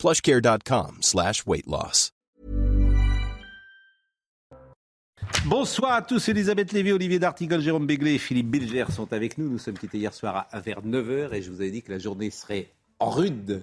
plushcare.com 0.00 0.98
slash 1.02 1.46
weight 1.46 1.66
loss. 1.66 2.10
Bonsoir 5.44 5.92
à 5.92 6.02
tous, 6.02 6.28
Elisabeth 6.28 6.72
Lévy, 6.72 6.92
Olivier 6.92 7.18
D'Artigol, 7.18 7.60
Jérôme 7.60 7.86
Béglé 7.86 8.14
et 8.14 8.18
Philippe 8.18 8.48
Bilger 8.48 8.86
sont 8.90 9.12
avec 9.12 9.36
nous. 9.36 9.48
Nous 9.48 9.58
sommes 9.58 9.78
quittés 9.78 9.98
hier 9.98 10.12
soir 10.12 10.48
à, 10.50 10.60
vers 10.60 10.82
9h 10.82 11.34
et 11.34 11.42
je 11.42 11.50
vous 11.50 11.60
avais 11.60 11.70
dit 11.70 11.82
que 11.82 11.92
la 11.92 11.98
journée 11.98 12.30
serait 12.30 12.68
rude 12.98 13.62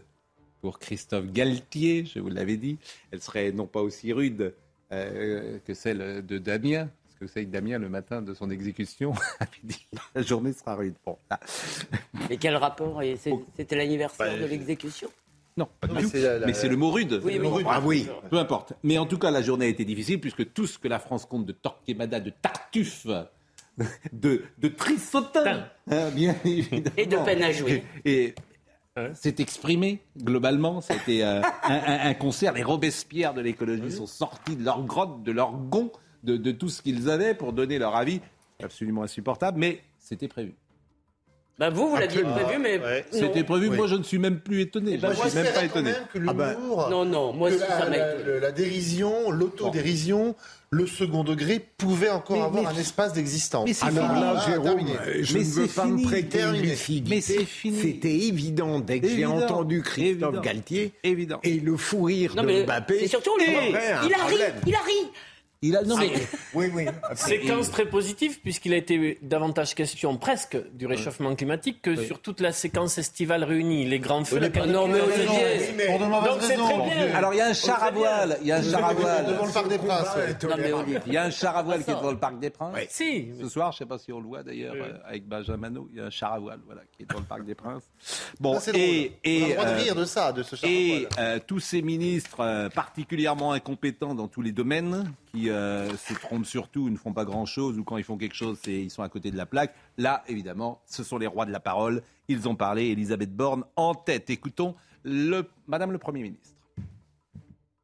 pour 0.62 0.80
Christophe 0.80 1.32
Galtier, 1.32 2.06
je 2.06 2.20
vous 2.20 2.30
l'avais 2.30 2.58
dit. 2.58 2.78
Elle 3.12 3.22
serait 3.22 3.52
non 3.52 3.66
pas 3.66 3.82
aussi 3.82 4.14
rude 4.14 4.54
euh, 4.92 5.58
que 5.66 5.74
celle 5.74 6.26
de 6.26 6.38
Damien, 6.38 6.90
parce 7.04 7.20
que 7.20 7.26
vous 7.26 7.32
savez 7.32 7.46
que 7.46 7.52
Damien, 7.52 7.80
le 7.80 7.90
matin 7.90 8.22
de 8.22 8.34
son 8.34 8.50
exécution, 8.50 9.14
avait 9.40 9.52
dit 9.64 9.88
la 10.16 10.22
journée 10.22 10.54
sera 10.54 10.76
rude. 10.76 10.96
Bon, 11.06 11.18
là. 11.30 11.40
Mais 12.30 12.38
quel 12.38 12.56
rapport 12.56 13.02
C'était 13.56 13.76
l'anniversaire 13.76 14.40
de 14.40 14.46
l'exécution? 14.46 15.10
Non, 15.58 15.68
pas 15.82 15.88
du 15.88 15.94
mais 15.96 16.02
tout. 16.04 16.10
c'est 16.10 16.46
Mais 16.46 16.70
le 16.70 16.78
mot 16.78 16.92
rude. 16.92 17.20
Oui. 17.24 17.40
Ah 17.68 17.82
oui. 17.84 18.08
Peu 18.30 18.38
importe. 18.38 18.74
Mais 18.84 18.98
en 18.98 19.06
tout 19.06 19.18
cas, 19.18 19.32
la 19.32 19.42
journée 19.42 19.66
a 19.66 19.70
été 19.70 19.84
difficile 19.86 20.22
puisque 20.22 20.54
tout 20.54 20.68
ce 20.68 20.78
que 20.78 20.88
la 20.88 21.00
France 21.00 21.26
compte 21.26 21.46
de 21.46 21.52
Torquemada, 21.52 22.20
de 22.20 22.30
Tartuffe, 22.30 23.08
de, 24.14 24.44
de 24.60 24.68
Trissotin, 24.70 25.66
hein, 25.90 26.10
bien 26.12 26.36
évidemment. 26.46 26.96
Et 26.98 27.06
de 27.06 27.18
peine 27.18 27.44
à 27.44 27.52
jouer. 27.52 27.84
Et, 28.06 28.24
et 28.24 28.36
s'est 29.14 29.36
exprimé 29.40 30.00
globalement. 30.18 30.82
C'était 30.82 31.22
euh, 31.24 31.42
un, 31.64 31.74
un- 31.76 32.10
un 32.10 32.14
concert. 32.14 32.54
Les 32.54 32.64
Robespierre 32.64 33.34
de 33.34 33.42
l'écologie 33.42 33.92
sont 33.92 34.08
sortis 34.08 34.56
de 34.56 34.64
leur 34.64 34.84
grotte, 34.84 35.24
de 35.24 35.32
leur 35.32 35.52
gond, 35.54 35.92
de, 36.24 36.38
de 36.38 36.52
tout 36.52 36.70
ce 36.70 36.82
qu'ils 36.82 37.10
avaient 37.10 37.34
pour 37.36 37.54
donner 37.54 37.78
leur 37.80 37.96
avis. 37.96 38.22
Absolument 38.64 39.04
insupportable, 39.04 39.60
mais 39.60 39.82
c'était 40.00 40.28
prévu. 40.28 40.56
Bah 41.60 41.72
vous, 41.72 41.90
vous 41.90 41.96
l'aviez 41.98 42.22
prévu, 42.22 42.60
mais 42.62 42.78
Ouais. 42.78 43.04
C'était 43.10 43.44
prévu. 43.44 43.70
Oui. 43.70 43.78
Moi, 43.78 43.88
je 43.88 43.96
ne 43.96 44.04
suis 44.04 44.20
même 44.20 44.40
plus 44.40 44.62
étonné. 44.62 44.98
Je 44.98 45.02
Moi, 45.08 45.10
ne 45.26 45.30
suis 45.30 45.40
même 45.40 45.54
pas 45.54 45.64
étonné. 45.66 45.92
même 45.92 46.04
que 46.14 46.20
Ah 46.20 46.54
l'humour, 46.54 46.88
Non, 46.92 47.04
non, 47.04 47.34
moi 47.34 47.50
que 47.50 47.56
aussi, 47.56 47.64
la, 47.68 47.80
ça 47.80 47.86
m'a 47.90 47.98
la- 47.98 48.14
étonné. 48.14 48.24
le- 48.26 48.40
la 48.40 48.52
dérision, 48.52 49.32
l'autodérision, 49.32 50.36
le 50.70 50.86
second 50.86 51.24
degré 51.24 51.60
pouvait 51.78 52.10
encore 52.12 52.38
Mais- 52.38 52.44
avoir 52.44 52.64
mais- 52.74 52.78
un 52.78 52.80
espace 52.80 53.14
d'existence. 53.14 53.66
mais 53.68 53.74
c'est 53.74 53.86
Alors 53.88 54.08
fini. 54.08 54.22
là, 54.22 54.34
Ah, 54.38 54.46
Jérôme, 54.52 54.66
terminé. 54.66 54.94
je 55.22 55.34
Mais 55.34 55.40
ne 55.40 55.46
veux 55.46 55.68
c'est 55.68 55.74
pas 55.76 55.86
fini, 55.86 56.04
me 56.04 56.08
prêter 56.08 56.42
une 56.42 56.62
lucidité. 56.62 57.16
Mais 57.16 57.22
c'est 57.22 57.46
fini. 57.46 57.80
C'était 57.82 58.14
évident 58.16 58.80
dès 58.80 59.00
que 59.00 59.08
j'ai 59.08 59.26
entendu 59.26 59.82
Christophe 59.82 60.28
Évident. 60.30 60.42
Galtier 60.42 60.92
Évident. 61.04 61.40
et 61.44 61.60
le 61.60 61.76
fou 61.76 62.04
rire 62.04 62.34
Non, 62.36 62.44
de 62.44 62.64
Mbappé. 62.66 63.00
c'est 63.00 63.08
surtout 63.08 63.32
lui. 63.40 63.46
Il 63.48 63.76
a 63.76 64.00
ri, 64.02 64.36
il 64.68 64.76
a 64.76 64.80
ri. 64.80 64.94
Il 65.62 65.76
a, 65.76 65.82
non, 65.84 65.98
mais, 65.98 66.12
Oui, 66.54 66.70
oui. 66.74 66.86
Séquence 67.16 67.72
très 67.72 67.86
positive 67.86 68.40
puisqu'il 68.42 68.74
a 68.74 68.78
été 68.78 69.18
davantage 69.22 69.74
question 69.76 70.16
presque 70.18 70.58
du 70.74 70.86
réchauffement 70.86 71.36
climatique 71.36 71.82
que 71.82 71.96
sur 71.96 72.22
toute 72.22 72.42
la 72.42 72.52
séquence 72.52 72.98
estivale 72.98 73.44
réunie, 73.44 73.86
les 73.86 74.00
grands 74.00 74.24
feux. 74.24 74.40
la 74.40 74.50
canicule. 74.50 74.74
Non, 74.74 74.88
mais 74.88 75.02
Oui, 75.02 75.08
Olivier, 75.18 75.74
mais 75.76 75.86
pour 75.88 76.00
de 76.00 76.06
mauvaises 76.06 76.48
raisons. 76.50 77.16
Alors 77.16 77.34
il 77.34 77.38
y 77.38 77.42
a 77.42 77.48
un 77.48 77.54
char 77.54 77.84
à 77.84 77.92
voile, 77.92 78.38
il 78.42 78.48
y 78.48 78.52
a 78.52 78.58
un 78.58 78.62
char 78.64 78.86
à 78.86 78.94
voile. 78.94 79.26
Devant 79.26 79.46
le 79.46 79.52
Parc 79.52 79.68
des 79.68 79.78
Princes. 79.78 80.08
Il 81.08 81.14
y 81.14 81.18
a 81.18 81.24
un 81.24 81.30
char 81.32 81.58
à 81.58 81.64
voile 81.64 81.84
qui 81.84 81.90
est 81.90 81.94
Ça. 81.94 82.00
devant 82.00 82.12
le 82.12 82.18
Parc 82.20 82.40
des 82.40 82.50
Princes. 82.50 82.76
Si. 82.90 83.30
Ce 83.42 83.50
soir, 83.50 83.72
je 83.72 83.78
ne 83.78 83.80
sais 83.80 83.86
pas 83.86 83.98
si 83.98 84.12
on 84.12 84.20
le 84.20 84.28
voit 84.28 84.44
d'ailleurs 84.44 84.76
euh, 84.76 84.94
avec 85.06 85.28
Benjamin 85.28 85.72
il 85.92 85.98
y 85.98 86.02
a 86.02 86.06
un 86.06 86.10
char 86.10 86.34
à 86.34 86.40
voile 86.40 86.60
voilà, 86.66 86.82
qui 86.96 87.04
est 87.04 87.06
devant 87.06 87.20
le 87.20 87.26
Parc 87.26 87.46
des 87.46 87.56
Princes. 87.56 87.84
Bon, 88.40 88.54
Ça, 88.56 88.60
c'est 88.60 88.72
drôle. 88.74 88.84
et, 88.84 89.12
On 89.24 89.34
a 89.34 89.46
le 89.46 89.50
et, 89.50 89.54
droit 89.54 89.66
de 89.66 89.70
euh, 89.70 89.76
rire 89.78 89.96
de 89.96 90.06
ça, 90.06 90.32
de 90.32 90.44
ce 90.44 90.56
char 90.56 90.70
à 90.70 90.74
voile. 90.74 91.08
euh, 91.20 91.40
tous 91.46 91.60
ces 91.60 91.82
ministres 91.82 92.40
euh, 92.42 92.70
particulièrement 92.70 93.54
incompétents 93.54 94.16
dans 94.16 94.28
tous 94.28 94.42
les 94.42 94.52
domaines, 94.52 95.12
euh, 95.46 95.96
se 95.96 96.14
trompent 96.14 96.46
surtout, 96.46 96.90
ne 96.90 96.98
font 96.98 97.14
pas 97.14 97.26
grand-chose, 97.26 97.78
ou 97.78 97.84
quand 97.84 97.98
ils 97.98 98.04
font 98.04 98.18
quelque 98.18 98.36
chose, 98.36 98.60
ils 98.68 98.92
sont 98.92 99.04
à 99.04 99.10
côté 99.10 99.32
de 99.32 99.38
la 99.38 99.46
plaque. 99.46 99.74
Là, 99.98 100.24
évidemment, 100.28 100.82
ce 100.86 101.04
sont 101.04 101.18
les 101.18 101.28
rois 101.28 101.46
de 101.46 101.52
la 101.52 101.60
parole. 101.60 102.04
Ils 102.28 102.48
ont 102.48 102.56
parlé, 102.56 102.88
Elisabeth 102.88 103.36
Borne 103.36 103.64
en 103.76 103.96
tête. 103.96 104.30
Écoutons 104.30 104.76
Madame 105.68 105.92
le 105.92 105.98
Premier 105.98 106.24
ministre. 106.24 106.56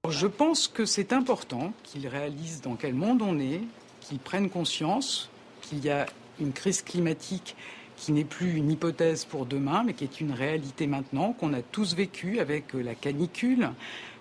Je 0.09 0.27
pense 0.27 0.67
que 0.67 0.85
c'est 0.85 1.13
important 1.13 1.73
qu'ils 1.83 2.07
réalisent 2.07 2.61
dans 2.61 2.75
quel 2.75 2.93
monde 2.93 3.21
on 3.21 3.39
est, 3.39 3.61
qu'ils 4.01 4.19
prennent 4.19 4.49
conscience 4.49 5.29
qu'il 5.61 5.83
y 5.83 5.89
a 5.89 6.05
une 6.41 6.51
crise 6.51 6.81
climatique 6.81 7.55
qui 7.95 8.11
n'est 8.11 8.25
plus 8.25 8.57
une 8.57 8.69
hypothèse 8.69 9.23
pour 9.23 9.45
demain, 9.45 9.83
mais 9.85 9.93
qui 9.93 10.03
est 10.03 10.19
une 10.19 10.33
réalité 10.33 10.87
maintenant, 10.87 11.31
qu'on 11.31 11.53
a 11.53 11.61
tous 11.61 11.95
vécu 11.95 12.39
avec 12.39 12.73
la 12.73 12.95
canicule, 12.95 13.69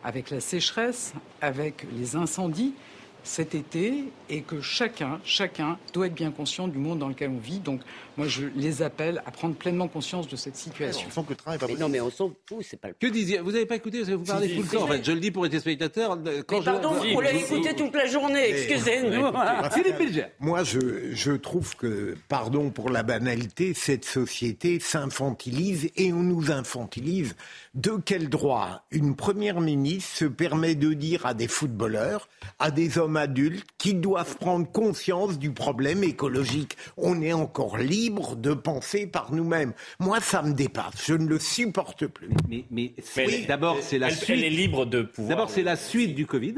avec 0.05 0.31
la 0.31 0.41
sécheresse, 0.41 1.15
avec 1.41 1.87
les 1.97 2.15
incendies 2.15 2.75
cet 3.25 3.55
été, 3.55 4.05
et 4.29 4.43
que 4.43 4.61
chacun, 4.61 5.21
chacun 5.25 5.79
doit 5.93 6.07
être 6.07 6.15
bien 6.15 6.31
conscient 6.31 6.69
du 6.69 6.79
monde 6.79 6.99
dans 6.99 7.09
lequel 7.09 7.31
on 7.31 7.39
vit. 7.39 7.59
Donc, 7.59 7.81
moi, 8.17 8.27
je 8.29 8.45
les 8.57 8.83
appelle 8.83 9.23
à 9.27 9.31
prendre 9.31 9.55
pleinement 9.55 9.89
conscience 9.89 10.29
de 10.29 10.37
cette 10.37 10.57
situation. 10.57 11.07
Ils 11.09 11.13
font 11.13 11.23
que 11.23 11.31
le 11.31 11.37
train 11.37 11.55
est 11.55 11.59
pas 11.59 11.67
Mais 11.67 11.75
non, 11.77 11.89
mais 11.89 12.01
on 12.01 12.11
s'en 12.11 12.33
fout, 12.49 12.59
c'est 12.69 12.79
pas 12.81 12.89
le 12.89 12.95
Que 13.01 13.07
disiez 13.07 13.39
Vous 13.41 13.53
n'avez 13.53 13.67
pas 13.67 13.77
écouté 13.77 13.99
parce 13.99 14.11
que 14.11 14.15
vous 14.15 14.25
parlez 14.25 14.49
Si, 14.49 14.55
tout 14.57 14.63
le 14.63 14.69
si, 14.69 14.77
temps. 14.77 14.83
En 14.85 14.87
fait, 14.89 15.05
je 15.05 15.13
le 15.13 15.21
dis 15.21 15.31
pour 15.31 15.45
les 15.45 15.51
téléspectateurs. 15.51 16.19
Quand 16.47 16.59
Mais 16.59 16.65
pardon, 16.65 16.95
je- 17.03 17.15
on 17.17 17.21
l'a 17.21 17.33
écouté 17.33 17.75
toute 17.75 17.95
la 17.95 18.07
journée, 18.07 18.49
excusez-nous. 18.51 19.25
Philippe 19.73 19.99
Bilger. 19.99 20.27
Moi, 20.41 20.65
je, 20.65 21.13
je 21.13 21.33
trouve 21.33 21.77
que, 21.77 22.17
pardon 22.29 22.71
pour 22.71 22.91
la 22.91 23.03
banalité, 23.03 23.73
cette 23.75 24.05
société 24.05 24.79
s'infantilise 24.81 25.91
et 25.97 26.13
on 26.13 26.23
nous 26.23 26.51
infantilise. 26.51 27.35
De 27.75 27.93
quel 28.05 28.29
droit? 28.29 28.85
Une 28.91 29.17
première 29.17 29.61
ministre 29.61 30.17
se 30.17 30.25
permet 30.27 30.75
de 30.75 30.93
dire 30.93 31.25
à 31.27 31.35
des 31.35 31.49
footballeurs, 31.49 32.29
à 32.59 32.71
des 32.71 32.99
hommes 32.99 33.17
adultes, 33.17 33.67
qu'ils 33.79 34.01
doivent 34.01 34.37
prendre 34.37 34.71
conscience 34.71 35.39
du 35.39 35.51
problème 35.53 36.05
écologique 36.05 36.77
On 36.97 37.23
est 37.23 37.33
encore 37.33 37.79
libre 37.79 38.02
de 38.11 38.55
penser 38.55 39.07
par 39.07 39.33
nous-mêmes. 39.33 39.73
Moi, 39.99 40.21
ça 40.21 40.43
me 40.43 40.53
dépasse. 40.53 40.95
Je 41.07 41.15
ne 41.15 41.27
le 41.27 41.39
supporte 41.39 42.07
plus. 42.07 42.29
Mais, 42.49 42.65
mais 42.71 42.93
c'est- 43.03 43.27
Mais 43.27 43.41
elle- 43.41 43.47
d'abord, 43.47 43.79
c'est 43.81 43.99
la 43.99 44.09
Elle, 44.09 44.15
suite. 44.17 44.31
elle 44.31 44.45
est 44.45 44.51
libre 44.51 44.87
de 44.87 45.03
pouvoir. 45.03 45.29
D'abord, 45.29 45.51
c'est 45.51 45.63
la 45.63 45.77
suite 45.77 46.15
du 46.15 46.27
Covid. 46.27 46.55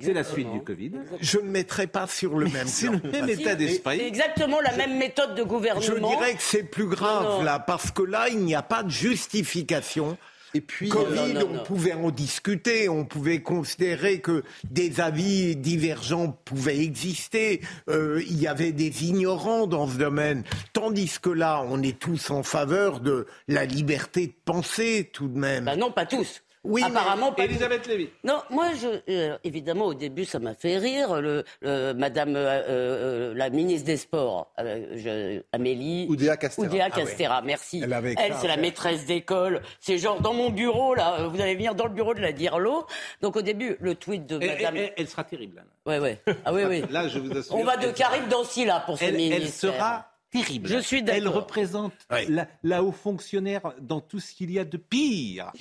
C'est 0.00 0.12
la 0.12 0.24
suite 0.24 0.50
du 0.52 0.60
Covid. 0.62 0.90
Je 1.20 1.38
ne 1.38 1.48
mettrai 1.48 1.86
pas 1.86 2.08
sur 2.08 2.36
le 2.38 2.46
même 2.48 2.66
C'est 2.66 2.88
le 2.90 2.98
même 3.08 3.28
état 3.28 3.50
C'est 3.50 3.56
d'esprit. 3.56 4.00
exactement 4.00 4.60
la 4.60 4.76
même 4.76 4.98
méthode 4.98 5.34
de 5.36 5.42
Je 5.42 5.46
gouvernement. 5.46 6.08
dirais 6.08 6.34
que 6.34 6.42
c'est 6.42 6.64
plus 6.64 6.86
grave 6.88 7.22
Non, 7.22 7.38
non. 7.38 7.42
là, 7.44 7.60
parce 7.60 7.92
que 7.92 8.02
là, 8.02 8.28
il 8.28 8.38
n'y 8.40 8.54
a 8.56 8.62
pas 8.62 8.82
de 8.82 8.90
justification. 8.90 10.18
Et 10.56 10.62
puis, 10.62 10.88
Covid, 10.88 11.34
non, 11.34 11.40
non, 11.40 11.48
on 11.52 11.64
pouvait 11.64 11.92
en 11.92 12.10
discuter, 12.10 12.88
on 12.88 13.04
pouvait 13.04 13.42
considérer 13.42 14.22
que 14.22 14.42
des 14.70 15.02
avis 15.02 15.54
divergents 15.54 16.34
pouvaient 16.46 16.78
exister, 16.78 17.60
euh, 17.90 18.22
il 18.26 18.40
y 18.40 18.46
avait 18.46 18.72
des 18.72 19.04
ignorants 19.04 19.66
dans 19.66 19.86
ce 19.86 19.98
domaine, 19.98 20.44
tandis 20.72 21.18
que 21.20 21.28
là, 21.28 21.62
on 21.68 21.82
est 21.82 21.98
tous 21.98 22.30
en 22.30 22.42
faveur 22.42 23.00
de 23.00 23.26
la 23.48 23.66
liberté 23.66 24.28
de 24.28 24.32
penser 24.46 25.10
tout 25.12 25.28
de 25.28 25.38
même. 25.38 25.66
Bah 25.66 25.76
non, 25.76 25.92
pas 25.92 26.06
tous. 26.06 26.42
Oui, 26.66 26.82
mais- 26.82 26.88
Apparemment 26.98 27.32
pas 27.32 27.42
tous. 27.44 27.50
Elisabeth 27.50 27.86
Lévy. 27.86 28.08
Non, 28.24 28.40
moi, 28.50 28.66
je, 28.80 29.00
euh, 29.12 29.38
évidemment, 29.44 29.86
au 29.86 29.94
début, 29.94 30.24
ça 30.24 30.38
m'a 30.38 30.54
fait 30.54 30.78
rire. 30.78 31.20
Le, 31.20 31.44
le- 31.62 31.92
Madame 31.94 32.34
euh, 32.36 32.62
euh, 32.68 33.34
la 33.34 33.50
ministre 33.50 33.86
des 33.86 33.96
Sports, 33.96 34.52
euh, 34.58 34.86
je- 34.96 35.42
Amélie. 35.52 36.06
Oudéa 36.08 36.36
Castéra. 36.36 36.66
Oudéa 36.68 36.88
Ah 36.92 36.96
ouais. 36.98 37.04
Castéra, 37.04 37.42
merci. 37.42 37.80
Elle 37.84 37.92
avait 37.92 38.14
à 38.18 38.34
c'est 38.40 38.48
la 38.48 38.56
maîtresse 38.56 39.06
d'école. 39.06 39.62
C'est 39.80 39.98
genre 39.98 40.20
dans 40.20 40.34
mon 40.34 40.50
bureau, 40.50 40.94
là. 40.94 41.28
Vous 41.28 41.40
allez 41.40 41.54
venir 41.54 41.74
dans 41.74 41.84
le 41.86 41.92
bureau 41.94 42.14
de 42.14 42.20
la 42.20 42.32
Dirlo. 42.32 42.86
Donc, 43.22 43.36
au 43.36 43.42
début, 43.42 43.76
le 43.80 43.94
tweet 43.94 44.26
de 44.26 44.38
Elle, 44.42 44.56
Madame. 44.56 44.76
elle- 44.76 44.92
elle 44.96 45.08
sera 45.08 45.24
terrible. 45.24 45.58
Anna. 45.86 45.98
Ouais, 45.98 46.02
ouais. 46.02 46.18
Ah, 46.44 46.52
oui, 46.52 46.62
oui. 46.68 46.82
Là, 46.90 47.06
je 47.08 47.18
vous 47.18 47.36
assure. 47.36 47.54
On 47.54 47.64
va 47.64 47.76
de 47.76 47.86
elle- 47.86 47.94
Karim 47.94 48.28
Dancy, 48.28 48.64
là, 48.64 48.82
pour 48.84 48.98
ce 48.98 49.04
Elle, 49.04 49.14
elle 49.14 49.20
ministère. 49.20 49.74
sera 49.74 50.06
terrible. 50.30 50.68
Je 50.68 50.78
suis 50.78 51.02
d'accord. 51.02 51.22
Elle 51.22 51.28
représente 51.28 51.92
Oui. 52.10 52.26
la, 52.28 52.46
la 52.62 52.82
haut 52.82 52.92
fonctionnaire 52.92 53.72
dans 53.80 54.00
tout 54.00 54.20
ce 54.20 54.32
qu'il 54.34 54.50
y 54.50 54.58
a 54.58 54.64
de 54.64 54.76
pire. 54.76 55.52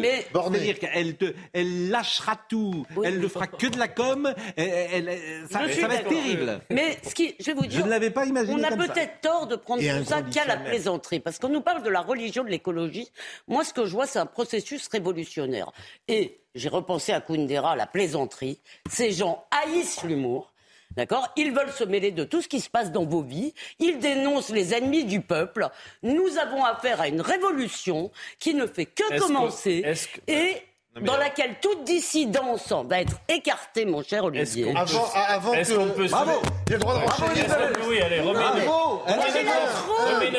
mais- 0.00 0.26
Borné. 0.32 0.58
C'est-à-dire 0.58 0.78
qu'elle 0.78 1.16
te, 1.16 1.34
elle 1.52 1.88
lâchera 1.90 2.36
tout. 2.48 2.84
Oui, 2.96 3.06
elle 3.06 3.20
ne 3.20 3.28
fera 3.28 3.46
que 3.46 3.66
de 3.66 3.78
la 3.78 3.88
com. 3.88 4.32
Elle, 4.56 4.68
elle- 4.68 5.08
elle- 5.08 5.48
ça, 5.48 5.58
va 5.86 5.94
être 5.94 6.08
terrible. 6.08 6.60
Mais 6.70 6.98
ce 7.02 7.14
qui, 7.14 7.34
je 7.40 7.46
vais 7.46 7.54
vous 7.54 7.64
Je 7.64 7.68
dire. 7.68 7.84
ne 7.86 7.90
l'avais 7.90 8.10
pas 8.10 8.26
imaginé 8.26 8.54
On 8.60 8.62
a 8.62 8.76
peut-être 8.76 9.20
tort 9.20 9.46
de 9.46 9.56
prendre 9.56 9.82
Et 9.82 9.88
tout 9.98 10.04
ça 10.04 10.22
qu'à 10.22 10.44
la 10.44 10.56
plaisanterie, 10.56 11.20
parce 11.20 11.38
qu'on 11.38 11.48
nous 11.48 11.60
parle 11.62 11.82
de 11.82 11.90
la 11.90 12.00
religion 12.00 12.44
de 12.44 12.48
l'écologie. 12.50 13.08
Moi, 13.48 13.64
ce 13.64 13.72
que 13.72 13.84
je 13.86 13.92
vois, 13.92 14.06
c'est 14.06 14.18
un 14.18 14.26
processus 14.26 14.88
révolutionnaire. 14.88 15.72
Et 16.08 16.40
j'ai 16.54 16.68
repensé 16.68 17.12
à 17.12 17.20
Kundera, 17.20 17.76
la 17.76 17.86
plaisanterie. 17.86 18.60
Ces 18.90 19.12
gens 19.12 19.44
haïssent 19.50 20.02
l'humour. 20.02 20.49
D'accord? 20.96 21.28
Ils 21.36 21.52
veulent 21.52 21.70
se 21.72 21.84
mêler 21.84 22.10
de 22.10 22.24
tout 22.24 22.42
ce 22.42 22.48
qui 22.48 22.60
se 22.60 22.68
passe 22.68 22.90
dans 22.90 23.04
vos 23.04 23.22
vies. 23.22 23.54
Ils 23.78 23.98
dénoncent 23.98 24.50
les 24.50 24.74
ennemis 24.74 25.04
du 25.04 25.20
peuple. 25.20 25.68
Nous 26.02 26.36
avons 26.38 26.64
affaire 26.64 27.00
à 27.00 27.08
une 27.08 27.20
révolution 27.20 28.10
qui 28.38 28.54
ne 28.54 28.66
fait 28.66 28.86
que 28.86 29.18
commencer. 29.20 29.82
est-ce 29.84 30.08
que- 30.08 30.20
Et 30.26 30.56
dans 31.00 31.16
laquelle 31.16 31.54
toute 31.62 31.84
dissidence 31.84 32.72
va 32.88 33.00
être 33.00 33.14
écartée, 33.28 33.84
mon 33.84 34.02
cher 34.02 34.24
Olivier. 34.24 34.72
Avant, 34.76 35.08
avant 35.28 35.52
que. 35.52 35.72
qu'on 35.76 35.88
peut 35.94 36.06
Bravo 36.08 36.32
J'ai 36.66 36.74
le 36.74 36.80
droit 36.80 36.94
de 36.98 37.00
que- 37.06 37.88
Oui, 37.88 38.00
allez, 38.00 38.20
remets 38.20 38.32
Bravo 38.32 39.02
a 39.06 39.14
une 39.14 39.20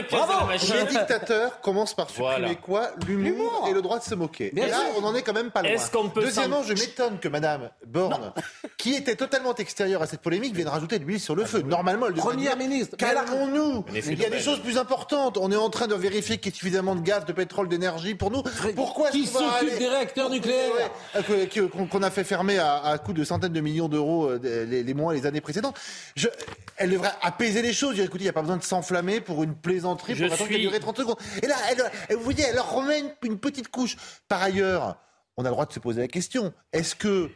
pièce- 0.04 0.48
machine. 0.48 0.76
Les 0.76 0.84
dictateurs 0.86 1.62
commencent 1.62 1.94
par 1.94 2.10
supprimer 2.10 2.38
Voilà. 2.40 2.56
quoi? 2.56 2.90
L'humour 3.08 3.68
et 3.70 3.74
le 3.74 3.82
droit 3.82 3.98
de 4.00 4.04
se 4.04 4.14
moquer. 4.14 4.52
Bien 4.54 4.68
et 4.68 4.70
là, 4.70 4.78
sûr. 4.78 4.86
on 5.02 5.06
en 5.06 5.16
est 5.16 5.22
quand 5.22 5.34
même 5.34 5.52
pas 5.52 5.62
loin. 5.62 5.72
Est-ce 5.72 5.90
qu'on 5.90 6.10
peut 6.10 6.22
Deuxièmement, 6.22 6.64
je 6.64 6.74
m'étonne 6.74 7.20
que 7.20 7.30
Madame 7.30 7.70
Borne, 7.88 8.34
qui 8.78 8.94
était 8.96 9.16
totalement 9.16 9.56
extérieure 9.56 10.02
à 10.02 10.08
cette 10.08 10.22
polémique, 10.22 10.54
vienne 10.54 10.68
rajouter 10.68 11.00
de 11.00 11.06
l'huile 11.06 11.20
sur 11.22 11.36
le 11.36 11.46
feu. 11.46 11.62
Normalement, 11.62 12.08
elle 12.08 12.14
devrait 12.14 12.32
Première 12.34 12.58
ministre. 12.58 12.98
Calmons-nous. 12.98 13.86
Il 13.94 14.20
y 14.20 14.26
a 14.26 14.30
des 14.30 14.40
choses 14.42 14.60
plus 14.60 14.78
importantes. 14.78 15.38
On 15.38 15.50
est 15.52 15.56
en 15.56 15.70
train 15.70 15.88
de 15.88 15.96
vérifier 15.96 16.38
qu'il 16.40 16.52
y 16.52 16.56
a 16.56 16.58
suffisamment 16.58 16.96
de 16.96 17.02
gaz, 17.02 17.24
de 17.26 17.32
pétrole, 17.34 17.70
d'énergie 17.70 18.16
pour 18.16 18.32
nous. 18.32 18.44
Pourquoi 18.76 19.10
Qui 19.12 19.26
s'occupe 19.26 19.78
des 19.78 19.88
réacteurs 19.88 20.30
nucléaires 20.30 20.41
Que- 20.42 21.66
qu'on 21.86 22.04
a 22.04 22.12
fait 22.12 22.24
fermer 22.24 22.58
à, 22.58 22.84
à 22.84 22.98
coût 22.98 23.14
de 23.14 23.24
centaines 23.24 23.54
de 23.54 23.62
millions 23.62 23.88
d'euros 23.90 24.28
euh, 24.30 24.66
les, 24.66 24.84
les 24.84 24.94
mois, 24.94 25.14
les 25.14 25.26
années 25.26 25.42
précédentes. 25.42 25.78
Je, 26.16 26.28
elle 26.78 26.90
devrait 26.92 27.12
apaiser 27.22 27.62
les 27.62 27.74
choses. 27.74 27.96
Dire, 27.96 28.06
écoutez, 28.06 28.24
il 28.24 28.26
n'y 28.26 28.30
a 28.30 28.34
pas 28.34 28.42
besoin 28.42 28.58
de 28.58 28.64
s'enflammer 28.64 29.22
pour 29.22 29.44
une 29.44 29.56
plaisanterie, 29.56 30.16
Je 30.16 30.26
pour 30.26 30.34
attendre 30.34 30.48
suis- 30.48 30.56
qu'elle 30.56 30.62
durer 30.68 30.80
30 30.80 30.98
secondes. 30.98 31.18
Et 31.44 31.48
là, 31.48 31.56
elle, 31.70 31.84
elle- 32.10 32.18
vous 32.18 32.24
voyez, 32.24 32.44
elle 32.44 32.56
leur 32.56 32.72
remet 32.72 33.00
une, 33.00 33.12
une 33.24 33.40
petite 33.40 33.68
couche. 33.70 33.98
Par 34.28 34.42
ailleurs, 34.42 34.98
on 35.38 35.44
a 35.46 35.48
le 35.50 35.54
droit 35.54 35.66
de 35.66 35.74
se 35.74 35.80
poser 35.80 36.02
la 36.02 36.08
question 36.08 36.54
est-ce 36.74 36.96
que 36.96 37.30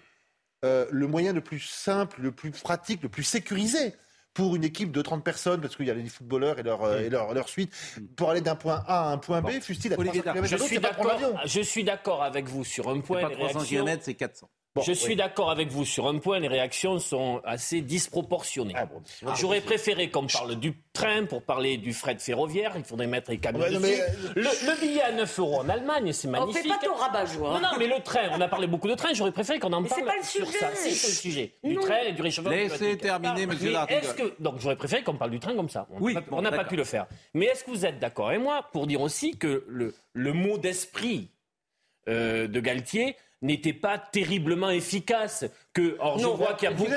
euh, 0.64 0.86
le 0.92 1.08
moyen 1.08 1.34
le 1.34 1.42
plus 1.42 1.60
simple, 1.60 2.22
le 2.22 2.32
plus 2.32 2.52
pratique, 2.52 3.04
le 3.04 3.10
plus 3.10 3.24
sécurisé 3.24 3.94
pour 4.36 4.56
une 4.56 4.66
équipe 4.66 4.92
de 4.92 5.02
30 5.02 5.24
personnes, 5.24 5.62
parce 5.62 5.76
qu'il 5.76 5.88
y 5.88 5.90
a 5.90 5.94
les 5.96 6.08
footballeurs 6.10 6.60
et 6.60 6.64
leur, 6.64 6.84
euh, 6.84 7.00
et 7.00 7.10
leur, 7.10 7.34
leur 7.34 7.50
suite, 7.50 7.74
pour 8.18 8.30
aller 8.30 8.42
d'un 8.42 8.56
point 8.56 8.84
A 8.86 9.10
à 9.10 9.14
un 9.14 9.18
point 9.18 9.42
B, 9.42 9.50
fût-il 9.62 9.94
à 9.94 9.96
300 9.96 10.02
Olivier 10.12 10.22
km 10.22 10.46
Je 10.46 10.58
suis 10.64 10.80
d'accord. 10.80 11.20
Je 11.46 11.62
suis 11.62 11.84
d'accord 11.84 12.22
avec 12.22 12.48
vous 12.48 12.64
sur 12.66 12.90
un 12.90 13.00
point. 13.00 13.22
Pas 13.22 13.30
les 13.30 13.36
300 13.36 13.60
réactions- 13.60 13.78
km, 13.86 14.04
c'est 14.04 14.14
400. 14.14 14.50
Je 14.84 14.92
suis 14.92 15.16
d'accord 15.16 15.50
avec 15.52 15.70
vous 15.70 15.86
sur 15.86 16.08
un 16.08 16.18
point. 16.20 16.40
Les 16.40 16.48
réactions 16.48 17.00
sont 17.00 17.42
assez 17.46 17.82
disproportionnées. 17.82 18.74
Ah 18.76 18.86
bon. 18.86 19.02
J'aurais 19.36 19.62
préféré 19.62 20.10
qu'on 20.10 20.28
parle 20.28 20.56
du 20.56 20.74
train 20.94 21.26
pour 21.26 21.44
parler 21.44 21.78
du 21.78 21.94
fret 21.94 22.18
ferroviaire. 22.20 22.74
Il 22.76 22.84
faudrait 22.84 23.08
mettre 23.08 23.32
les 23.32 23.38
camions 23.38 23.60
Ouais, 23.62 23.70
non, 23.72 23.80
dessus. 23.80 23.94
mais, 23.96 24.02
euh, 24.02 24.34
le, 24.36 24.42
le 24.72 24.80
billet 24.82 25.02
à 25.02 25.12
9 25.12 25.40
euros 25.40 25.60
en 25.62 25.70
Allemagne, 25.70 26.12
c'est 26.14 26.28
On 26.28 26.32
magnifique. 26.32 26.64
fait 26.64 26.68
pas 26.70 26.80
ton 26.84 26.94
rabat-joie. 26.94 27.54
Non, 27.54 27.60
non, 27.62 27.78
mais 27.80 27.88
le 27.88 28.02
train, 28.04 28.30
on 28.32 28.42
a 28.42 28.48
parlé 28.48 28.68
beaucoup 28.68 28.88
de 28.90 28.96
train, 28.96 29.14
j'aurais 29.14 29.32
préféré 29.32 29.60
qu'on 29.60 29.72
en 29.74 29.82
Mais 29.82 29.90
c'est 29.90 29.96
parle 29.96 30.08
pas 30.08 30.18
le 30.18 30.24
sur 30.24 30.46
sujet. 30.46 30.60
ça. 30.60 30.70
C'est 30.76 30.90
le 30.90 30.96
sujet. 31.14 31.54
Du 31.64 31.76
Non. 31.76 31.82
train 31.82 32.00
et 32.08 32.12
du 32.14 32.22
réchauffement 32.22 32.52
Laissez 32.52 32.98
terminer, 32.98 33.46
monsieur 33.46 33.72
Dartigol. 33.72 34.04
est-ce 34.04 34.14
que 34.14 34.34
Donc 34.40 34.56
j'aurais 34.60 34.76
préféré 34.76 35.04
qu'on 35.04 35.16
parle 35.16 35.32
du 35.32 35.40
train 35.40 35.56
comme 35.56 35.70
ça. 35.70 35.88
On 35.92 36.00
Oui, 36.02 36.14
n'a 36.14 36.22
pas- 36.22 36.30
bon, 36.32 36.38
on 36.38 36.42
n'a 36.42 36.50
pas 36.52 36.58
d'accord. 36.58 36.70
pu 36.70 36.76
le 36.76 36.84
faire. 36.84 37.08
Mais 37.34 37.46
est-ce 37.46 37.64
que 37.64 37.72
vous 37.72 37.86
êtes 37.86 38.00
d'accord 38.00 38.28
avec 38.30 38.42
moi 38.42 38.68
pour 38.74 38.88
dire 38.88 39.02
aussi 39.02 39.38
que 39.38 39.64
le, 39.68 39.94
le 40.14 40.34
mot 40.34 40.58
d'esprit 40.58 41.30
euh, 42.08 42.48
de 42.48 42.60
Galtier 42.60 43.16
n'était 43.46 43.74
pas 43.74 43.98
terriblement 43.98 44.70
efficace 44.70 45.46
que 45.76 45.98
or 46.00 46.18
je 46.18 46.26
vois 46.26 46.54
qu'il 46.54 46.70
y 46.70 46.72
a 46.72 46.76
beaucoup, 46.76 46.90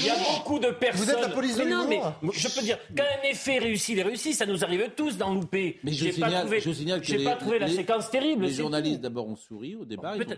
il 0.00 0.06
y 0.06 0.10
a 0.10 0.14
beaucoup 0.34 0.58
de 0.58 0.70
personnes 0.72 1.04
Vous 1.06 1.10
êtes 1.12 1.20
la 1.20 1.28
police 1.28 1.56
de 1.56 1.62
mais 1.62 1.70
non 1.70 1.86
mais 1.88 2.00
je 2.34 2.48
peux 2.48 2.62
dire 2.62 2.76
quand 2.96 3.04
un 3.04 3.28
effet 3.30 3.58
réussit 3.58 3.90
il 3.94 4.00
est 4.00 4.02
réussi 4.02 4.34
ça 4.34 4.44
nous 4.44 4.62
arrive 4.64 4.90
tous 4.96 5.16
d'en 5.16 5.32
louper 5.34 5.78
Mais 5.84 5.92
je 5.92 6.04
j'ai 6.06 6.08
pas 6.08 6.26
signale- 6.26 6.40
trouvé 6.42 6.60
je 6.60 6.72
signale 6.72 7.00
que 7.00 7.06
j'ai 7.06 7.18
les- 7.18 7.24
pas 7.24 7.36
trouvé 7.36 7.58
la 7.60 7.66
les- 7.68 7.74
séquence 7.76 8.10
terrible 8.10 8.44
Les 8.46 8.52
journalistes 8.52 9.00
d'abord 9.00 9.28
ont 9.28 9.36
souri 9.36 9.76
au 9.76 9.82
ont- 9.82 9.86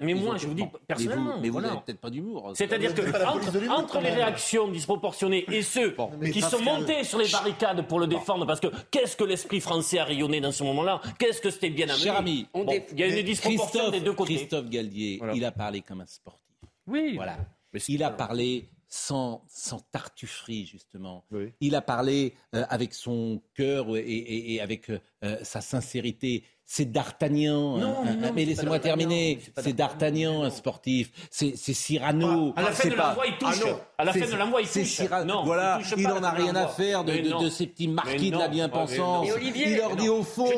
mais 0.03 0.15
moi, 0.15 0.35
ont- 0.35 0.38
je 0.38 0.47
vous 0.47 0.55
dis 0.55 0.65
personnellement, 0.87 1.25
Mais 1.25 1.32
vous, 1.37 1.41
mais 1.41 1.49
vous 1.49 1.53
voilà. 1.55 1.69
n'avez 1.69 1.81
peut-être 1.87 2.00
pas 2.00 2.11
d'humour. 2.11 2.53
C'est-à-dire 2.55 2.94
que 2.94 3.71
entre, 3.71 4.00
les 4.00 4.11
réactions 4.11 4.69
disproportionnées 4.69 5.44
et 5.50 5.62
ceux 5.62 5.97
qui 6.33 6.41
sont 6.43 6.61
montés 6.61 7.03
sur 7.05 7.19
les 7.19 7.29
barricades 7.29 7.87
pour 7.88 7.99
le 7.99 8.06
défendre, 8.06 8.47
parce 8.47 8.61
que 8.61 8.69
qu'est-ce 8.91 9.17
que 9.17 9.25
l'esprit 9.25 9.61
français 9.61 9.99
a 9.99 10.05
rayonné 10.05 10.41
dans 10.41 10.53
ce 10.53 10.62
moment-là? 10.65 11.00
Qu'est-ce 11.19 11.41
que 11.41 11.50
c'était 11.50 11.71
bien 11.71 11.88
amené? 11.88 12.03
Cher 12.05 12.17
ami, 12.17 12.47
il 12.55 12.99
y 12.99 13.03
a 13.03 13.06
une 13.06 13.25
disproportion 13.25 13.67
Christophe, 13.81 13.93
des 13.93 14.00
deux 14.00 14.12
côtés. 14.12 14.37
Christophe 14.37 14.69
Gallier, 14.69 15.17
Voilà. 15.19 15.33
il 15.35 15.44
a 15.44 15.50
parlé 15.53 15.81
comme 15.81 16.03
un 16.03 16.06
sportif. 16.06 16.44
Oui, 16.87 17.15
Voilà. 17.17 17.37
Mais 17.73 17.81
Il 17.89 18.03
a 18.03 18.11
parlé 18.11 18.69
sans, 18.89 19.45
sans 19.49 19.79
tartufferie, 19.93 20.67
justement. 20.67 21.25
Oui. 21.31 21.53
Il 21.61 21.75
a 21.77 21.81
parlé 21.83 22.35
euh, 22.55 22.65
avec 22.69 22.93
son 22.93 23.41
cœur 23.55 23.97
et, 23.97 24.01
et- 24.01 24.55
et 24.55 24.61
avec 24.61 24.91
euh, 24.91 24.99
sa 25.45 25.61
sincérité. 25.61 26.45
C'est 26.73 26.85
D'Artagnan. 26.93 27.79
Non, 27.79 27.89
hein, 27.89 27.97
mais 28.05 28.11
non, 28.13 28.17
hein, 28.17 28.17
mais 28.23 28.31
mais 28.33 28.45
laissez-moi 28.45 28.79
terminer. 28.79 29.41
c'est 29.59 29.73
D'Artagnan, 29.73 30.45
un 30.45 30.51
sportif. 30.51 31.11
C'est 31.29 31.57
Cyrano. 31.57 32.53
À 32.55 32.63
la 32.63 32.71
fin 32.71 32.83
C'est 32.85 32.91
de 32.91 32.95
l'envoi, 32.95 33.27
il 33.27 33.39
touche. 33.39 33.61
Ah 33.67 33.87
à 33.99 34.05
la 34.05 34.13
fin 34.13 34.21
c'est- 34.21 34.31
de 34.31 34.37
l'envoi, 34.37 34.61
il 34.61 34.67
c'est 34.69 34.83
touche. 34.83 34.89
Cyrano. 34.91 35.35
Non, 35.35 35.43
voilà, 35.45 35.81
il 35.97 36.05
pas 36.05 36.13
en 36.15 36.17
à 36.19 36.21
la 36.21 36.29
a 36.29 36.31
fin 36.37 36.43
rien 36.45 36.55
à 36.55 36.69
faire 36.69 37.03
de, 37.03 37.49
ces 37.49 37.67
petits 37.67 37.89
marquis 37.89 38.31
de 38.31 38.39
la 38.39 38.47
bien-pensance. 38.47 39.27
Mais 39.27 39.33
Olivier- 39.33 39.71
il 39.73 39.77
leur 39.79 39.97
dit 39.97 40.09
au 40.09 40.23
fond, 40.23 40.49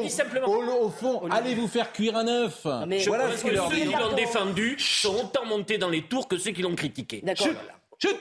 au, 0.45 0.85
au 0.85 0.91
fond, 0.91 1.23
allez 1.31 1.55
vous 1.55 1.67
faire 1.67 1.91
cuire 1.95 2.15
un 2.19 2.29
œuf. 2.29 2.67
mais- 2.87 2.99
Je 2.99 3.09
voilà 3.09 3.29
pense 3.29 3.37
ce 3.39 3.45
que 3.45 3.49
leur 3.55 3.71
ceux 3.71 3.77
dit. 3.77 3.87
qui 3.89 3.95
l'ont 3.95 4.15
défendu 4.15 4.77
sont 4.79 5.15
autant 5.17 5.47
montés 5.47 5.79
dans 5.79 5.89
les 5.89 6.03
tours 6.03 6.29
que 6.29 6.37
ceux 6.37 6.51
qui 6.51 6.61
l'ont 6.61 6.77
critiqué. 6.77 7.23
D'accord. 7.25 7.49
Chut 7.99 8.17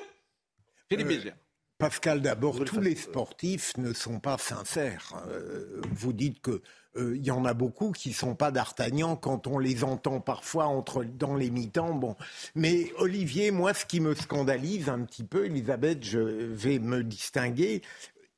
Philippe 0.88 1.08
Bilger. 1.10 1.34
Pascal, 1.78 2.22
d'abord, 2.22 2.64
tous 2.64 2.80
les 2.80 2.96
sportifs 2.96 3.76
ne 3.78 3.92
sont 3.92 4.20
pas 4.22 4.38
sincères. 4.38 5.14
Euh, 5.28 5.82
vous 5.92 6.14
dites 6.14 6.40
que 6.40 6.62
euh, 6.98 7.16
il 7.16 7.24
y 7.24 7.32
en 7.32 7.46
a 7.46 7.54
beaucoup 7.54 7.92
qui 7.92 8.12
sont 8.14 8.36
pas 8.36 8.52
d'Artagnan 8.52 9.16
quand 9.16 9.48
on 9.48 9.60
les 9.60 9.84
entend 9.84 10.20
parfois 10.20 10.66
entre 10.66 11.04
dans 11.04 11.36
les 11.36 11.50
mi-temps. 11.50 11.94
Bon, 11.94 12.16
mais 12.56 12.92
Olivier, 12.98 13.52
moi, 13.52 13.74
ce 13.74 13.86
qui 13.86 14.00
me 14.00 14.14
scandalise 14.14 14.90
un 14.90 15.00
petit 15.02 15.24
peu, 15.24 15.46
Elisabeth, 15.46 16.04
je 16.04 16.20
vais 16.20 16.80
me 16.80 17.04
distinguer. 17.04 17.82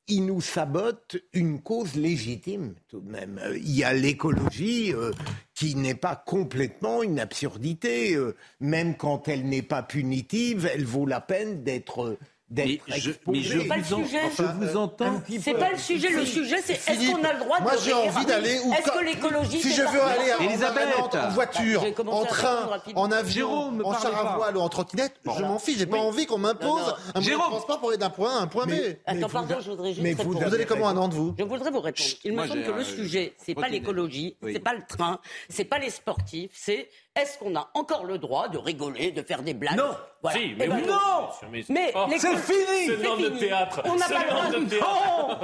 Il 0.07 0.25
nous 0.25 0.41
sabote 0.41 1.15
une 1.31 1.61
cause 1.61 1.95
légitime 1.95 2.73
tout 2.89 2.99
de 2.99 3.09
même. 3.09 3.39
Euh, 3.41 3.57
Il 3.57 3.71
y 3.71 3.83
a 3.85 3.93
l'écologie 3.93 4.93
euh, 4.93 5.11
qui 5.55 5.75
n'est 5.75 5.95
pas 5.95 6.15
complètement 6.15 7.03
une 7.03 7.19
absurdité. 7.19 8.17
même 8.59 8.95
quand 8.97 9.27
elle 9.27 9.45
n'est 9.45 9.61
pas 9.61 9.81
punitive, 9.81 10.69
elle 10.71 10.85
vaut 10.85 11.05
la 11.05 11.21
peine 11.21 11.63
d'être 11.63 12.17
Mais 12.55 12.79
je, 12.87 13.11
mais 13.27 13.41
je 13.41 13.59
C'est 13.59 13.65
pas 13.67 13.77
le 13.77 13.81
vous, 13.83 13.93
en- 13.95 14.03
je 14.05 14.43
vous 14.43 14.77
entends. 14.77 15.21
C'est 15.41 15.53
pas 15.53 15.71
le 15.71 15.77
sujet. 15.77 16.09
Le 16.09 16.25
sujet, 16.25 16.57
c'est 16.63 16.73
est-ce 16.73 17.11
qu'on 17.11 17.23
a 17.23 17.33
le 17.33 17.39
droit 17.39 17.57
de 17.57 17.63
moi, 17.63 17.71
j'ai 17.83 17.93
envie 17.93 18.25
d'aller 18.25 18.59
où- 18.63 18.73
Est-ce 18.73 18.91
que 18.91 19.03
l'écologie 19.03 19.61
Si 19.61 19.73
je 19.73 19.81
veux 19.81 20.01
aller 20.01 20.33
en 20.39 20.43
Elisabeth. 20.43 21.15
en 21.15 21.29
voiture, 21.29 21.81
Bah, 21.81 22.11
en 22.11 22.23
à 22.23 22.25
train, 22.27 22.69
en 22.95 23.11
avion, 23.11 23.33
Jérôme, 23.33 23.81
en 23.85 23.93
char 23.99 24.15
à 24.33 24.35
voile 24.37 24.57
ou 24.57 24.59
en 24.61 24.69
trottinette, 24.69 25.13
je 25.25 25.41
m'en 25.43 25.57
fiche. 25.59 25.77
J'ai 25.79 25.85
pas 25.85 25.97
envie 25.97 26.25
qu'on 26.25 26.37
m'impose 26.37 26.95
un 27.15 27.19
moyen 27.21 27.37
de 27.37 27.41
transport 27.43 27.79
pour 27.79 27.89
aller 27.89 27.97
d'un 27.97 28.09
point 28.09 28.35
A 28.35 28.39
à 28.39 28.41
un 28.43 28.47
point 28.47 28.65
B. 28.65 28.69
Mais- 28.71 28.99
Attends, 29.05 29.27
vous 29.27 29.33
pardon, 29.33 29.55
je 29.59 29.69
voudrais 29.71 29.89
juste 29.93 30.01
mais 30.03 30.13
vous 30.13 30.53
allez 30.53 30.65
comment 30.65 30.87
à 30.89 30.93
Nantes, 30.93 31.13
vous 31.13 31.33
Je 31.37 31.43
voudrais 31.43 31.71
vous 31.71 31.79
répondre. 31.79 32.07
Il 32.23 32.31
me 32.31 32.35
moi, 32.37 32.47
semble 32.47 32.63
que 32.63 32.71
le 32.71 32.83
sujet, 32.83 33.33
c'est 33.43 33.55
pas 33.55 33.67
l'écologie, 33.67 34.35
Oui. 34.41 34.53
c'est 34.53 34.59
pas 34.59 34.73
le 34.73 34.83
train, 34.87 35.19
c'est 35.49 35.65
pas 35.65 35.79
les 35.79 35.89
sportifs, 35.89 36.51
c'est 36.53 36.89
est-ce 37.15 37.37
qu'on 37.37 37.55
a 37.55 37.69
encore 37.73 38.05
le 38.05 38.17
droit 38.17 38.47
de 38.49 38.57
rigoler, 38.57 39.11
de 39.11 39.21
faire 39.21 39.43
des 39.43 39.53
blagues? 39.53 39.77
Non. 39.77 39.95
Voilà. 40.21 40.37
Si, 40.39 40.45
Eh 40.51 40.55
mais 40.55 40.67
ben, 40.67 40.75
oui, 40.81 40.87
non. 40.87 41.49
mais- 41.51 41.63
Mais 41.69 41.91
Oh, 41.95 42.05
c'est 42.09 42.37
fini 42.37 42.85
Ce 42.87 42.97
c'est 42.97 43.03
nom 43.03 43.17
de 43.17 43.29
théâtre. 43.29 43.81
On 43.85 43.95
n'a 43.95 44.07
pas 44.07 44.23
le 44.23 44.29
nom 44.29 44.35
droit 44.35 44.49
de 44.51 44.59
de 44.63 44.69
théâtre. 44.69 44.87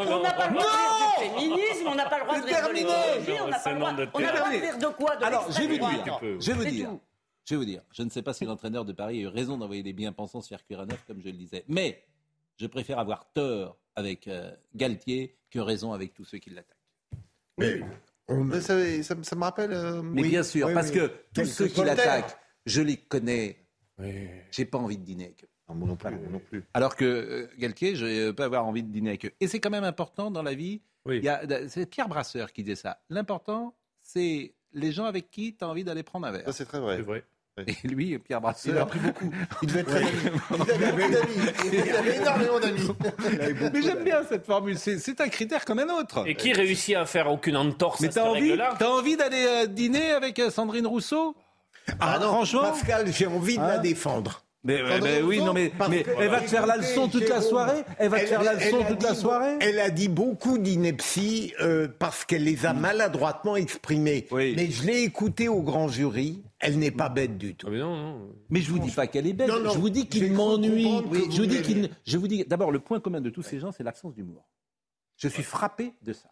Non, 0.05 0.13
on 0.17 0.22
n'a 0.24 0.32
pas 0.34 0.48
le 0.48 0.53
droit 0.55 0.63
de 0.63 0.77
rire 0.77 1.20
du 1.20 1.39
féminisme, 1.39 1.88
on 1.88 1.96
n'a 1.96 2.05
pas 2.10 2.17
le 2.20 2.24
droit 2.25 2.39
de 2.39 2.46
l'écologie, 2.48 3.41
on 3.44 3.48
n'a 3.48 3.60
pas 3.60 3.72
le 3.74 3.79
droit. 3.79 3.94
de 3.94 4.08
On 4.13 4.20
n'a 4.20 4.32
pas 4.32 4.50
le 4.51 4.60
droit 4.60 4.89
de 4.89 4.96
quoi 4.96 5.15
De 5.17 5.24
Alors, 5.25 5.51
je 5.51 5.58
vais 5.62 5.67
vous 5.67 5.77
dire, 5.77 6.20
je 6.39 6.51
vais 6.51 6.53
vous 6.53 6.65
dire, 6.65 6.89
je 7.46 7.53
vais 7.53 7.58
vous 7.58 7.65
dire, 7.65 7.82
je 7.91 8.03
ne 8.03 8.10
sais 8.10 8.22
pas 8.22 8.34
si 8.34 8.46
l'entraîneur 8.46 8.86
de 8.86 8.94
Paris 8.94 9.20
a 9.20 9.22
eu 9.24 9.27
raison 9.27 9.58
d'envoyer 9.58 9.84
des 9.84 9.94
bien-pensants 9.94 10.41
se 10.41 10.48
faire 10.48 10.63
cuire 10.65 10.79
un 10.82 10.89
œuf, 10.89 11.03
comme 11.08 11.20
je 11.22 11.27
le 11.27 11.34
disais, 11.34 11.63
mais 11.67 12.03
je 12.58 12.65
préfère 12.67 13.00
avoir 13.00 13.25
tort 13.34 13.77
avec 13.96 14.27
euh, 14.27 14.51
Galtier 14.75 15.36
que 15.51 15.60
raison 15.60 15.94
avec 15.94 16.13
tous 16.13 16.25
ceux 16.25 16.38
qui 16.39 16.50
l'attaquent. 16.51 16.75
Mais 17.58 17.82
on- 18.29 18.43
Mais 18.45 18.62
ça, 18.62 18.75
ça, 19.03 19.15
ça 19.21 19.36
me 19.36 19.41
rappelle. 19.43 19.71
euh, 19.74 20.01
Mais 20.01 20.21
Oui, 20.21 20.29
bien 20.29 20.43
sûr, 20.43 20.67
oui, 20.67 20.74
parce 20.74 20.89
oui. 20.89 20.95
que 20.95 21.12
tous 21.33 21.45
ceux 21.45 21.67
qui 21.67 21.83
l'attaquent, 21.83 22.38
je 22.65 22.81
les 22.81 22.98
connais. 22.98 23.65
J'ai 24.51 24.65
pas 24.65 24.77
envie 24.77 24.98
de 24.98 25.03
dîner 25.03 25.25
avec 25.25 25.43
eux. 25.43 25.48
Non, 25.67 25.75
moi 25.75 25.88
non 25.89 25.95
plus, 25.95 26.12
non 26.31 26.39
plus. 26.39 26.63
Alors 26.74 26.95
que 26.95 27.05
euh, 27.05 27.48
Galtier, 27.59 27.95
je 27.95 28.31
peux 28.31 28.43
avoir 28.43 28.65
envie 28.65 28.81
de 28.81 28.91
dîner 28.91 29.09
avec 29.09 29.25
eux. 29.25 29.31
Et 29.39 29.48
c'est 29.48 29.59
quand 29.59 29.69
même 29.69 29.83
important 29.83 30.31
dans 30.31 30.41
la 30.43 30.53
vie. 30.53 30.81
C'est 31.67 31.86
Pierre 31.89 32.07
Brasseur 32.09 32.51
qui 32.53 32.63
disait 32.63 32.75
ça. 32.75 33.01
L'important, 33.09 33.75
c'est 34.01 34.55
les 34.74 34.91
gens 34.91 35.05
avec 35.05 35.29
qui 35.31 35.55
tu 35.55 35.63
as 35.63 35.67
envie 35.67 35.83
d'aller 35.83 36.03
prendre 36.03 36.25
un 36.27 36.31
verre. 36.31 36.45
Ça, 36.45 36.53
c'est 36.53 36.65
très 36.65 36.79
vrai. 36.79 36.98
C'est 36.98 37.01
vrai. 37.03 37.24
Et 37.68 37.88
lui, 37.88 38.18
Pierre 38.20 38.22
Il 38.30 38.34
a 38.36 38.39
Brasseur. 38.39 38.82
appris 38.82 39.00
beaucoup. 39.00 39.32
Il 39.62 39.68
devait 39.68 39.80
être 39.82 39.96
ami. 39.96 40.08
Il 40.22 40.28
avait 40.28 40.92
beaucoup 40.92 41.12
d'amis. 41.12 41.82
Il 41.86 41.96
avait 41.96 42.16
énormément 42.18 42.60
d'amis. 42.60 42.89
Mais 43.74 43.82
j'aime 43.82 44.04
bien 44.04 44.22
cette 44.28 44.46
formule. 44.46 44.78
C'est 44.78 45.00
c'est 45.00 45.20
un 45.22 45.28
critère 45.30 45.66
comme 45.66 45.80
un 45.80 45.89
autre. 45.89 46.24
Et 46.28 46.36
qui 46.36 46.54
réussit 46.54 46.96
à 46.96 47.06
faire 47.06 47.32
aucune 47.32 47.58
entorse 47.58 48.00
Mais 48.01 48.08
à 48.08 48.12
cette 48.12 48.24
t'as 48.24 48.30
envie, 48.30 48.42
règle-là 48.51 48.75
t'as 48.80 48.89
envie 48.89 49.18
d'aller 49.18 49.46
euh, 49.48 49.66
dîner 49.68 50.12
avec 50.12 50.39
euh, 50.39 50.50
Sandrine 50.50 50.88
Rousseau? 50.88 51.36
Ah 52.00 52.18
non, 52.22 52.28
franchement 52.28 52.62
Pascal, 52.72 53.06
j'ai 53.12 53.25
envie 53.28 53.56
de 53.58 53.62
la 53.62 53.75
Hein 53.75 53.78
défendre. 53.80 54.44
mais, 54.63 55.22
oui, 55.24 55.39
non, 55.39 55.54
mais, 55.54 55.72
Parce 55.75 55.89
mais 55.89 56.04
que- 56.04 56.10
elle 56.20 56.30
va 56.30 56.42
te 56.42 56.48
faire 56.50 56.68
la 56.68 56.78
leçon 56.78 57.08
toute 57.08 57.28
la 57.30 57.42
soirée. 57.42 57.84
Elle 57.98 58.10
va 58.10 58.20
te 58.20 58.25
faire 58.28 58.44
la 58.44 58.54
leçon 58.54 58.82
a 58.82 58.86
toute 58.86 59.01
la 59.04 59.13
dit- 59.13 59.20
soirée. 59.20 59.56
Elle 59.62 59.80
a 59.80 59.89
dit 59.89 60.08
beaucoup 60.10 60.58
d'inepties 60.58 61.54
euh, 61.62 61.88
parce 61.98 62.25
qu'elle 62.25 62.44
les 62.44 62.66
a 62.66 62.74
maladroitement 62.74 63.56
exprimées. 63.56 64.28
Oui. 64.32 64.54
Mais 64.56 64.70
je 64.70 64.84
l'ai 64.86 65.01
écoutée 65.04 65.48
au 65.48 65.62
grand 65.62 65.88
jury. 65.88 66.44
Elle 66.60 66.78
n'est 66.78 66.92
pas 66.92 67.08
bête 67.10 67.38
du 67.38 67.56
tout. 67.56 67.68
Ah, 67.68 67.72
mais 67.72 67.80
non, 67.80 67.96
non. 67.96 68.36
Mais 68.50 68.60
je 68.62 68.70
vous 68.72 68.80
dis 68.80 68.92
pas 68.92 69.08
qu'elle 69.08 69.28
est 69.28 69.34
belle. 69.34 69.50
Non, 69.50 69.60
non, 69.62 69.70
je 69.72 69.78
vous 69.80 69.89
dis 69.89 70.08
qu'il 70.08 70.32
m'ennuie. 70.34 70.88
Oui, 71.10 71.25
je 71.32 71.38
vous 71.42 71.46
dis 71.48 71.62
qu'il. 71.62 71.89
Je 72.06 72.18
vous 72.18 72.28
dis 72.28 72.44
d'abord 72.46 72.72
le 72.72 72.80
point 72.80 73.00
commun 73.00 73.22
de 73.22 73.30
tous 73.30 73.44
ces 73.44 73.60
gens, 73.60 73.72
c'est 73.72 73.84
l'absence 73.84 74.13
d'humour. 74.13 74.46
Je 75.18 75.28
suis 75.28 75.44
frappé 75.44 75.94
de 76.01 76.13
ça. 76.13 76.30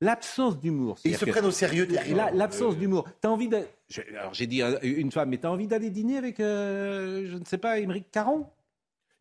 L'absence 0.00 0.58
d'humour. 0.58 0.98
Ils 1.04 1.16
se 1.16 1.24
prennent 1.24 1.44
au 1.46 1.50
sérieux 1.50 1.86
L'absence 2.34 2.76
d'humour. 2.76 3.06
T'as 3.20 3.28
envie 3.28 3.48
de. 3.48 3.60
je- 3.88 4.02
Alors 4.18 4.34
j'ai 4.34 4.46
dit 4.46 4.60
à 4.62 4.82
une 4.82 5.10
femme, 5.12 5.28
mais 5.30 5.38
t'as 5.38 5.48
envie 5.50 5.66
d'aller 5.68 5.90
dîner 5.90 6.16
avec, 6.18 6.40
euh, 6.40 7.26
je 7.30 7.36
ne 7.36 7.44
sais 7.44 7.58
pas, 7.58 7.78
Émeric 7.78 8.10
Caron? 8.10 8.46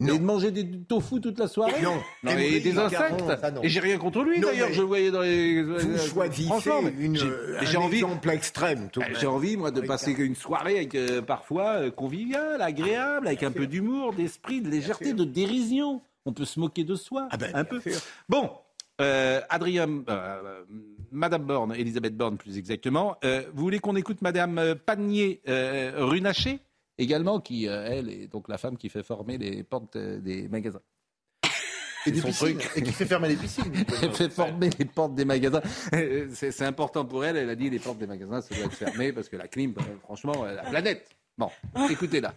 Non. 0.04 0.14
Et 0.16 0.20
de 0.20 0.24
manger 0.24 0.52
des 0.52 0.64
du 0.64 0.80
tofu 0.84 1.20
toute 1.22 1.40
la 1.40 1.48
soirée 1.48 1.82
Non. 1.82 1.96
Non, 2.24 2.32
et 2.38 2.60
des 2.60 2.78
insectes. 2.78 3.24
ça, 3.42 3.52
non. 3.52 3.62
et 3.64 3.70
j'ai 3.70 3.80
rien 3.80 3.98
contre 3.98 4.22
lui 4.24 4.40
d'ailleurs, 4.40 4.72
je 4.72 4.82
le 4.82 4.88
voyais 4.88 5.12
dans 5.12 5.22
les. 5.22 5.64
Vous 5.64 5.98
choisissez 5.98 6.48
Franchement, 6.48 6.82
mais 6.84 6.94
une, 7.00 7.16
j'ai- 7.16 7.26
euh, 7.26 7.58
j'ai 7.64 7.78
un 7.78 7.82
envie. 7.82 7.96
exemple 7.98 8.30
extrême. 8.30 8.90
tout 8.92 9.02
Euh, 9.02 9.06
même. 9.06 9.16
J'ai 9.20 9.28
envie, 9.28 9.58
moi, 9.58 9.72
de 9.72 9.82
passer 9.82 10.12
une 10.18 10.36
soirée 10.36 10.76
avec, 10.78 10.96
euh, 10.96 11.22
parfois 11.22 11.76
euh, 11.80 11.92
conviviale, 11.92 12.62
agréable, 12.62 13.28
avec 13.28 13.44
un 13.44 13.52
peu 13.52 13.66
d'humour, 13.68 14.14
d'esprit, 14.14 14.62
de 14.62 14.70
légèreté, 14.70 15.14
de 15.14 15.24
dérision. 15.24 16.02
On 16.26 16.34
peut 16.34 16.46
se 16.46 16.60
moquer 16.60 16.84
de 16.84 16.96
soi, 16.96 17.28
Ah 17.32 17.38
ben, 17.38 17.52
un 17.54 17.64
peu. 17.66 17.80
sûr. 17.82 18.00
Bon, 18.30 18.50
euh, 19.02 19.42
Adrien, 19.50 19.90
euh, 20.10 20.64
Madame 21.12 21.44
Borne, 21.44 21.74
Elisabeth 21.76 22.16
Borne 22.16 22.38
plus 22.38 22.58
exactement, 22.58 23.18
euh, 23.26 23.44
vous 23.54 23.64
voulez 23.64 23.80
qu'on 23.80 23.96
écoute 23.96 24.22
Madame 24.22 24.58
euh, 24.58 24.74
Panier-Runacher 24.76 26.60
également, 26.98 27.40
qui, 27.40 27.68
euh, 27.68 27.86
elle, 27.86 28.10
est 28.10 28.28
donc 28.28 28.48
la 28.48 28.58
femme 28.58 28.78
qui 28.78 28.90
fait 28.90 29.04
former 29.04 29.38
les 29.38 29.64
portes 29.64 29.96
euh, 29.96 30.20
des 30.20 30.48
magasins. 30.48 30.82
Et 32.06 32.12
des 32.12 32.20
son 32.20 32.28
piscines. 32.28 32.58
truc. 32.58 32.72
Et 32.76 32.84
qui 32.84 32.92
fait 32.92 33.06
fermer 33.06 33.30
les 33.30 33.38
piscines. 33.38 33.72
Elle 34.02 34.14
fait 34.14 34.30
former 34.30 34.70
les 34.78 34.84
portes 34.84 35.16
des 35.16 35.24
magasins. 35.24 35.62
Euh, 35.94 36.28
C'est 36.34 36.66
important 36.66 37.06
pour 37.06 37.24
elle. 37.24 37.38
Elle 37.38 37.50
a 37.50 37.56
dit 37.56 37.70
les 37.70 37.80
portes 37.80 37.98
des 37.98 38.08
magasins, 38.08 38.42
ça 38.42 38.54
doit 38.56 38.66
être 38.66 38.74
fermé 38.74 39.14
parce 39.14 39.30
que 39.30 39.38
la 39.38 39.48
clim, 39.48 39.74
franchement, 40.02 40.44
la 40.44 40.64
planète. 40.64 41.10
Bon, 41.38 41.50
écoutez-la. 41.90 42.34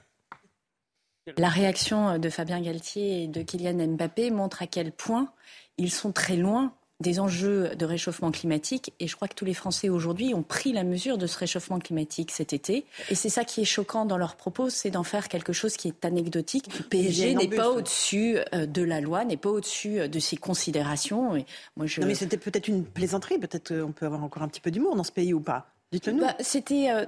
La 1.37 1.49
réaction 1.49 2.21
de 2.21 2.31
Fabien 2.31 2.61
Galtier 2.61 3.25
et 3.25 3.27
de 3.27 3.43
Kylian 3.43 3.89
Mbappé 3.89 4.31
montre 4.31 4.63
à 4.63 4.69
quel 4.69 4.93
point 4.93 5.33
ils 5.79 5.91
sont 5.91 6.13
très 6.13 6.37
loin 6.37 6.73
des 7.01 7.21
enjeux 7.21 7.75
de 7.77 7.85
réchauffement 7.85 8.31
climatique. 8.31 8.93
Et 9.01 9.07
je 9.07 9.17
crois 9.17 9.29
que 9.29 9.35
tous 9.35 9.45
les 9.45 9.55
Français 9.55 9.89
aujourd'hui 9.89 10.35
ont 10.35 10.43
pris 10.43 10.73
la 10.73 10.85
mesure 10.85 11.19
de 11.19 11.27
ce 11.27 11.39
réchauffement 11.39 11.79
climatique 11.79 12.31
cet 12.31 12.53
été. 12.53 12.87
Et 13.11 13.15
c'est 13.15 13.29
ça 13.29 13.45
qui 13.45 13.61
est 13.61 13.67
choquant 13.67 14.07
dans 14.07 14.17
leurs 14.17 14.37
propos, 14.37 14.71
c'est 14.71 14.91
d'en 14.91 15.05
faire 15.05 15.29
quelque 15.29 15.53
chose 15.53 15.77
qui 15.77 15.89
est 15.89 16.05
anecdotique. 16.05 16.69
Le 16.79 16.85
PSG 16.85 17.35
n'est 17.35 17.49
pas 17.49 17.71
au-dessus 17.71 18.39
euh, 18.55 18.67
de 18.67 18.83
la 18.83 19.01
loi, 19.01 19.25
n'est 19.25 19.37
pas 19.37 19.51
au-dessus 19.51 20.01
euh, 20.01 20.09
de 20.09 20.19
ses 20.19 20.37
considérations. 20.37 21.37
Et 21.37 21.45
moi, 21.77 21.87
je... 21.87 22.01
Non, 22.01 22.07
mais 22.07 22.15
c'était 22.15 22.39
peut-être 22.39 22.69
une 22.69 22.85
plaisanterie. 22.85 23.39
Peut-être 23.39 23.69
qu'on 23.69 23.93
peut 23.93 24.07
avoir 24.07 24.25
encore 24.25 24.43
un 24.43 24.49
petit 24.49 24.61
peu 24.61 24.71
d'humour 24.71 24.97
dans 24.97 25.05
ce 25.05 25.13
pays 25.13 25.35
ou 25.35 25.41
pas. 25.41 25.67
Dites-le 25.93 26.13
nous. 26.15 26.21
Bah, 26.21 26.35
C'était 26.41 26.91
euh, 26.91 27.05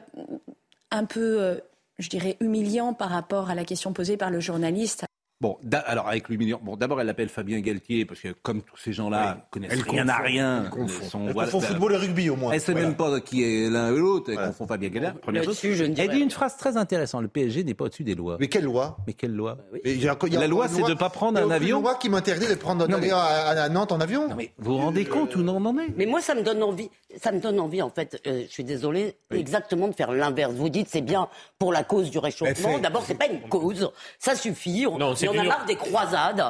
un 0.90 1.04
peu, 1.04 1.40
euh, 1.40 1.56
je 1.98 2.08
dirais, 2.08 2.36
humiliant 2.40 2.94
par 2.94 3.10
rapport 3.10 3.50
à 3.50 3.54
la 3.54 3.64
question 3.64 3.92
posée 3.92 4.16
par 4.16 4.30
le 4.30 4.40
journaliste. 4.40 5.04
Bon, 5.40 5.56
d'a- 5.62 5.78
alors 5.78 6.08
avec 6.08 6.28
l'humiliant. 6.28 6.58
Bon, 6.60 6.76
d'abord, 6.76 7.00
elle 7.00 7.06
l'appelle 7.06 7.28
Fabien 7.28 7.60
Galtier 7.60 8.04
parce 8.04 8.18
que 8.18 8.32
comme 8.42 8.62
tous 8.62 8.76
ces 8.76 8.92
gens-là 8.92 9.34
Oui. 9.36 9.42
connaissent 9.52 9.72
Elle 9.72 9.82
rien 9.88 10.08
à 10.08 10.16
rien, 10.18 10.62
elle 10.64 10.70
confond. 10.70 11.04
sont- 11.04 11.26
Elle 11.28 11.32
voilà, 11.32 11.48
confond 11.48 11.60
bah, 11.64 11.66
football 11.72 11.92
et 11.92 11.96
rugby 11.96 12.28
au 12.30 12.34
moins. 12.34 12.50
Elle 12.52 12.60
sait 12.60 12.72
Voilà. 12.72 12.88
même 12.88 12.96
pas 12.96 13.20
qui 13.20 13.44
est 13.44 13.70
l'un 13.70 13.94
et 13.94 13.96
l'autre. 13.96 14.24
Elle 14.30 14.34
Voilà. 14.34 14.48
confond 14.48 14.66
Fabien 14.66 14.88
Galtier. 14.88 15.20
Première 15.20 15.44
chose. 15.44 15.60
Je 15.62 15.68
ne 15.68 15.88
Elle 15.90 15.94
dirais 15.94 16.08
dit 16.08 16.18
une 16.20 16.32
phrase 16.32 16.56
très 16.56 16.76
intéressante. 16.76 17.22
Le 17.22 17.28
PSG 17.28 17.62
n'est 17.62 17.74
pas 17.74 17.84
au-dessus 17.84 18.02
des 18.02 18.16
lois. 18.16 18.36
Mais 18.40 18.48
quelle 18.48 18.64
loi? 18.64 18.96
Mais 19.06 19.12
quelle 19.12 19.32
loi? 19.32 19.58
Mais 19.72 19.80
il 19.84 20.02
y 20.02 20.08
a- 20.08 20.16
il 20.26 20.32
y 20.32 20.36
a 20.36 20.40
La 20.40 20.46
loi, 20.48 20.66
c'est 20.66 20.82
de 20.82 20.94
pas 20.94 21.08
prendre 21.08 21.38
il 21.38 21.42
y 21.42 21.44
a 21.44 21.46
un 21.46 21.50
avion. 21.52 21.80
loi 21.82 21.94
qui 21.94 22.08
m'interdit 22.08 22.48
de 22.48 22.54
prendre 22.54 22.88
d'aller 22.88 23.06
mais- 23.06 23.12
à, 23.12 23.68
Nantes 23.68 23.92
en 23.92 24.00
avion. 24.00 24.28
Non, 24.28 24.34
mais 24.34 24.50
vous 24.58 24.72
vous 24.72 24.78
rendez 24.78 25.04
compte 25.04 25.36
où 25.36 25.40
on 25.40 25.64
en 25.64 25.78
est? 25.78 25.88
Mais 25.96 26.06
moi, 26.06 26.20
ça 26.20 26.34
me 26.34 26.42
donne 26.42 26.64
envie, 26.64 26.90
ça 27.22 27.30
me 27.30 27.38
donne 27.38 27.60
envie, 27.60 27.80
en 27.80 27.90
fait, 27.90 28.20
euh, 28.26 28.42
je 28.48 28.52
suis 28.52 28.64
désolée, 28.64 29.14
exactement 29.32 29.86
de 29.86 29.92
faire 29.94 30.10
l'inverse. 30.10 30.52
Vous 30.54 30.68
dites, 30.68 30.88
c'est 30.90 31.00
bien 31.00 31.28
pour 31.60 31.72
la 31.72 31.84
cause 31.84 32.10
du 32.10 32.18
réchauffement. 32.18 32.78
D'abord, 32.80 33.04
c'est 33.06 33.14
pas 33.14 33.26
une 33.28 33.40
cause, 33.48 33.88
ça 34.18 34.34
suffit. 34.34 34.84
On, 34.88 34.98
Non, 34.98 35.14
y 35.36 35.38
en 35.40 35.42
a 35.42 35.46
marre 35.46 35.64
des 35.66 35.76
croisades. 35.76 36.44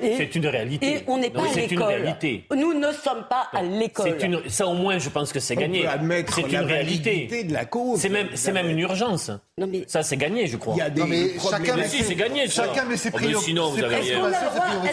C'est 0.00 0.34
une 0.34 0.46
réalité. 0.48 0.86
Et 0.96 1.04
on 1.06 1.18
n'est 1.18 1.28
Non, 1.28 1.42
pas 1.42 1.48
à 1.48 1.52
c'est 1.52 1.64
une 1.64 1.70
l'école. 1.70 1.86
réalité. 1.88 2.44
Nous 2.54 2.74
ne 2.74 2.92
sommes 2.92 3.24
pas 3.28 3.48
à 3.52 3.62
l'école. 3.62 4.16
C'est 4.18 4.26
une, 4.26 4.48
ça 4.48 4.66
au 4.66 4.74
moins, 4.74 4.98
je 4.98 5.08
pense 5.08 5.32
que 5.32 5.40
c'est 5.40 5.56
On 5.56 5.60
gagné. 5.60 5.82
peut 5.82 5.88
admettre 5.88 6.34
C'est 6.34 6.48
la 6.50 6.60
une 6.62 6.66
réalité. 6.66 7.44
de 7.44 7.52
la 7.52 7.64
cause. 7.66 8.00
C'est 8.00 8.08
même, 8.08 8.28
c'est 8.34 8.52
même 8.52 8.68
une 8.68 8.80
urgence. 8.80 9.30
Non, 9.58 9.66
mais 9.70 9.84
Ça, 9.86 10.02
c'est 10.02 10.16
gagné, 10.16 10.46
je 10.46 10.56
crois. 10.56 10.74
Il 10.74 10.78
y 10.78 10.82
a 10.82 10.90
des 10.90 11.00
Non, 11.02 11.06
mais 11.06 11.28
problèmes- 11.36 11.60
chacun 11.64 11.76
Mais 11.76 11.82
met 11.82 11.88
si, 11.88 11.98
ses- 11.98 12.04
c'est 12.04 12.14
gagné, 12.14 12.48
ça. 12.48 12.64
Chacun 12.64 12.84
met 12.84 12.96
ses 12.96 13.08
Oh, 13.10 13.12
mais 13.14 13.26
priorités. 13.26 13.44
sinon, 13.50 13.70
vous 13.70 13.84
avez- 13.84 14.02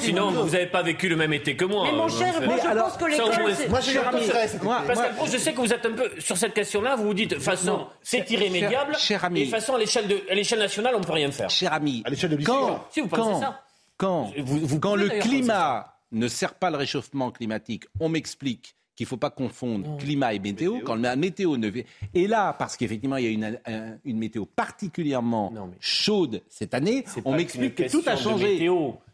Sinon, 0.02 0.32
vous 0.32 0.50
n'avez 0.50 0.66
pas 0.68 0.82
vécu 0.84 1.08
le 1.10 1.16
même 1.16 1.34
été 1.34 1.56
que 1.56 1.66
moi. 1.66 1.86
Mais 1.86 1.98
mon 1.98 2.06
Euh, 2.06 2.10
cher, 2.10 2.34
moi, 2.46 2.56
je 2.62 2.78
pense 2.80 2.98
que 2.98 3.06
l'école. 3.06 3.70
Moi, 3.70 3.80
j'ai 3.82 3.94
que 3.94 5.32
je 5.32 5.38
sais 5.38 5.54
que 5.54 5.58
vous 5.62 5.74
êtes 5.74 5.86
un 5.86 5.92
peu 5.92 6.10
sur 6.20 6.38
cette 6.38 6.54
question-là, 6.54 6.96
vous 6.96 7.04
vous 7.06 7.14
dites, 7.14 7.32
de 7.32 7.36
toute 7.36 7.44
façon, 7.44 7.88
c'est 8.02 8.30
irrémédiable. 8.30 8.94
cher- 8.94 9.00
cher 9.20 9.26
ami. 9.26 9.42
Et 9.42 9.46
de 9.46 9.50
toute 9.52 9.60
façon, 9.60 9.76
à 9.76 9.80
l'échelle 9.80 10.08
de- 10.08 10.22
à 10.30 10.36
l'échelle 10.36 10.60
nationale, 10.60 10.94
on 10.96 11.00
ne 11.00 11.04
peut 11.04 11.14
rien 11.14 11.32
faire. 11.32 11.50
Cher 11.50 11.74
ami, 11.74 12.02
À 12.06 12.10
l'échelle 12.10 12.30
de 12.32 12.36
l'histoire. 12.38 12.60
quand, 12.68 12.86
Si, 12.92 13.00
vous 13.02 13.08
pensez 13.08 13.22
quand, 13.32 13.54
quand, 13.98 14.32
Vous- 14.38 14.60
vous 14.66 14.80
quand 14.80 14.94
pouvez 14.94 15.04
le 15.10 15.20
climat 15.22 15.96
ne 16.12 16.28
sert 16.28 16.54
pas 16.56 16.70
le 16.72 16.78
réchauffement 16.78 17.32
climatique, 17.32 17.86
on 18.00 18.10
m'explique 18.10 18.76
qu'il 18.96 19.06
ne 19.06 19.10
faut 19.10 19.18
pas 19.18 19.30
confondre 19.30 19.98
climat 19.98 20.34
et 20.34 20.40
météo. 20.40 20.80
Quand 20.84 20.96
la 20.96 21.16
météo 21.16 21.56
ne. 21.58 21.72
Et 22.14 22.28
là, 22.28 22.54
parce 22.54 22.76
qu'effectivement, 22.76 23.16
il 23.18 23.24
y 23.24 23.28
a 23.28 23.32
une, 23.32 23.60
un- 23.66 23.98
une 24.04 24.18
météo 24.18 24.46
particulièrement 24.46 25.52
Non, 25.54 25.68
mais- 25.68 25.78
chaude 25.80 26.42
cette 26.50 26.74
année, 26.74 27.06
on 27.26 27.36
m'explique 27.36 27.76
que 27.76 27.90
tout 27.90 28.02
a 28.06 28.16
changé. 28.18 28.70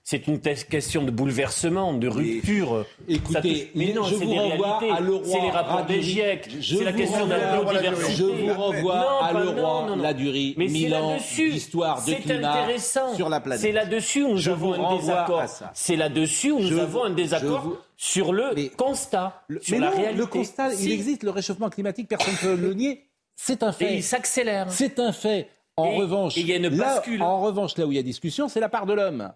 C'est 0.07 0.27
une 0.27 0.39
question 0.39 1.01
de 1.01 1.09
bouleversement, 1.09 1.91
de 1.95 2.07
rupture. 2.07 2.85
Écoutez, 3.07 3.71
mais 3.74 3.91
non, 3.91 4.03
je 4.03 4.13
vous 4.13 4.25
des 4.25 4.38
renvoie 4.38 4.77
réalités. 4.77 4.95
à 4.95 5.00
Leroy 5.01 5.24
C'est 5.25 5.41
les 5.41 5.50
rapports 5.50 5.85
des 5.88 6.00
GIEC. 6.03 6.50
C'est 6.62 6.83
la 6.83 6.93
question 6.93 7.25
de 7.25 7.31
la 7.31 7.57
biodiversité. 7.57 8.13
Je 8.15 8.24
vous 8.24 8.53
renvoie 8.53 9.25
à 9.25 9.33
Leroy. 9.33 9.95
Ladurie, 9.95 10.53
là-dessus. 10.89 11.50
d'histoire 11.50 12.05
de 12.05 12.13
climat 12.13 12.67
sur 13.15 13.29
la 13.29 13.39
planète. 13.39 13.62
C'est 13.62 13.71
là-dessus 13.71 14.24
où 14.25 14.29
nous 14.33 14.38
Je 14.38 14.51
avons 14.51 14.74
vous 14.75 14.83
un 14.85 14.95
désaccord. 14.97 15.43
C'est 15.74 15.95
là-dessus 15.95 16.51
où 16.51 16.59
nous 16.59 16.67
Je 16.67 16.77
avons 16.77 17.05
un 17.05 17.09
désaccord 17.09 17.65
sur 17.97 18.31
le 18.31 18.51
Mais- 18.55 18.69
constat, 18.69 19.41
Le- 19.47 19.59
sur 19.59 19.74
mais 19.74 19.79
la 19.79 19.89
non, 19.89 19.97
réalité. 19.97 20.17
le 20.19 20.25
constat, 20.27 20.71
il 20.75 20.91
existe, 20.91 21.24
le 21.24 21.31
réchauffement 21.31 21.69
climatique, 21.71 22.09
personne 22.09 22.31
ne 22.35 22.55
peut 22.55 22.62
le 22.62 22.75
nier. 22.75 23.05
C'est 23.35 23.63
un 23.63 23.71
Et 23.71 23.74
fait. 23.74 23.95
il 23.95 24.03
s'accélère. 24.03 24.67
C'est 24.69 25.00
un 25.00 25.12
fait. 25.12 25.50
En 25.77 25.88
Et- 25.93 25.97
revanche, 25.97 26.38
et 26.38 26.41
il 26.41 26.47
y 26.47 26.53
a 26.53 26.57
une 26.57 26.69
là, 26.69 26.95
bascule. 26.97 27.24
en 27.24 27.41
revanche, 27.41 27.75
là 27.77 27.88
où 27.88 27.91
il 27.91 27.95
y 27.95 28.00
a 28.00 28.03
discussion, 28.03 28.47
c'est 28.47 28.59
la 28.59 28.69
part 28.69 28.85
de 28.85 28.93
l'homme. 28.93 29.31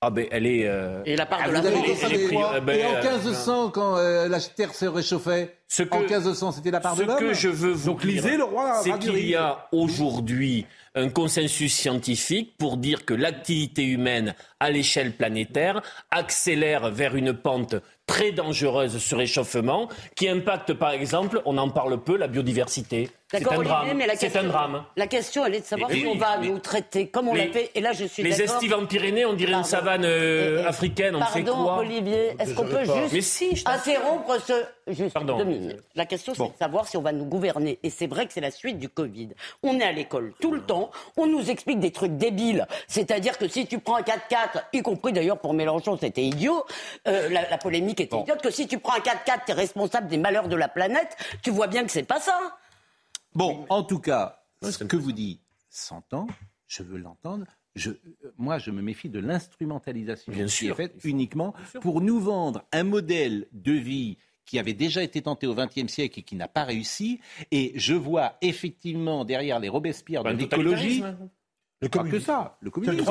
Ah 0.00 0.10
ben, 0.10 0.26
elle 0.30 0.46
est... 0.46 0.64
euh, 0.64 1.02
Et 1.06 1.16
la 1.16 1.26
part 1.26 1.40
Ah, 1.42 1.48
de 1.48 1.54
la 1.54 1.60
pris- 1.60 2.36
euh, 2.36 2.60
ben, 2.60 2.78
Et 2.78 2.84
en 2.84 2.94
euh, 2.94 3.02
1500, 3.02 3.70
quand 3.70 3.96
euh, 3.96 4.28
la 4.28 4.38
Terre 4.40 4.72
se 4.72 4.86
réchauffait, 4.86 5.56
Ce 5.66 5.82
que- 5.82 5.92
en 5.92 6.00
1500, 6.00 6.52
c'était 6.52 6.70
la 6.70 6.78
part 6.78 6.94
Ce 6.94 7.02
de 7.02 7.06
l'homme. 7.08 7.18
que 7.18 7.34
je 7.34 7.48
veux 7.48 7.72
vous 7.72 7.86
Donc 7.90 8.02
dire, 8.06 8.10
lisez 8.22 8.36
le 8.36 8.44
roi 8.44 8.80
c'est 8.84 8.96
qu'il 9.00 9.28
y 9.28 9.34
a 9.34 9.66
aujourd'hui 9.72 10.66
un 10.94 11.08
consensus 11.08 11.74
scientifique 11.74 12.54
pour 12.58 12.76
dire 12.76 13.04
que 13.04 13.12
l'activité 13.14 13.84
humaine 13.84 14.34
à 14.60 14.70
l'échelle 14.70 15.12
planétaire 15.12 15.82
accélère 16.12 16.90
vers 16.90 17.16
une 17.16 17.32
pente 17.32 17.74
très 18.06 18.30
dangereuse 18.30 18.98
ce 18.98 19.14
réchauffement 19.16 19.88
qui 20.14 20.28
impacte 20.28 20.74
par 20.74 20.92
exemple, 20.92 21.42
on 21.44 21.58
en 21.58 21.70
parle 21.70 22.02
peu, 22.04 22.16
la 22.16 22.28
biodiversité. 22.28 23.10
C'est 23.30 23.40
D'accord, 23.40 23.52
un 23.52 23.56
Olivier, 23.58 23.74
drame. 23.76 23.96
mais 23.98 24.06
la 24.06 24.14
C'est 24.14 24.20
question, 24.20 24.40
un 24.40 24.44
drame. 24.44 24.84
La 24.96 25.06
question, 25.06 25.44
elle 25.44 25.54
est 25.56 25.60
de 25.60 25.64
savoir 25.66 25.90
Mais 25.90 25.96
si 25.96 26.06
on 26.06 26.14
va 26.16 26.38
mais- 26.38 26.48
nous 26.48 26.58
traiter 26.60 27.08
comme 27.08 27.28
on 27.28 27.34
Les- 27.34 27.48
l'a 27.48 27.52
fait. 27.52 27.70
Et 27.74 27.80
là, 27.82 27.92
je 27.92 28.06
suis 28.06 28.22
Les 28.22 28.30
d'accord. 28.30 28.54
estives 28.54 28.72
en 28.72 28.86
Pyrénées, 28.86 29.26
on 29.26 29.34
dirait 29.34 29.50
une 29.52 29.56
Pardon. 29.58 29.68
savane 29.68 30.04
euh, 30.06 30.66
africaine, 30.66 31.14
on 31.14 31.20
fait 31.26 31.42
Pardon, 31.42 31.62
quoi 31.64 31.76
Olivier, 31.80 32.34
est-ce 32.38 32.54
qu'on 32.54 32.64
peut 32.64 32.84
juste 32.84 33.12
Mais 33.12 33.20
si, 33.20 33.62
interrompre 33.66 34.38
ce... 34.40 34.54
Juste 34.94 35.12
Pardon. 35.12 35.36
deux 35.36 35.44
minutes. 35.44 35.76
La 35.94 36.06
question, 36.06 36.32
c'est 36.34 36.42
de 36.42 36.56
savoir 36.58 36.88
si 36.88 36.96
on 36.96 37.02
va 37.02 37.12
nous 37.12 37.26
gouverner. 37.26 37.78
Et 37.82 37.90
c'est 37.90 38.06
vrai 38.06 38.26
que 38.26 38.32
c'est 38.32 38.40
la 38.40 38.50
suite 38.50 38.78
du 38.78 38.88
Covid. 38.88 39.28
On 39.62 39.78
est 39.78 39.84
à 39.84 39.92
l'école 39.92 40.32
tout 40.40 40.52
le 40.52 40.62
temps. 40.62 40.90
On 41.18 41.26
nous 41.26 41.50
explique 41.50 41.80
des 41.80 41.90
trucs 41.90 42.16
débiles. 42.16 42.66
C'est-à-dire 42.86 43.36
que 43.36 43.46
si 43.46 43.66
tu 43.66 43.78
prends 43.78 43.96
un 43.96 44.00
4x4, 44.02 44.62
y 44.72 44.80
compris 44.80 45.12
d'ailleurs 45.12 45.38
pour 45.38 45.52
Mélenchon, 45.52 45.98
c'était 46.00 46.22
idiot, 46.22 46.64
euh, 47.06 47.28
la, 47.28 47.46
la 47.50 47.58
polémique 47.58 48.00
était 48.00 48.16
idiote, 48.16 48.40
que 48.40 48.50
si 48.50 48.66
tu 48.66 48.78
prends 48.78 48.94
un 48.94 49.00
4x4, 49.00 49.40
tu 49.44 49.52
es 49.52 49.54
responsable 49.54 50.08
des 50.08 50.16
malheurs 50.16 50.48
de 50.48 50.56
la 50.56 50.68
planète, 50.68 51.14
tu 51.42 51.50
vois 51.50 51.66
bien 51.66 51.84
que 51.84 51.90
c'est 51.90 52.02
pas 52.04 52.20
ça. 52.20 52.38
Bon, 53.38 53.66
en 53.68 53.84
tout 53.84 54.00
cas, 54.00 54.42
ce 54.62 54.82
que 54.82 54.96
vous 54.96 55.12
dites 55.12 55.40
s'entend, 55.70 56.26
je 56.66 56.82
veux 56.82 56.98
l'entendre. 56.98 57.46
Je, 57.76 57.90
euh, 57.90 58.34
moi, 58.36 58.58
je 58.58 58.72
me 58.72 58.82
méfie 58.82 59.08
de 59.08 59.20
l'instrumentalisation 59.20 60.32
qui 60.32 60.48
sûr. 60.48 60.72
est 60.72 60.74
faite 60.74 60.96
uniquement 61.04 61.54
pour 61.80 62.00
nous 62.00 62.18
vendre 62.18 62.64
un 62.72 62.82
modèle 62.82 63.46
de 63.52 63.72
vie 63.72 64.18
qui 64.44 64.58
avait 64.58 64.72
déjà 64.72 65.04
été 65.04 65.22
tenté 65.22 65.46
au 65.46 65.54
XXe 65.54 65.86
siècle 65.86 66.18
et 66.18 66.22
qui 66.22 66.34
n'a 66.34 66.48
pas 66.48 66.64
réussi. 66.64 67.20
Et 67.52 67.72
je 67.76 67.94
vois 67.94 68.38
effectivement 68.40 69.24
derrière 69.24 69.60
les 69.60 69.68
Robespierre 69.68 70.24
de 70.24 70.30
l'écologie. 70.30 71.04
Le 71.80 71.88
Pas 71.88 71.98
que 71.98 72.02
communisme. 72.06 72.26
ça, 72.26 72.56
le 72.60 72.70
communisme. 72.72 73.04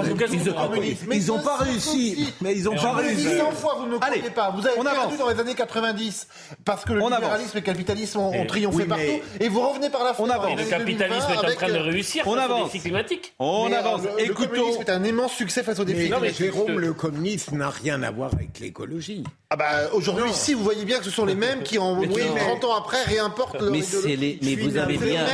Ils 1.14 1.28
n'ont 1.28 1.40
pas 1.40 1.56
réussi, 1.56 2.34
mais 2.42 2.54
ils 2.58 2.64
n'ont 2.66 2.76
pas 2.76 2.92
on 2.92 2.98
réussi. 2.98 3.38
100 3.38 3.52
fois, 3.52 3.76
vous 3.80 3.86
ne 3.86 3.92
me 3.92 4.04
Allez, 4.04 4.18
croyez 4.18 4.30
pas. 4.36 4.50
Vous 4.52 4.68
avez 4.68 4.78
on 4.78 4.84
perdu 4.84 5.00
avance. 5.00 5.18
dans 5.18 5.30
les 5.30 5.40
années 5.40 5.56
90 5.56 6.28
parce 6.66 6.84
que 6.84 6.92
le 6.92 7.02
On 7.02 7.06
libéralisme 7.06 7.34
avance. 7.44 7.56
et 7.56 7.60
le 7.60 7.62
capitalisme 7.64 8.20
ont, 8.20 8.46
triomphé 8.46 8.78
oui, 8.80 8.84
partout. 8.84 9.04
Et 9.40 9.48
vous 9.48 9.62
revenez 9.62 9.90
par 9.90 10.04
la 10.04 10.12
On 10.12 10.14
fenêtre 10.16 10.34
avance. 10.42 10.48
en 10.52 10.58
Et 10.58 10.64
le 10.64 10.70
capitalisme 10.70 11.28
2020 11.30 11.34
est 11.34 11.38
en 11.54 11.56
train 11.56 11.68
de 11.70 11.74
euh, 11.76 11.82
réussir 11.82 12.24
on 12.28 12.36
face 12.36 12.40
aux 12.40 12.44
avance. 12.44 12.66
défis 12.74 12.80
climatiques. 12.84 13.34
On 13.40 13.70
mais, 13.70 13.76
avance. 13.78 14.02
le- 14.28 14.34
communisme 14.34 14.82
est 14.82 14.90
un 14.90 15.04
immense 15.06 15.32
succès 15.32 15.64
face 15.64 15.80
aux 15.80 15.86
défis 15.86 16.12
Mais-. 16.22 16.34
Jérôme, 16.34 16.78
le 16.78 16.92
communisme 16.92 17.56
n'a 17.56 17.70
rien 17.70 18.04
à 18.04 18.12
voir 18.12 18.34
avec 18.34 18.60
l'écologie. 18.60 19.24
Ah 19.50 19.56
bah 19.56 19.66
aujourd'hui, 19.94 20.30
si 20.34 20.54
vous 20.54 20.64
voyez 20.66 20.84
bien 20.84 21.00
que 21.00 21.06
ce 21.06 21.12
sont 21.12 21.26
les 21.26 21.36
mêmes 21.36 21.64
qui, 21.64 21.80
en 21.80 21.96
Mais 21.96 22.08
oui, 22.08 22.22
non. 22.28 22.36
30 22.60 22.64
ans 22.66 22.76
après, 22.76 23.02
réimportent 23.04 23.62
Mais 23.62 23.80
les, 24.18 24.40
mais 24.42 24.56
vous 24.56 24.76
avez 24.76 24.98
bien, 24.98 25.26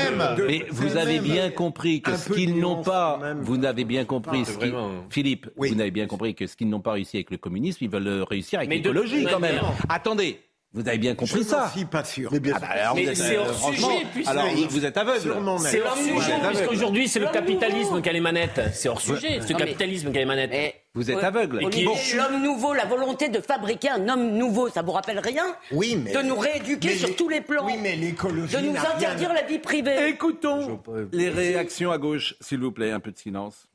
mais 0.47 0.65
vous 0.69 0.97
avez 0.97 1.17
bien 1.19 1.49
compris 1.49 2.03
que 2.03 2.15
ce 2.15 2.31
qu'ils 2.31 2.59
n'ont 2.59 2.83
pas. 2.83 3.19
Vous 3.41 3.57
n'avez 3.57 3.85
bien 3.85 4.05
compris, 4.05 4.39
Non, 4.39 4.45
ce 4.45 4.51
qui- 4.51 4.57
vraiment- 4.57 4.91
Philippe, 5.09 5.49
Oui. 5.57 5.69
vous 5.69 5.75
n'avez 5.75 5.91
bien 5.91 6.07
compris 6.07 6.35
que 6.35 6.47
ce 6.47 6.55
qu'ils 6.55 6.69
n'ont 6.69 6.81
pas 6.81 6.93
réussi 6.93 7.17
avec 7.17 7.31
le 7.31 7.37
communisme, 7.37 7.83
ils 7.83 7.89
veulent 7.89 8.03
le 8.03 8.23
réussir 8.23 8.59
avec 8.59 8.69
l'écologie 8.71 9.25
quand 9.29 9.39
même. 9.39 9.59
Attendez, 9.89 10.39
Vous 10.75 10.87
avez 10.87 10.97
bien 10.97 11.13
compris 11.13 11.37
Je 11.43 11.43
ça 11.43 11.65
n'en 11.65 11.69
suis 11.69 11.85
pas 11.85 12.03
sûr. 12.03 12.31
Mais 12.33 12.39
bien 12.39 12.53
Ah 12.55 12.59
sûr. 12.59 12.67
bah 12.67 12.73
alors 12.81 12.95
Mais 12.95 13.03
vous 13.03 13.09
êtes, 13.11 13.15
c'est 13.17 13.37
euh, 13.37 13.41
hors 13.47 13.73
sujet, 13.75 13.85
puisque- 14.11 14.27
Alors 14.27 14.47
vous, 14.47 14.67
vous 14.69 14.85
êtes 14.87 14.97
aveugle. 14.97 15.19
C'est 15.59 15.81
hors 15.83 15.95
sujet, 15.97 16.33
puisqu'aujourd'hui, 16.47 17.07
c'est 17.07 17.19
le 17.19 17.27
capitalisme 17.27 18.01
qui 18.01 18.09
a 18.09 18.11
les 18.11 18.19
manettes. 18.19 18.59
C'est 18.73 18.89
hors 18.89 18.99
sujet, 18.99 19.19
c'est 19.21 19.49
le 19.49 19.53
Non, 19.53 19.59
mais- 19.59 19.65
capitalisme 19.65 20.11
qui 20.11 20.17
a 20.17 20.21
les 20.21 20.25
manettes. 20.25 20.73
Vous 20.95 21.09
êtes 21.09 21.17
Ouais. 21.17 21.23
aveugle. 21.23 21.59
L'homme 21.59 22.43
nouveau, 22.43 22.73
la 22.73 22.85
volonté 22.85 23.27
de 23.29 23.39
fabriquer 23.41 23.89
un 23.89 24.07
homme 24.09 24.37
nouveau, 24.37 24.69
ça 24.69 24.83
vous 24.83 24.91
rappelle 24.91 25.17
rien 25.19 25.55
Oui, 25.71 25.95
mais 25.95 26.13
De 26.13 26.21
nous 26.21 26.35
rééduquer 26.37 26.89
mais 26.89 26.95
sur 26.95 27.07
les- 27.07 27.15
tous 27.15 27.29
les 27.29 27.41
plans. 27.41 27.65
Oui, 27.65 27.73
mais 27.81 27.95
l'écologie 27.95 28.55
De 28.55 28.61
nous 28.61 28.73
rien- 28.73 28.83
interdire 28.95 29.33
la 29.33 29.41
vie 29.41 29.57
privée. 29.57 30.07
Écoutons 30.09 30.79
les 31.11 31.29
réactions 31.29 31.91
à 31.91 31.97
gauche, 31.97 32.35
s'il 32.41 32.59
vous 32.59 32.71
plaît, 32.71 32.91
un 32.91 32.99
peu 32.99 33.11
de 33.11 33.17
silence. 33.17 33.67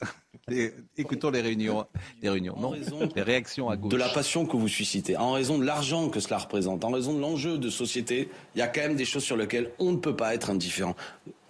Les- 0.48 0.72
écoutons 0.96 1.30
les 1.30 1.42
réunions, 1.42 1.84
les 2.22 2.30
réunions, 2.30 2.54
non, 2.58 2.70
raison 2.70 3.06
les 3.14 3.22
réactions 3.22 3.68
à 3.68 3.76
gauche. 3.76 3.92
de 3.92 3.96
la 3.98 4.08
passion 4.08 4.46
que 4.46 4.56
vous 4.56 4.66
suscitez, 4.68 5.14
en 5.16 5.32
raison 5.32 5.58
de 5.58 5.64
l'argent 5.64 6.08
que 6.08 6.20
cela 6.20 6.38
représente, 6.38 6.84
en 6.84 6.90
raison 6.90 7.12
de 7.12 7.20
l'enjeu 7.20 7.58
de 7.58 7.68
société, 7.68 8.30
il 8.54 8.58
y 8.58 8.62
a 8.62 8.66
quand 8.66 8.80
même 8.80 8.96
des 8.96 9.04
choses 9.04 9.24
sur 9.24 9.36
lesquelles 9.36 9.70
on 9.78 9.92
ne 9.92 9.98
peut 9.98 10.16
pas 10.16 10.34
être 10.34 10.48
indifférent. 10.48 10.96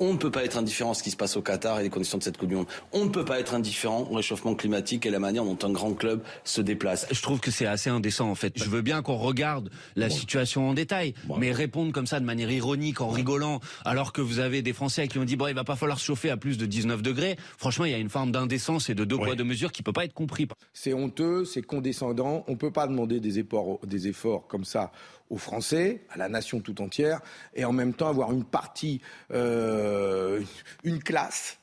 On 0.00 0.12
ne 0.12 0.18
peut 0.18 0.30
pas 0.30 0.44
être 0.44 0.56
indifférent 0.56 0.92
à 0.92 0.94
ce 0.94 1.02
qui 1.02 1.10
se 1.10 1.16
passe 1.16 1.36
au 1.36 1.42
Qatar 1.42 1.80
et 1.80 1.82
les 1.82 1.90
conditions 1.90 2.18
de 2.18 2.22
cette 2.22 2.36
Coupe 2.36 2.48
du 2.48 2.54
Monde. 2.54 2.68
On 2.92 3.04
ne 3.04 3.10
peut 3.10 3.24
pas 3.24 3.40
être 3.40 3.54
indifférent 3.54 4.06
au 4.10 4.14
réchauffement 4.14 4.54
climatique 4.54 5.06
et 5.06 5.10
la 5.10 5.18
manière 5.18 5.44
dont 5.44 5.58
un 5.62 5.70
grand 5.70 5.94
club 5.94 6.22
se 6.44 6.60
déplace. 6.60 7.06
Je 7.10 7.20
trouve 7.20 7.40
que 7.40 7.50
c'est 7.50 7.66
assez 7.66 7.90
indécent 7.90 8.30
en 8.30 8.34
fait. 8.34 8.52
Je 8.56 8.68
veux 8.70 8.82
bien 8.82 9.02
qu'on 9.02 9.16
regarde 9.16 9.70
la 9.96 10.08
situation 10.08 10.68
en 10.68 10.74
détail, 10.74 11.14
mais 11.38 11.50
répondre 11.50 11.92
comme 11.92 12.06
ça 12.06 12.20
de 12.20 12.24
manière 12.24 12.50
ironique, 12.50 13.00
en 13.00 13.08
rigolant, 13.08 13.60
alors 13.84 14.12
que 14.12 14.20
vous 14.20 14.38
avez 14.38 14.62
des 14.62 14.72
Français 14.72 15.08
qui 15.08 15.18
ont 15.18 15.24
dit 15.24 15.36
bon 15.36 15.48
il 15.48 15.54
va 15.54 15.64
pas 15.64 15.76
falloir 15.76 15.98
se 15.98 16.04
chauffer 16.04 16.30
à 16.30 16.36
plus 16.36 16.58
de 16.58 16.66
19 16.66 17.02
degrés. 17.02 17.36
Franchement, 17.56 17.84
il 17.84 17.90
y 17.90 17.94
a 17.94 17.98
une 17.98 18.10
forme 18.10 18.30
d'indécence 18.30 18.90
et 18.90 18.94
de 18.94 19.04
deux 19.04 19.16
poids 19.16 19.34
deux 19.34 19.44
mesures 19.44 19.72
qui 19.72 19.82
peut 19.82 19.92
pas 19.92 20.04
être 20.04 20.14
compris. 20.14 20.46
C'est 20.72 20.92
honteux, 20.92 21.44
c'est 21.44 21.62
condescendant. 21.62 22.44
On 22.46 22.52
ne 22.52 22.56
peut 22.56 22.72
pas 22.72 22.86
demander 22.86 23.20
des 23.20 23.38
efforts, 23.38 23.80
des 23.84 24.06
efforts 24.06 24.46
comme 24.46 24.64
ça 24.64 24.92
aux 25.30 25.38
Français, 25.38 26.04
à 26.10 26.18
la 26.18 26.28
nation 26.28 26.60
tout 26.60 26.80
entière, 26.80 27.20
et 27.54 27.64
en 27.64 27.72
même 27.72 27.94
temps 27.94 28.08
avoir 28.08 28.32
une 28.32 28.44
partie, 28.44 29.00
euh, 29.32 30.42
une 30.84 31.02
classe, 31.02 31.58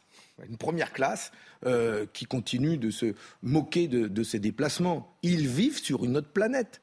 une 0.48 0.58
première 0.58 0.94
classe, 0.94 1.32
euh, 1.66 2.06
qui 2.14 2.26
continue 2.26 2.78
de 2.78 2.90
se 2.92 3.16
moquer 3.42 3.88
de, 3.88 4.08
de 4.08 4.24
ces 4.24 4.40
déplacements. 4.40 5.16
Ils 5.24 5.48
vivent 5.48 5.80
sur 5.82 6.04
une 6.06 6.18
autre 6.18 6.32
planète. 6.32 6.82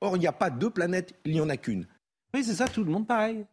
Or, 0.00 0.16
il 0.16 0.20
n'y 0.20 0.26
a 0.26 0.32
pas 0.32 0.50
deux 0.50 0.70
planètes, 0.70 1.14
il 1.24 1.32
n'y 1.32 1.40
en 1.40 1.48
a 1.48 1.56
qu'une. 1.56 1.86
Oui, 2.32 2.42
c'est 2.44 2.54
ça, 2.54 2.66
tout 2.66 2.84
le 2.84 2.90
monde 2.90 3.06
pareil. 3.06 3.44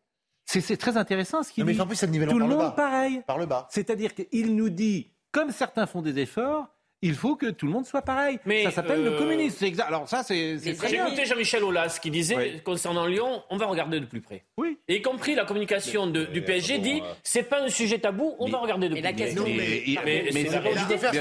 C'est 0.46 0.76
très 0.78 0.98
intéressant 0.98 1.44
ce 1.44 1.52
qu'il 1.54 1.64
Non, 1.64 1.68
mais 1.68 1.74
dit. 1.76 1.82
en 1.82 1.88
plus, 1.88 2.04
nivellement 2.04 2.34
Tout 2.34 2.40
le 2.40 2.46
par 2.46 2.50
le 2.50 2.56
monde 2.58 2.70
bas. 2.72 2.76
pareil. 2.76 3.22
Par 3.26 3.38
le 3.38 3.46
bas. 3.46 3.68
C'est-à-dire 3.72 4.14
qu'il 4.14 4.56
nous 4.56 4.70
dit, 4.70 5.10
comme 5.32 5.52
certains 5.52 5.86
font 5.86 6.02
des 6.02 6.20
efforts, 6.20 6.68
il 7.02 7.16
faut 7.16 7.36
que 7.36 7.48
tout 7.48 7.66
le 7.66 7.72
monde 7.72 7.86
soit 7.86 8.02
pareil. 8.02 8.40
Mais, 8.46 8.64
ça 8.64 8.72
s'appelle 8.72 9.04
le 9.04 9.14
euh, 9.14 9.18
communisme. 9.18 9.56
C'est 9.60 9.68
exact. 9.68 9.88
Alors 9.88 10.08
ça, 10.08 10.24
c'est 10.24 10.58
c'est 10.60 10.72
Mais 10.72 10.76
très 10.76 10.90
J'ai 10.90 10.96
écouté 10.98 11.26
Jean-Michel 11.26 11.64
Aulas 11.64 12.00
qui 12.02 12.12
disait, 12.12 12.36
Oui. 12.36 12.62
concernant 12.64 13.06
Lyon, 13.06 13.44
on 13.50 13.58
va 13.58 13.66
regarder 13.66 14.00
de 14.00 14.06
plus 14.06 14.22
près. 14.22 14.44
Oui. 14.58 14.78
Et 14.88 14.98
y 14.98 15.02
compris 15.02 15.36
la 15.36 15.46
communication 15.46 16.08
de- 16.08 16.26
du 16.26 16.42
PSG 16.44 16.78
dit, 16.80 17.02
c'est 17.24 17.44
pas 17.44 17.62
un 17.62 17.70
sujet 17.70 18.00
tabou, 18.00 18.36
on 18.40 18.50
va 18.50 18.60
regarder 18.60 18.90
de 18.90 18.94
Mais 18.94 19.02
plus 19.02 19.08
la 19.10 19.14
près. 19.14 19.24
question- 19.26 19.44
Mais, 19.46 19.56
mais- 19.58 19.84
mais- 19.86 20.02
mais 20.06 20.32
mais- 20.34 20.44
la. 20.50 21.12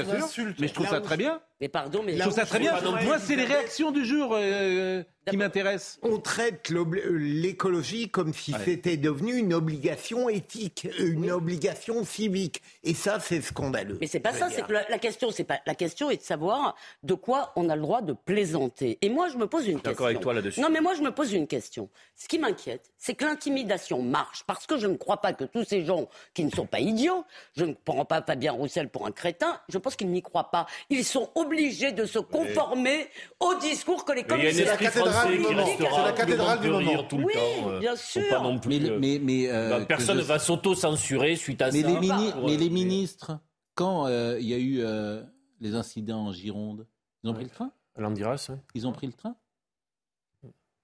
Mais 0.59 0.67
je 0.67 0.73
trouve 0.73 0.87
ça 0.87 1.01
très 1.01 1.17
bien. 1.17 1.39
Mais 1.61 1.69
pardon, 1.69 2.01
mais 2.03 2.15
Je 2.15 2.19
trouve 2.21 2.33
ça 2.33 2.45
très 2.45 2.57
bien. 2.59 2.73
Moi, 3.03 3.19
c'est 3.19 3.35
les 3.35 3.45
réactions 3.45 3.91
du 3.91 4.03
jour 4.03 4.31
euh, 4.33 5.03
qui 5.29 5.37
m'intéressent. 5.37 5.99
On 6.01 6.17
traite 6.17 6.71
euh, 6.71 6.83
l'écologie 7.19 8.09
comme 8.09 8.33
si 8.33 8.51
c'était 8.65 8.97
devenu 8.97 9.35
une 9.35 9.53
obligation 9.53 10.27
éthique, 10.27 10.87
une 10.97 11.29
obligation 11.29 12.03
civique. 12.03 12.63
Et 12.83 12.95
ça, 12.95 13.19
c'est 13.19 13.41
scandaleux. 13.41 13.99
Mais 14.01 14.07
c'est 14.07 14.19
pas 14.19 14.33
ça, 14.33 14.49
c'est 14.49 14.65
que 14.65 14.73
la, 14.73 14.89
la 14.89 14.97
question, 14.97 15.29
c'est 15.29 15.43
pas 15.43 15.59
la 15.67 15.75
question 15.75 16.09
est 16.09 16.17
de 16.17 16.23
savoir 16.23 16.75
de 17.03 17.13
quoi 17.13 17.53
on 17.55 17.69
a 17.69 17.75
le 17.75 17.81
droit 17.83 18.01
de 18.01 18.13
plaisanter. 18.13 18.97
Et 19.03 19.09
moi, 19.09 19.29
je 19.29 19.37
me 19.37 19.45
pose 19.45 19.67
une 19.67 19.75
question. 19.75 19.91
D'accord 19.91 20.07
avec 20.07 20.19
toi 20.19 20.33
là-dessus. 20.33 20.59
Non, 20.59 20.69
mais 20.71 20.81
moi, 20.81 20.95
je 20.95 21.03
me 21.03 21.11
pose 21.11 21.31
une 21.31 21.45
question. 21.45 21.89
Ce 22.15 22.27
qui 22.27 22.39
m'inquiète, 22.39 22.91
c'est 22.97 23.13
que 23.13 23.25
l'intimidation 23.25 24.01
marche 24.01 24.43
parce 24.47 24.65
que 24.65 24.79
je 24.79 24.87
ne 24.87 24.95
crois 24.97 25.17
pas 25.17 25.33
que 25.33 25.43
tous 25.43 25.63
ces 25.63 25.85
gens 25.85 26.09
qui 26.33 26.43
ne 26.43 26.49
sont 26.49 26.65
pas 26.65 26.79
idiots, 26.79 27.23
je 27.55 27.65
ne 27.65 27.73
prends 27.73 28.05
pas 28.05 28.23
Fabien 28.23 28.51
Roussel 28.53 28.89
pour 28.89 29.05
un 29.05 29.11
crétin, 29.11 29.59
je 29.69 29.77
pense 29.77 29.95
qu'ils 29.95 30.09
n'y 30.09 30.23
croient 30.23 30.49
pas. 30.49 30.65
Ils 30.89 31.05
sont 31.05 31.29
obligés 31.35 31.50
de 31.55 32.05
se 32.05 32.19
conformer 32.19 33.07
au 33.39 33.55
discours 33.59 34.05
que 34.05 34.13
les 34.13 34.21
un 34.21 34.23
commissaires 34.23 34.65
la 34.65 34.77
cathédrale 34.77 35.31
du 35.31 35.39
moment. 35.39 35.65
C'est 35.65 35.83
la 36.03 36.11
cathédrale 36.13 36.55
monde 36.57 36.65
du 36.65 36.69
moment. 36.71 36.89
rire 36.91 37.07
tout 37.07 37.17
le 37.17 37.25
Oui, 37.25 37.33
temps. 37.33 37.69
euh, 37.69 37.79
bien 37.79 37.95
faut 37.95 38.19
sûr. 38.19 38.29
pas 38.29 38.39
non 38.41 38.59
plus, 38.59 38.79
Mais, 38.79 38.89
euh, 38.89 38.97
mais, 38.99 39.19
mais, 39.21 39.49
euh, 39.49 39.69
bah, 39.69 39.79
que 39.81 39.85
personne 39.85 40.17
ne 40.17 40.21
je- 40.21 40.27
va 40.27 40.39
s'auto-censurer 40.39 41.35
suite 41.35 41.61
à 41.61 41.71
Mais 41.71 41.81
ça. 41.81 41.87
les, 41.87 41.99
mini- 41.99 42.31
Pour, 42.31 42.45
mais 42.45 42.53
euh, 42.55 42.57
les 42.57 42.69
ministres, 42.69 43.39
quand 43.75 44.07
euh, 44.07 44.37
il 44.39 44.47
y 44.47 44.53
a 44.53 44.57
eu 44.57 44.79
euh, 44.81 45.21
les 45.59 45.75
incidents 45.75 46.27
en 46.27 46.31
Gironde, 46.31 46.87
ils 47.23 47.29
ont 47.29 47.33
pris 47.33 47.43
le 47.43 47.49
train 47.49 47.71
Alain 47.97 48.11
Diras, 48.11 48.47
ouais. 48.49 48.55
Ils 48.73 48.87
ont 48.87 48.93
pris 48.93 49.07
le 49.07 49.13
train 49.13 49.35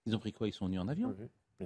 Ils 0.05 0.15
ont 0.15 0.19
pris 0.19 0.33
quoi? 0.33 0.47
Ils 0.47 0.53
sont 0.53 0.65
venus 0.65 0.79
en 0.81 0.87
avion 0.87 1.13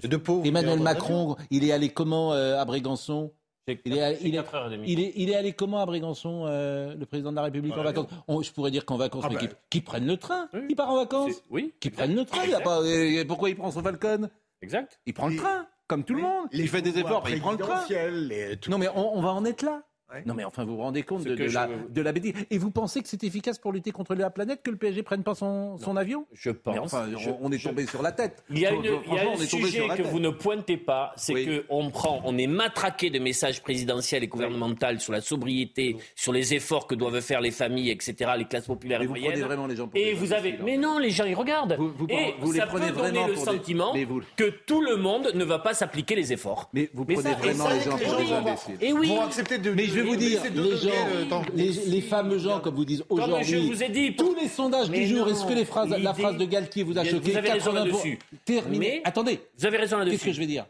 De 0.03 0.17
pauvres. 0.17 0.45
Emmanuel 0.45 0.79
Macron, 0.79 1.35
il 1.49 1.63
est 1.63 1.71
allé 1.71 1.89
comment 1.89 2.33
euh, 2.33 2.59
à 2.59 2.65
Brégançon? 2.65 3.33
Il 3.67 3.97
est, 3.97 4.17
il, 4.21 4.35
est, 4.35 4.39
4h30. 4.41 4.81
il, 4.87 4.99
est, 4.99 5.13
il 5.15 5.29
est 5.29 5.35
allé 5.35 5.53
comment 5.53 5.81
à 5.81 5.85
Brégançon, 5.85 6.45
euh, 6.47 6.95
le 6.95 7.05
président 7.05 7.29
de 7.31 7.35
la 7.35 7.43
République 7.43 7.73
en 7.77 7.83
vacances 7.83 8.07
On- 8.27 8.41
Je 8.41 8.51
pourrais 8.51 8.71
dire 8.71 8.85
qu'en 8.85 8.97
vacances, 8.97 9.23
Ah 9.25 9.29
mais 9.29 9.35
bah. 9.35 9.41
qu'il 9.41 9.49
qu'il 9.69 9.83
prenne 9.83 10.07
le 10.07 10.17
train. 10.17 10.49
Oui. 10.53 10.61
Il 10.69 10.75
part 10.75 10.89
en 10.89 10.95
vacances. 10.95 11.43
Oui, 11.51 11.71
Qu'il 11.79 11.91
prenne 11.91 12.15
le 12.15 12.25
train. 12.25 12.43
il 12.43 12.49
y 12.49 12.53
a 12.55 12.59
pas, 12.61 12.79
pourquoi 13.27 13.49
il 13.49 13.55
prend 13.55 13.69
son 13.71 13.83
Falcon? 13.83 14.29
Exact. 14.63 14.99
Il 15.05 15.13
prend 15.13 15.27
le 15.27 15.35
train, 15.35 15.67
comme 15.87 16.03
tout 16.03 16.13
le 16.15 16.21
monde. 16.21 16.47
Les 16.51 16.63
il 16.63 16.69
fait 16.69 16.81
des 16.81 16.97
efforts, 16.97 17.23
il 17.29 17.39
prend 17.39 17.51
le 17.51 17.57
train. 17.59 17.85
les- 18.09 18.57
Non, 18.67 18.77
mais 18.79 18.87
on, 18.95 19.17
on 19.17 19.21
va 19.21 19.29
en 19.29 19.45
être 19.45 19.61
là. 19.61 19.83
Ouais. 20.13 20.23
Non, 20.25 20.33
mais 20.33 20.43
enfin, 20.43 20.65
vous 20.65 20.75
vous 20.75 20.81
rendez 20.81 21.03
compte 21.03 21.23
de, 21.23 21.33
la, 21.53 21.67
veux- 21.67 21.75
de 21.89 22.01
la 22.01 22.11
bêtise. 22.11 22.33
Et 22.49 22.57
vous 22.57 22.69
pensez 22.71 23.01
que 23.01 23.07
c'est 23.07 23.23
efficace 23.23 23.57
pour 23.59 23.71
lutter 23.71 23.91
contre 23.91 24.13
la 24.15 24.29
planète 24.29 24.61
que 24.61 24.69
le 24.71 24.75
PSG 24.77 25.03
prenne 25.03 25.23
pas 25.23 25.35
son, 25.35 25.77
son 25.77 25.95
avion? 25.95 26.25
Je 26.33 26.49
Mais 26.49 26.55
pense. 26.55 26.93
enfin, 26.93 27.05
je- 27.17 27.29
on, 27.41 27.49
est 27.51 27.57
je- 27.57 27.69
tombé 27.69 27.85
sur 27.85 28.01
la 28.01 28.11
tête. 28.11 28.43
Il 28.49 28.59
y 28.59 28.65
a, 28.65 28.71
une, 28.73 28.83
il 28.83 28.89
y 29.13 29.19
a 29.19 29.27
on 29.29 29.33
un 29.33 29.37
sujet 29.45 29.87
que 29.87 29.95
tête. 29.97 30.07
vous 30.07 30.19
ne 30.19 30.29
pointez 30.29 30.75
pas, 30.77 31.13
c'est 31.15 31.33
Oui. 31.33 31.45
que 31.45 31.65
on 31.69 31.89
prend, 31.91 32.21
on 32.25 32.37
est 32.37 32.47
matraqué 32.47 33.09
de 33.09 33.19
messages 33.19 33.61
présidentiels 33.61 34.23
et 34.23 34.27
gouvernementaux 34.27 34.99
sur 34.99 35.13
la 35.13 35.21
sobriété, 35.21 35.95
sur 36.15 36.33
les 36.33 36.53
efforts 36.53 36.87
que 36.87 36.95
doivent 36.95 37.21
faire 37.21 37.39
les 37.39 37.51
familles, 37.51 37.89
etc., 37.91 38.31
les 38.37 38.45
classes 38.45 38.65
populaires 38.67 38.99
Mais 38.99 39.05
et 39.05 39.07
vous 39.07 39.13
prenez 39.15 39.41
vraiment 39.41 39.67
les 39.67 39.75
gens 39.75 39.87
pour 39.87 39.99
Et 39.99 40.05
des 40.05 40.13
vous 40.13 40.33
avez, 40.33 40.49
imbéciles, 40.49 40.65
mais 40.65 40.77
non, 40.77 40.97
les 40.97 41.09
gens 41.11 41.25
ils 41.25 41.35
regardent. 41.35 41.75
Vous- 41.77 41.93
vous- 41.97 42.07
et 42.09 42.33
vous 42.39 42.51
les 42.51 42.59
ça 42.59 42.65
prenez 42.67 42.87
peut 42.87 42.93
donner 42.97 43.09
vraiment 43.11 43.27
le 43.27 43.33
pour 43.33 43.45
des- 43.45 43.51
sentiment 43.51 43.93
vous- 44.07 44.21
que 44.35 44.49
tout 44.65 44.81
le 44.81 44.97
monde 44.97 45.31
ne 45.35 45.43
va 45.45 45.59
pas 45.59 45.73
s'appliquer 45.73 46.15
les 46.15 46.33
efforts. 46.33 46.69
Mais 46.73 46.89
vous 46.93 47.05
prenez 47.05 47.33
vraiment 47.35 47.69
les 47.69 47.81
gens 47.81 47.97
pour 47.97 48.17
des 48.17 48.31
imbéciles. 48.31 48.75
Et 48.81 48.91
oui. 48.91 49.07
Vont 49.07 49.21
accepter 49.23 49.57
de. 49.57 49.71
Vais 50.01 50.09
vous 50.09 50.15
dire, 50.15 50.41
les 50.53 50.77
gens, 50.77 51.43
les, 51.55 51.71
les 51.87 52.01
fameux 52.01 52.37
gens, 52.37 52.59
comme 52.59 52.75
vous 52.75 52.85
je 52.85 53.01
aujourd'hui, 53.09 54.15
tous 54.15 54.35
les 54.35 54.47
sondages 54.47 54.89
Mais 54.89 54.99
du 55.05 55.07
jour, 55.15 55.27
est-ce 55.29 55.45
que 55.45 55.53
les 55.53 55.65
phrases, 55.65 55.89
la 55.89 56.13
phrase 56.13 56.37
de 56.37 56.45
Galtier 56.45 56.83
vous 56.83 56.97
a 56.97 57.03
choqué 57.03 57.31
vous 57.31 57.37
avez 57.37 57.51
raison 57.51 57.71
80 57.71 57.85
là-dessus. 57.85 58.19
Terminé. 58.45 58.79
Mais- 58.79 59.01
Attendez, 59.03 59.39
Vous 59.57 59.65
avez 59.65 59.77
raison 59.77 59.97
là-dessus. 59.97 60.17
qu'est-ce 60.17 60.25
que 60.25 60.33
je 60.33 60.39
vais 60.39 60.47
dire? 60.47 60.65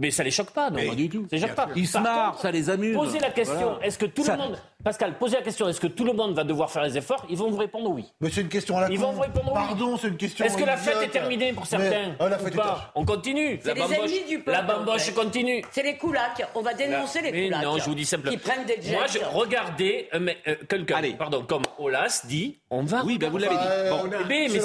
Mais 0.00 0.10
ça 0.10 0.24
les 0.24 0.30
choque 0.30 0.50
pas, 0.50 0.70
non 0.70 0.78
Pas 0.88 0.94
du 0.94 1.08
tout. 1.08 1.26
Ça 1.30 1.36
les 1.36 1.42
choque 1.42 1.54
pas. 1.54 1.68
Ils 1.76 1.86
se 1.86 1.98
marrent, 1.98 2.38
ça 2.40 2.50
les 2.50 2.68
amuse. 2.70 2.96
Posez 2.96 3.18
la 3.20 3.30
question, 3.30 3.54
Voilà. 3.72 3.86
est-ce 3.86 3.98
que 3.98 4.06
tout 4.06 4.24
Ça- 4.24 4.34
le 4.36 4.42
monde, 4.42 4.58
Pascal, 4.82 5.18
posez 5.18 5.36
la 5.36 5.42
question, 5.42 5.68
est-ce 5.68 5.78
que 5.78 5.86
tout 5.88 6.04
le 6.04 6.14
monde 6.14 6.34
va 6.34 6.42
devoir 6.42 6.70
faire 6.70 6.82
les 6.84 6.96
efforts? 6.96 7.26
Ils 7.28 7.36
vont 7.36 7.50
vous 7.50 7.58
répondre 7.58 7.90
oui. 7.90 8.06
Mais 8.20 8.30
c'est 8.30 8.40
une 8.40 8.48
question 8.48 8.78
à 8.78 8.80
la 8.80 8.90
Ils 8.90 8.98
con. 8.98 9.06
vont 9.08 9.12
vous 9.12 9.20
répondre 9.20 9.48
oui. 9.48 9.52
Pardon, 9.54 9.96
c'est 9.98 10.08
une 10.08 10.16
question. 10.16 10.42
Est-ce 10.44 10.56
que 10.56 10.64
la 10.64 10.78
fête 10.78 11.02
est 11.02 11.08
terminée 11.08 11.52
pour 11.52 11.64
Mais- 11.64 11.68
certains 11.68 12.12
Oh, 12.18 12.28
la 12.28 12.38
fête 12.38 12.54
est 12.54 12.56
pas? 12.56 12.62
terminée. 12.62 12.86
On 12.94 13.04
continue. 13.04 13.60
C'est 13.62 13.68
La 13.68 13.74
les 13.74 13.80
bamboche, 13.82 13.98
ennemis 13.98 14.24
du 14.28 14.38
peuple, 14.38 14.50
la 14.52 14.64
en 14.64 14.78
bamboche 14.78 15.02
fait. 15.02 15.12
continue. 15.12 15.62
C'est 15.70 15.82
les 15.82 15.98
coulacs. 15.98 16.46
On 16.54 16.62
va 16.62 16.72
dénoncer 16.72 17.20
les 17.20 17.30
coulacs. 17.48 17.62
non, 17.62 17.76
je 17.76 17.84
vous 17.84 17.94
dis 17.94 18.06
simplement. 18.06 18.32
Qui 18.32 18.38
prennent 18.38 18.64
des 18.64 18.80
jets. 18.80 18.92
Moi, 18.94 19.04
je, 19.06 19.18
regardez 19.36 20.08
euh, 20.14 20.18
mais, 20.18 20.38
euh, 20.48 20.54
quelqu'un, 20.66 20.96
Allez. 20.96 21.12
pardon, 21.12 21.44
comme 21.46 21.62
Olas 21.78 22.22
dit, 22.26 22.58
on 22.70 22.82
va. 22.84 23.02
Oui, 23.04 23.18
ben 23.18 23.28
vous 23.28 23.36
l'avez 23.36 23.56
dit. 23.56 24.58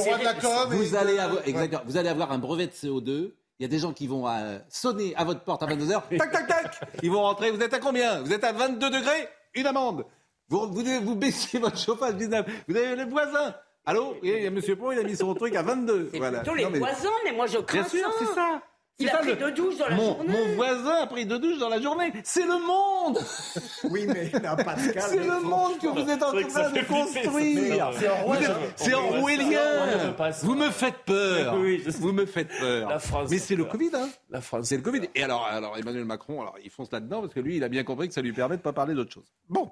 Vous 1.85 1.97
allez 1.97 2.09
avoir 2.09 2.31
un 2.31 2.37
brevet 2.37 2.67
de 2.67 2.71
CO2. 2.71 3.33
Il 3.59 3.63
y 3.63 3.65
a 3.65 3.69
des 3.69 3.79
gens 3.79 3.93
qui 3.93 4.07
vont 4.07 4.27
euh, 4.27 4.59
sonner 4.69 5.13
à 5.15 5.23
votre 5.23 5.41
porte 5.41 5.63
à 5.63 5.67
22h. 5.67 6.01
tac, 6.17 6.31
tac, 6.31 6.47
tac. 6.47 6.79
Ils 7.01 7.09
vont 7.11 7.21
rentrer. 7.21 7.51
Vous 7.51 7.61
êtes 7.61 7.73
à 7.73 7.79
combien? 7.79 8.21
Vous 8.21 8.33
êtes 8.33 8.43
à 8.43 8.51
22 8.51 8.89
degrés? 8.89 9.29
Une 9.53 9.65
amende. 9.67 10.05
Vous, 10.49 10.67
vous, 10.71 11.15
baissez 11.15 11.57
votre 11.59 11.77
chauffage 11.77 12.15
19. 12.15 12.45
Vous 12.67 12.75
avez 12.75 12.95
les 12.95 13.05
voisins. 13.05 13.55
Allô? 13.85 14.17
Il 14.23 14.29
y 14.29 14.33
a 14.33 14.47
M. 14.47 14.59
Pont, 14.77 14.91
il 14.91 14.99
a 14.99 15.03
mis 15.03 15.15
son 15.15 15.33
truc 15.35 15.55
à 15.55 15.61
22. 15.63 16.09
C'est 16.11 16.17
Voilà. 16.17 16.39
plutôt 16.39 16.55
les 16.55 16.63
Non, 16.65 16.69
mais- 16.71 16.79
voisins, 16.79 17.09
mais 17.23 17.31
moi 17.31 17.47
je 17.47 17.57
crains 17.59 17.81
Bien 17.81 17.89
sûr, 17.89 18.11
ça. 18.11 18.15
c'est 18.19 18.33
ça. 18.33 18.61
Il 18.97 19.09
a 19.09 19.11
ça, 19.11 19.17
pris 19.17 19.31
le- 19.31 19.35
deux 19.35 19.51
douches 19.51 19.77
dans 19.77 19.89
la 19.89 19.95
mon, 19.95 20.15
journée. 20.15 20.33
mon 20.33 20.55
voisin 20.55 20.95
a 21.01 21.07
pris 21.07 21.25
deux 21.25 21.37
douches 21.37 21.57
dans 21.59 21.67
la 21.67 21.81
journée. 21.81 22.13
C'est 22.23 22.45
le 22.45 22.65
monde. 22.65 23.19
Oui, 23.91 24.07
mais 24.07 24.29
là, 24.39 24.55
Pascal. 24.55 25.03
C'est 25.09 25.17
le 25.23 25.41
monde 25.41 25.77
que 25.79 25.87
vous 25.87 26.09
êtes 26.09 26.23
en 26.23 26.31
train 26.31 26.71
de 26.71 26.87
construire. 26.87 27.91
C'est 27.99 28.07
en 28.09 28.15
roi, 28.23 28.37
Vous 28.37 28.43
êtes- 28.43 28.47
ça. 28.49 28.57
C'est 28.77 28.93
orwellien. 28.93 30.15
Vous 30.41 30.55
me 30.55 30.69
faites 30.71 30.97
peur. 31.05 31.55
Oui, 31.59 31.81
je 31.85 31.91
sais. 31.91 31.99
Vous 31.99 32.11
me 32.13 32.25
faites 32.25 32.47
peur. 32.59 32.89
La 32.89 32.99
France, 32.99 33.29
Mais 33.29 33.37
c'est 33.37 33.55
le. 33.55 33.65
Covid, 33.65 33.91
hein. 33.93 34.09
La 34.29 34.41
France. 34.41 34.67
C'est 34.67 34.77
le 34.77 34.81
Covid. 34.81 35.01
Et 35.13 35.23
alors, 35.23 35.45
alors 35.45 35.77
Emmanuel 35.77 36.05
Macron, 36.05 36.41
alors 36.41 36.55
il 36.63 36.69
fonce 36.71 36.91
là-dedans 36.91 37.21
parce 37.21 37.33
que 37.33 37.39
lui, 37.41 37.57
il 37.57 37.63
a 37.63 37.69
bien 37.69 37.83
compris 37.83 38.07
que 38.07 38.13
ça 38.13 38.21
lui 38.21 38.33
permet 38.33 38.57
de 38.57 38.61
pas 38.61 38.73
parler 38.73 38.93
d'autre 38.95 39.11
chose. 39.11 39.31
Bon. 39.49 39.71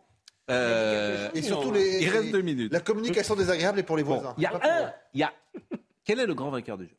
Euh, 0.51 1.29
Et 1.33 1.41
surtout, 1.41 1.71
les, 1.71 2.01
il 2.03 2.09
reste 2.09 2.31
deux 2.31 2.41
minutes. 2.41 2.73
la 2.73 2.81
communication 2.81 3.35
désagréable 3.35 3.79
est 3.79 3.83
pour 3.83 3.95
les 3.97 4.03
Bon, 4.03 4.15
voisins. 4.15 4.35
il 4.37 4.43
y 4.43 4.45
a 4.45 4.51
un. 4.61 4.91
Il 5.13 5.19
y 5.21 5.23
a. 5.23 5.31
Quel 6.03 6.19
est 6.19 6.25
le 6.25 6.33
grand 6.35 6.49
vainqueur 6.51 6.77
du 6.77 6.85
jour? 6.85 6.97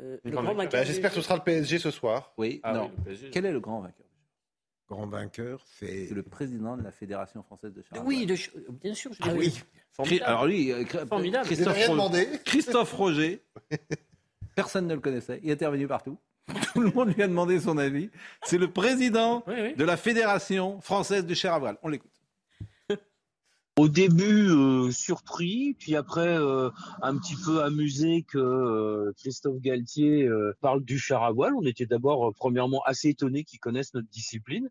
Le 0.00 0.20
le 0.24 0.30
grand 0.30 0.42
grand 0.42 0.54
vainqueur. 0.54 0.56
vainqueur 0.56 0.80
Bah, 0.80 0.84
J'espère 0.84 1.10
que 1.10 1.16
ce 1.16 1.22
sera 1.22 1.36
le 1.36 1.42
PSG 1.42 1.78
ce 1.78 1.90
soir. 1.90 2.32
Oui. 2.38 2.60
Ah 2.62 2.72
non. 2.72 2.84
oui, 2.84 2.90
le 2.98 3.04
PSG. 3.04 3.30
Quel 3.30 3.46
est 3.46 3.52
le 3.52 3.60
grand 3.60 3.80
vainqueur 3.80 4.06
Grand 4.88 5.06
vainqueur, 5.06 5.64
c'est. 5.78 6.06
C'est 6.08 6.14
le 6.14 6.22
président 6.24 6.76
de 6.76 6.82
la 6.82 6.90
Fédération 6.90 7.42
française 7.44 7.72
de 7.72 7.82
charge. 7.82 8.04
Oui, 8.06 8.26
de 8.26 8.34
ch- 8.34 8.50
bien 8.82 8.92
sûr. 8.94 9.12
je 9.12 9.18
Ah 9.22 9.28
oui. 9.36 9.60
Formidable. 9.92 10.24
Alors 10.30 10.46
lui, 10.46 10.72
euh, 10.72 10.84
Formidable. 11.08 11.44
Christophe, 11.46 11.76
rien 11.76 11.86
Ro- 11.86 11.92
demandé. 11.92 12.28
Christophe 12.44 12.92
Roger 12.92 13.42
Personne 14.56 14.86
ne 14.88 14.94
le 14.94 15.00
connaissait. 15.00 15.40
Il 15.42 15.50
est 15.50 15.52
intervenu 15.52 15.86
partout. 15.86 16.18
Tout 16.74 16.80
le 16.80 16.90
monde 16.90 17.14
lui 17.14 17.22
a 17.22 17.28
demandé 17.28 17.60
son 17.60 17.78
avis. 17.78 18.10
C'est 18.42 18.58
le 18.58 18.70
président 18.72 19.44
de 19.46 19.84
la 19.84 19.96
Fédération 19.96 20.80
française 20.80 21.24
du 21.24 21.34
cher 21.36 21.54
à 21.54 21.58
voile. 21.60 21.76
On 21.82 21.88
l'écoute. 21.88 22.10
Au 23.80 23.88
début, 23.88 24.50
euh, 24.50 24.90
surpris, 24.90 25.74
puis 25.78 25.96
après, 25.96 26.36
euh, 26.36 26.68
un 27.00 27.16
petit 27.16 27.34
peu 27.34 27.62
amusé 27.62 28.26
que 28.28 28.36
euh, 28.36 29.14
Christophe 29.16 29.58
Galtier 29.58 30.28
parle 30.60 30.84
du 30.84 30.98
char 30.98 31.22
à. 31.22 31.32
On 31.32 31.64
était 31.64 31.86
d'abord, 31.86 32.34
premièrement, 32.34 32.82
assez 32.84 33.08
étonnés 33.08 33.42
qu'ils 33.42 33.58
connaissent 33.58 33.94
notre 33.94 34.10
discipline. 34.10 34.68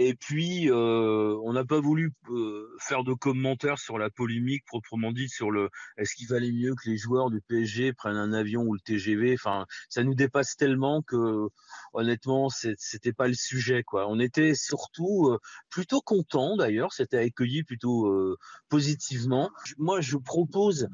Et 0.00 0.14
puis, 0.14 0.70
euh, 0.70 1.36
on 1.42 1.52
n'a 1.54 1.64
pas 1.64 1.80
voulu 1.80 2.12
euh, 2.30 2.68
faire 2.78 3.02
de 3.02 3.14
commentaires 3.14 3.80
sur 3.80 3.98
la 3.98 4.10
polémique 4.10 4.64
proprement 4.64 5.10
dite 5.10 5.32
sur 5.32 5.50
le 5.50 5.70
est-ce 5.96 6.14
qu'il 6.14 6.28
valait 6.28 6.52
mieux 6.52 6.76
que 6.76 6.88
les 6.88 6.96
joueurs 6.96 7.30
du 7.30 7.40
PSG 7.40 7.92
prennent 7.94 8.16
un 8.16 8.32
avion 8.32 8.62
ou 8.62 8.74
le 8.74 8.78
TGV. 8.78 9.34
Enfin, 9.34 9.66
ça 9.88 10.04
nous 10.04 10.14
dépasse 10.14 10.54
tellement 10.54 11.02
que, 11.02 11.48
honnêtement, 11.94 12.48
c'était 12.48 13.12
pas 13.12 13.26
le 13.26 13.34
sujet. 13.34 13.82
Quoi. 13.82 14.06
On 14.08 14.20
était 14.20 14.54
surtout 14.54 15.30
euh, 15.30 15.40
plutôt 15.68 16.00
contents 16.00 16.56
d'ailleurs. 16.56 16.92
C'était 16.92 17.18
accueilli 17.18 17.64
plutôt 17.64 18.38
positivement. 18.68 19.50
Moi, 19.78 20.00
je 20.00 20.16
propose 20.16 20.86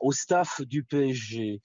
au 0.00 0.12
staff 0.12 0.60
du 0.62 0.82
PSG, 0.82 1.62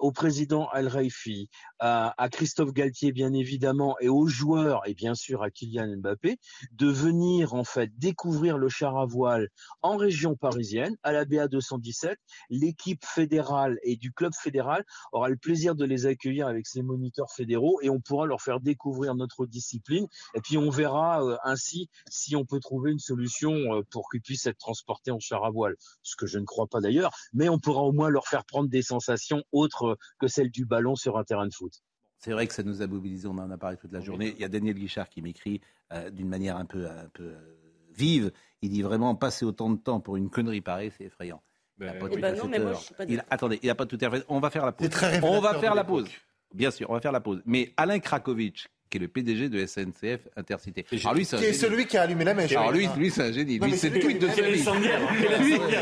au 0.00 0.10
président 0.10 0.68
Al 0.72 0.88
Raifi, 0.88 1.48
à, 1.78 2.12
à 2.20 2.28
Christophe 2.28 2.72
Galtier 2.72 3.12
bien 3.12 3.32
évidemment, 3.32 3.96
et 4.00 4.08
aux 4.08 4.26
joueurs 4.26 4.82
et 4.86 4.94
bien 4.94 5.14
sûr 5.14 5.44
à 5.44 5.50
Kylian 5.50 5.91
Mbappé, 5.96 6.38
de 6.72 6.86
venir 6.86 7.54
en 7.54 7.64
fait 7.64 7.90
découvrir 7.98 8.58
le 8.58 8.68
char 8.68 8.96
à 8.98 9.06
voile 9.06 9.48
en 9.82 9.96
région 9.96 10.36
parisienne, 10.36 10.96
à 11.02 11.12
la 11.12 11.24
BA 11.24 11.48
217. 11.48 12.18
L'équipe 12.50 13.04
fédérale 13.04 13.78
et 13.82 13.96
du 13.96 14.12
club 14.12 14.32
fédéral 14.34 14.84
aura 15.12 15.28
le 15.28 15.36
plaisir 15.36 15.74
de 15.74 15.84
les 15.84 16.06
accueillir 16.06 16.46
avec 16.46 16.66
ses 16.66 16.82
moniteurs 16.82 17.30
fédéraux 17.30 17.80
et 17.82 17.90
on 17.90 18.00
pourra 18.00 18.26
leur 18.26 18.40
faire 18.40 18.60
découvrir 18.60 19.14
notre 19.14 19.46
discipline. 19.46 20.06
Et 20.34 20.40
puis 20.40 20.58
on 20.58 20.70
verra 20.70 21.24
euh, 21.24 21.36
ainsi 21.44 21.88
si 22.10 22.36
on 22.36 22.44
peut 22.44 22.60
trouver 22.60 22.92
une 22.92 22.98
solution 22.98 23.52
euh, 23.52 23.82
pour 23.90 24.08
qu'ils 24.08 24.22
puissent 24.22 24.46
être 24.46 24.58
transportés 24.58 25.10
en 25.10 25.20
char 25.20 25.44
à 25.44 25.50
voile, 25.50 25.76
ce 26.02 26.16
que 26.16 26.26
je 26.26 26.38
ne 26.38 26.44
crois 26.44 26.66
pas 26.66 26.80
d'ailleurs, 26.80 27.12
mais 27.32 27.48
on 27.48 27.58
pourra 27.58 27.82
au 27.82 27.92
moins 27.92 28.08
leur 28.08 28.26
faire 28.26 28.44
prendre 28.44 28.68
des 28.68 28.82
sensations 28.82 29.42
autres 29.52 29.98
que 30.18 30.28
celles 30.28 30.50
du 30.50 30.64
ballon 30.64 30.96
sur 30.96 31.18
un 31.18 31.24
terrain 31.24 31.46
de 31.46 31.54
foot. 31.54 31.82
C'est 32.24 32.30
vrai 32.32 32.46
que 32.46 32.54
ça 32.54 32.62
nous 32.62 32.82
a 32.82 32.86
mobilisés, 32.86 33.26
on 33.26 33.36
en 33.38 33.50
a 33.50 33.58
parlé 33.58 33.76
toute 33.76 33.92
la 33.92 34.00
journée. 34.00 34.32
Il 34.36 34.40
y 34.40 34.44
a 34.44 34.48
Daniel 34.48 34.76
Guichard 34.76 35.08
qui 35.08 35.22
m'écrit 35.22 35.60
euh, 35.92 36.08
d'une 36.08 36.28
manière 36.28 36.56
un 36.56 36.64
peu, 36.64 36.86
un 36.88 37.08
peu 37.12 37.24
euh, 37.24 37.56
vive. 37.94 38.30
Il 38.62 38.70
dit 38.70 38.82
vraiment 38.82 39.16
passer 39.16 39.44
autant 39.44 39.70
de 39.70 39.76
temps 39.76 39.98
pour 39.98 40.16
une 40.16 40.30
connerie 40.30 40.60
pareille, 40.60 40.92
c'est 40.96 41.04
effrayant. 41.04 41.42
Il 41.80 41.88
a 41.88 41.94
pas 41.94 42.08
tout 42.08 42.20
ben 42.20 42.32
à 42.32 42.36
non, 42.36 42.42
fait 42.44 42.48
mais 42.48 42.58
moi, 42.60 42.70
tort. 42.72 42.80
je 42.80 42.84
suis 42.86 42.94
pas 42.94 43.04
Il- 43.08 43.24
attendez, 43.28 43.58
il 43.62 43.66
n'a 43.66 43.74
pas 43.74 43.86
tout 43.86 43.98
à 44.00 44.08
fait. 44.08 44.24
On 44.28 44.38
va 44.38 44.50
faire 44.50 44.64
la 44.64 44.70
pause. 44.70 44.84
C'est 44.86 44.92
très 44.92 45.20
on 45.24 45.40
va 45.40 45.54
faire 45.58 45.74
la 45.74 45.82
pause. 45.82 46.08
Bien 46.54 46.70
sûr, 46.70 46.88
on 46.90 46.94
va 46.94 47.00
faire 47.00 47.10
la 47.10 47.20
pause. 47.20 47.42
Mais 47.44 47.72
Alain 47.76 47.98
Krakowicz, 47.98 48.68
qui 48.92 48.98
est 48.98 49.00
le 49.00 49.08
PDG 49.08 49.48
de 49.48 49.64
SNCF 49.66 50.20
Intercité. 50.36 50.84
Alors 51.02 51.14
lui, 51.14 51.24
c'est 51.24 51.36
un 51.36 51.38
Qui 51.38 51.44
est 51.46 51.48
génie. 51.48 51.58
celui 51.58 51.86
qui 51.86 51.96
a 51.96 52.02
allumé 52.02 52.24
la 52.24 52.34
mèche. 52.34 52.52
Alors 52.52 52.70
lui, 52.72 52.86
lui 52.98 53.10
c'est 53.10 53.22
un 53.22 53.32
génie. 53.32 53.58
Non, 53.58 53.64
Lui, 53.64 53.72
mais 53.72 53.78
c'est 53.78 53.88
le 53.88 53.98
tweet 54.00 54.18
de 54.20 54.26
qui- 54.28 54.34
sa 54.34 54.42
vie. 54.42 54.64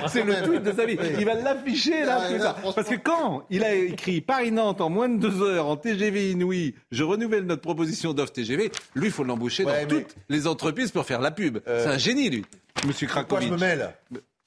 C'est 0.09 0.23
le 0.25 0.43
tweet 0.47 0.63
de 0.63 0.73
sa 0.73 0.87
vie. 0.87 0.97
Il 1.19 1.25
va 1.25 1.35
l'afficher 1.35 2.05
là, 2.05 2.21
Ah, 2.29 2.31
là. 2.39 2.57
Parce 2.75 2.89
que 2.89 2.95
quand 2.95 3.45
il 3.51 3.65
a 3.65 3.75
écrit 3.75 4.21
Paris-Nantes 4.21 4.81
en 4.81 4.91
moins 4.91 5.09
de 5.09 5.19
deux 5.19 5.43
heures 5.43 5.67
en 5.67 5.77
TGV 5.77 6.31
inouï, 6.31 6.75
je 6.93 7.03
renouvelle 7.03 7.45
notre 7.47 7.63
proposition 7.63 8.13
d'offre 8.15 8.33
TGV, 8.33 8.71
lui, 8.95 9.07
il 9.07 9.11
faut 9.13 9.25
l'embaucher 9.25 9.65
Ouais, 9.65 9.85
dans 9.87 9.95
mais- 9.97 10.03
toutes 10.05 10.15
les 10.29 10.47
entreprises 10.47 10.93
pour 10.93 11.05
faire 11.05 11.21
la 11.21 11.33
pub. 11.33 11.59
Euh, 11.67 11.83
C'est 11.85 11.91
un 11.91 11.99
génie, 11.99 12.31
lui. 12.31 12.45
Monsieur 12.87 13.07
Pourquoi 13.09 13.25
Krakowicz. 13.25 13.49
je 13.49 13.53
me 13.55 13.59
mêle? 13.59 13.91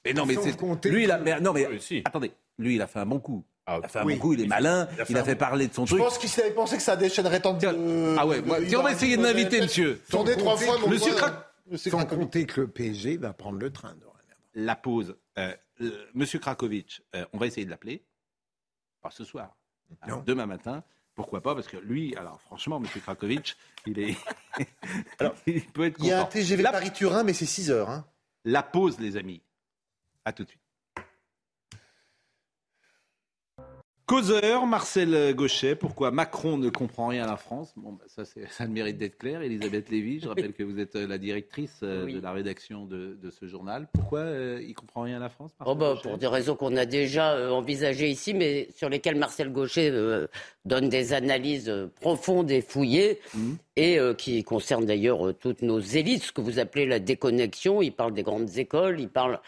Mais 0.06 0.12
non, 0.14 0.24
mais 0.26 0.36
c'est. 0.42 0.56
compter 0.56 0.88
Lui, 0.90 1.04
il 1.04 1.10
a. 1.10 1.18
mais 1.18 1.38
non, 1.40 1.52
mais 1.52 1.66
Oui, 1.70 1.76
si. 1.80 2.02
attendez. 2.04 2.32
Lui, 2.58 2.76
il 2.76 2.82
a 2.82 2.86
fait 2.86 3.00
un 3.00 3.06
bon 3.06 3.18
coup. 3.20 3.44
Ah, 3.66 3.78
Il 3.80 3.84
a 3.84 3.88
fait 3.88 3.98
un 4.00 4.04
oui. 4.04 4.14
bon 4.16 4.20
coup, 4.20 4.32
il 4.34 4.42
est 4.42 4.46
malin, 4.46 4.86
il 4.94 5.00
a 5.00 5.04
fait 5.06 5.12
il 5.12 5.16
a 5.16 5.20
un 5.20 5.24
fait 5.24 5.34
bon- 5.34 5.38
parler 5.38 5.68
de 5.68 5.72
son 5.74 5.86
Je 5.86 5.92
truc. 5.94 6.02
pense 6.04 6.18
qu'il 6.18 6.28
s'avait 6.28 6.50
pensé 6.50 6.76
que 6.76 6.82
ça 6.82 6.96
déchaînerait 6.96 7.40
tant 7.40 7.54
de. 7.54 8.14
Ah 8.18 8.26
ouais, 8.26 8.42
moi, 8.42 8.60
de- 8.60 8.76
on 8.76 8.82
va 8.82 8.92
essayer 8.92 9.16
de 9.16 9.22
de- 9.22 9.62
monsieur. 9.62 10.02
Tourner 10.10 10.36
trois 10.36 10.56
fois, 10.56 10.78
mon 10.78 10.88
Monsieur 10.88 11.14
Monsieur 11.70 11.90
Sans 11.90 12.04
compter 12.04 12.44
que 12.44 12.60
le 12.60 12.68
PSG 12.68 13.16
va 13.16 13.32
prendre 13.32 13.58
le 13.58 13.70
train. 13.72 13.94
La 14.54 14.76
pause. 14.76 15.16
Euh, 15.38 15.54
euh, 15.80 15.90
Monsieur 16.14 16.38
Krakowicz, 16.38 17.00
euh, 17.16 17.24
on 17.32 17.38
va 17.38 17.46
essayer 17.46 17.64
de 17.64 17.70
l'appeler. 17.70 18.04
Pas 19.00 19.10
ce 19.10 19.24
soir. 19.24 19.56
Alors, 20.02 20.18
Non. 20.18 20.24
demain 20.26 20.46
matin. 20.46 20.84
Pourquoi 21.14 21.40
pas 21.40 21.54
Parce 21.54 21.66
que 21.68 21.76
lui, 21.78 22.14
alors 22.16 22.40
franchement, 22.42 22.78
Monsieur 22.80 23.00
Krakowicz, 23.00 23.56
il 23.86 23.98
est. 23.98 24.16
il 25.46 25.64
peut 25.72 25.84
être 25.86 25.96
Il 26.00 26.06
y 26.06 26.12
a 26.12 26.20
un. 26.22 26.24
TGV 26.26 26.62
La- 26.62 26.70
Paris-Turin, 26.72 27.24
mais 27.24 27.32
c'est 27.32 27.46
6 27.46 27.70
heures. 27.70 27.88
Hein. 27.88 28.04
La 28.44 28.62
pause, 28.62 28.98
les 29.00 29.16
amis. 29.16 29.40
À 30.26 30.32
tout 30.32 30.44
de 30.44 30.48
suite. 30.50 30.60
Causeur, 34.06 34.66
Marcel 34.66 35.34
Gauchet, 35.34 35.74
pourquoi 35.76 36.10
Macron 36.10 36.58
ne 36.58 36.68
comprend 36.68 37.06
rien 37.06 37.24
à 37.24 37.26
la 37.26 37.38
France? 37.38 37.72
Bon, 37.74 37.92
bah, 37.92 38.04
ça, 38.06 38.26
ça 38.26 38.40
a 38.58 38.66
le 38.66 38.70
mérite 38.72 38.98
d'être 38.98 39.16
clair. 39.16 39.40
Elisabeth 39.40 39.88
Lévy, 39.88 40.20
je 40.20 40.28
rappelle 40.28 40.52
que 40.52 40.62
vous 40.62 40.78
êtes 40.78 40.94
euh, 40.96 41.06
la 41.06 41.16
directrice 41.16 41.80
euh, 41.82 42.04
Oui. 42.04 42.12
de 42.12 42.20
la 42.20 42.32
rédaction 42.32 42.84
de, 42.84 43.16
de 43.22 43.30
ce 43.30 43.46
journal. 43.46 43.88
Pourquoi 43.94 44.18
euh, 44.18 44.62
il 44.62 44.74
comprend 44.74 45.00
rien 45.02 45.16
à 45.16 45.20
la 45.20 45.30
France 45.30 45.52
Oh 45.64 45.74
bah, 45.74 45.94
Gauchet? 45.94 46.02
pour 46.10 46.18
des 46.18 46.26
raisons 46.26 46.54
qu'on 46.54 46.76
a 46.76 46.84
déjà 46.84 47.32
euh, 47.32 47.48
envisagées 47.48 48.10
ici, 48.10 48.34
mais 48.34 48.68
sur 48.76 48.90
lesquelles 48.90 49.16
Marcel 49.16 49.50
Gaucher 49.50 49.88
euh, 49.90 50.26
donne 50.66 50.90
des 50.90 51.14
analyses 51.14 51.72
profondes 52.02 52.50
et 52.50 52.60
fouillées, 52.60 53.20
Mhm. 53.34 53.56
et 53.76 53.98
qui 54.18 54.44
concernent 54.44 54.84
d'ailleurs 54.84 55.32
toutes 55.40 55.62
nos 55.62 55.80
élites, 55.80 56.24
ce 56.24 56.32
que 56.32 56.42
vous 56.42 56.58
appelez 56.58 56.84
la 56.84 56.98
déconnexion. 56.98 57.80
Il 57.80 57.92
parle 57.92 58.12
des 58.12 58.22
grandes 58.22 58.58
écoles, 58.58 59.00
il 59.00 59.08
parle 59.08 59.40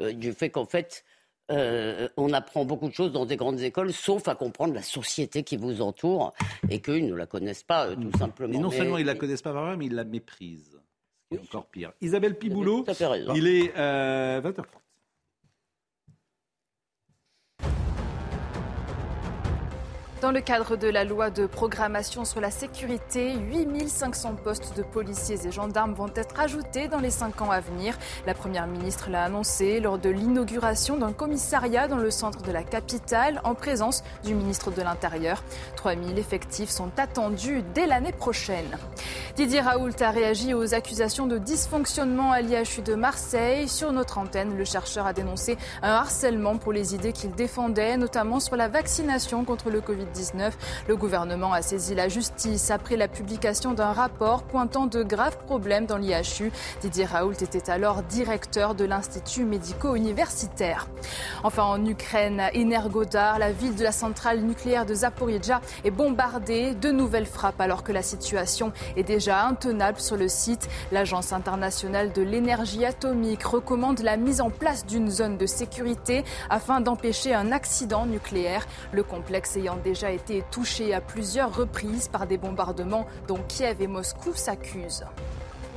du 0.00 0.32
fait 0.32 0.50
qu'en 0.50 0.64
fait, 0.66 1.04
euh, 1.50 2.08
on 2.16 2.32
apprend 2.32 2.64
beaucoup 2.64 2.88
de 2.88 2.94
choses 2.94 3.12
dans 3.12 3.26
des 3.26 3.36
grandes 3.36 3.60
écoles, 3.60 3.92
sauf 3.92 4.28
à 4.28 4.34
comprendre 4.34 4.74
la 4.74 4.82
société 4.82 5.42
qui 5.42 5.56
vous 5.56 5.82
entoure, 5.82 6.32
et 6.70 6.80
qu'ils 6.80 7.06
ne 7.06 7.14
la 7.14 7.26
connaissent 7.26 7.62
pas, 7.64 7.86
euh, 7.88 7.96
tout 7.96 8.16
simplement. 8.18 8.54
Et 8.54 8.58
non 8.58 8.70
Mais- 8.70 8.76
seulement 8.76 8.98
ils 8.98 9.06
la 9.06 9.14
connaissent 9.14 9.42
pas 9.42 9.52
vraiment, 9.52 9.76
mais 9.76 9.86
ils 9.86 9.94
la 9.94 10.04
méprisent. 10.04 10.78
Ce 11.32 11.36
qui 11.36 11.42
est 11.42 11.48
encore 11.48 11.66
pire. 11.66 11.92
Isabelle 12.00 12.38
Piboulot, 12.38 12.84
il 13.34 13.46
est 13.46 13.72
euh, 13.76 14.40
20h30. 14.40 14.64
Dans 20.24 20.32
le 20.32 20.40
cadre 20.40 20.76
de 20.76 20.88
la 20.88 21.04
loi 21.04 21.28
de 21.28 21.44
programmation 21.44 22.24
sur 22.24 22.40
la 22.40 22.50
sécurité, 22.50 23.34
8500 23.34 24.36
postes 24.42 24.74
de 24.74 24.82
policiers 24.82 25.46
et 25.46 25.52
gendarmes 25.52 25.92
vont 25.92 26.10
être 26.16 26.40
ajoutés 26.40 26.88
dans 26.88 27.00
les 27.00 27.10
cinq 27.10 27.42
ans 27.42 27.50
à 27.50 27.60
venir. 27.60 27.98
La 28.26 28.32
Première 28.32 28.66
ministre 28.66 29.10
l'a 29.10 29.24
annoncé 29.24 29.80
lors 29.80 29.98
de 29.98 30.08
l'inauguration 30.08 30.96
d'un 30.96 31.12
commissariat 31.12 31.88
dans 31.88 31.98
le 31.98 32.10
centre 32.10 32.40
de 32.40 32.52
la 32.52 32.62
capitale 32.62 33.42
en 33.44 33.54
présence 33.54 34.02
du 34.24 34.34
ministre 34.34 34.70
de 34.70 34.80
l'Intérieur. 34.80 35.44
3000 35.76 36.18
effectifs 36.18 36.70
sont 36.70 36.98
attendus 36.98 37.62
dès 37.74 37.86
l'année 37.86 38.12
prochaine. 38.12 38.78
Didier 39.36 39.60
Raoult 39.60 40.00
a 40.00 40.10
réagi 40.10 40.54
aux 40.54 40.72
accusations 40.72 41.26
de 41.26 41.36
dysfonctionnement 41.36 42.32
à 42.32 42.40
l'IHU 42.40 42.80
de 42.82 42.94
Marseille. 42.94 43.68
Sur 43.68 43.92
notre 43.92 44.16
antenne, 44.16 44.56
le 44.56 44.64
chercheur 44.64 45.06
a 45.06 45.12
dénoncé 45.12 45.58
un 45.82 45.90
harcèlement 45.90 46.56
pour 46.56 46.72
les 46.72 46.94
idées 46.94 47.12
qu'il 47.12 47.32
défendait, 47.32 47.98
notamment 47.98 48.40
sur 48.40 48.56
la 48.56 48.68
vaccination 48.68 49.44
contre 49.44 49.68
le 49.68 49.80
Covid-19. 49.80 50.13
Le 50.88 50.96
gouvernement 50.96 51.52
a 51.52 51.62
saisi 51.62 51.94
la 51.94 52.08
justice 52.08 52.70
après 52.70 52.96
la 52.96 53.08
publication 53.08 53.72
d'un 53.72 53.92
rapport 53.92 54.44
pointant 54.44 54.86
de 54.86 55.02
graves 55.02 55.38
problèmes 55.46 55.86
dans 55.86 55.96
l'IHU. 55.96 56.52
Didier 56.80 57.04
Raoult 57.04 57.32
était 57.32 57.70
alors 57.70 58.02
directeur 58.02 58.74
de 58.74 58.84
l'Institut 58.84 59.44
médico-universitaire. 59.44 60.88
Enfin, 61.42 61.64
en 61.64 61.84
Ukraine, 61.84 62.40
à 62.40 62.50
Energodar, 62.54 63.38
la 63.38 63.52
ville 63.52 63.74
de 63.74 63.82
la 63.82 63.92
centrale 63.92 64.40
nucléaire 64.40 64.86
de 64.86 64.94
Zaporizhzhia 64.94 65.60
est 65.84 65.90
bombardée. 65.90 66.74
De 66.74 66.90
nouvelles 66.90 67.26
frappes 67.26 67.60
alors 67.60 67.82
que 67.82 67.92
la 67.92 68.02
situation 68.02 68.72
est 68.96 69.02
déjà 69.02 69.44
intenable 69.46 70.00
sur 70.00 70.16
le 70.16 70.28
site. 70.28 70.68
L'Agence 70.92 71.32
internationale 71.32 72.12
de 72.12 72.22
l'énergie 72.22 72.84
atomique 72.84 73.42
recommande 73.42 74.00
la 74.00 74.16
mise 74.16 74.40
en 74.40 74.50
place 74.50 74.86
d'une 74.86 75.10
zone 75.10 75.38
de 75.38 75.46
sécurité 75.46 76.24
afin 76.50 76.80
d'empêcher 76.80 77.34
un 77.34 77.52
accident 77.52 78.06
nucléaire. 78.06 78.66
Le 78.92 79.02
complexe 79.02 79.56
ayant 79.56 79.76
déjà 79.76 79.93
été 80.02 80.42
touché 80.50 80.92
à 80.94 81.00
plusieurs 81.00 81.54
reprises 81.54 82.08
par 82.08 82.26
des 82.26 82.38
bombardements 82.38 83.06
dont 83.28 83.40
Kiev 83.48 83.80
et 83.80 83.86
Moscou 83.86 84.34
s'accusent. 84.34 85.04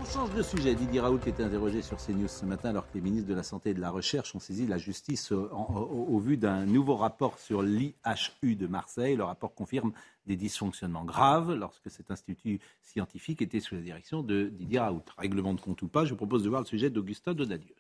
On 0.02 0.06
change 0.06 0.34
de 0.34 0.42
sujet. 0.42 0.74
Didier 0.76 1.02
Raoult 1.02 1.18
qui 1.18 1.30
était 1.30 1.44
interrogé 1.44 1.82
sur 1.82 1.98
CNews 1.98 2.28
ce 2.30 2.46
matin 2.46 2.70
alors 2.70 2.86
que 2.88 2.94
les 2.96 3.02
ministres 3.02 3.28
de 3.28 3.34
la 3.34 3.44
Santé 3.44 3.72
et 3.72 3.74
de 3.74 3.82
la 3.82 3.90
Recherche 3.90 4.34
ont 4.36 4.40
saisi 4.40 4.66
la 4.66 4.78
justice 4.78 5.32
en- 5.32 5.36
au, 5.76 6.16
au 6.16 6.20
vu 6.20 6.38
d'un 6.38 6.66
nouveau 6.66 6.96
rapport 6.96 7.38
sur 7.40 7.62
l'IHU 7.62 8.56
de 8.56 8.68
Marseille. 8.68 9.16
Le 9.18 9.24
rapport 9.26 9.54
confirme 9.54 9.92
des 10.26 10.36
dysfonctionnements 10.38 11.04
graves 11.04 11.54
lorsque 11.54 11.90
cet 11.92 12.10
institut 12.12 12.60
scientifique 12.84 13.42
était 13.42 13.60
sous 13.60 13.76
la 13.76 13.82
direction 13.82 14.24
de 14.24 14.46
Didier 14.46 14.80
Raoult. 14.80 15.04
Règlement 15.18 15.54
de 15.54 15.60
compte 15.62 15.82
ou 15.82 15.88
pas, 15.88 16.06
je 16.06 16.12
vous 16.12 16.16
propose 16.18 16.44
de 16.44 16.50
voir 16.50 16.62
le 16.62 16.68
sujet 16.68 16.90
d'Augustin 16.90 17.34
Donadieu. 17.34 17.76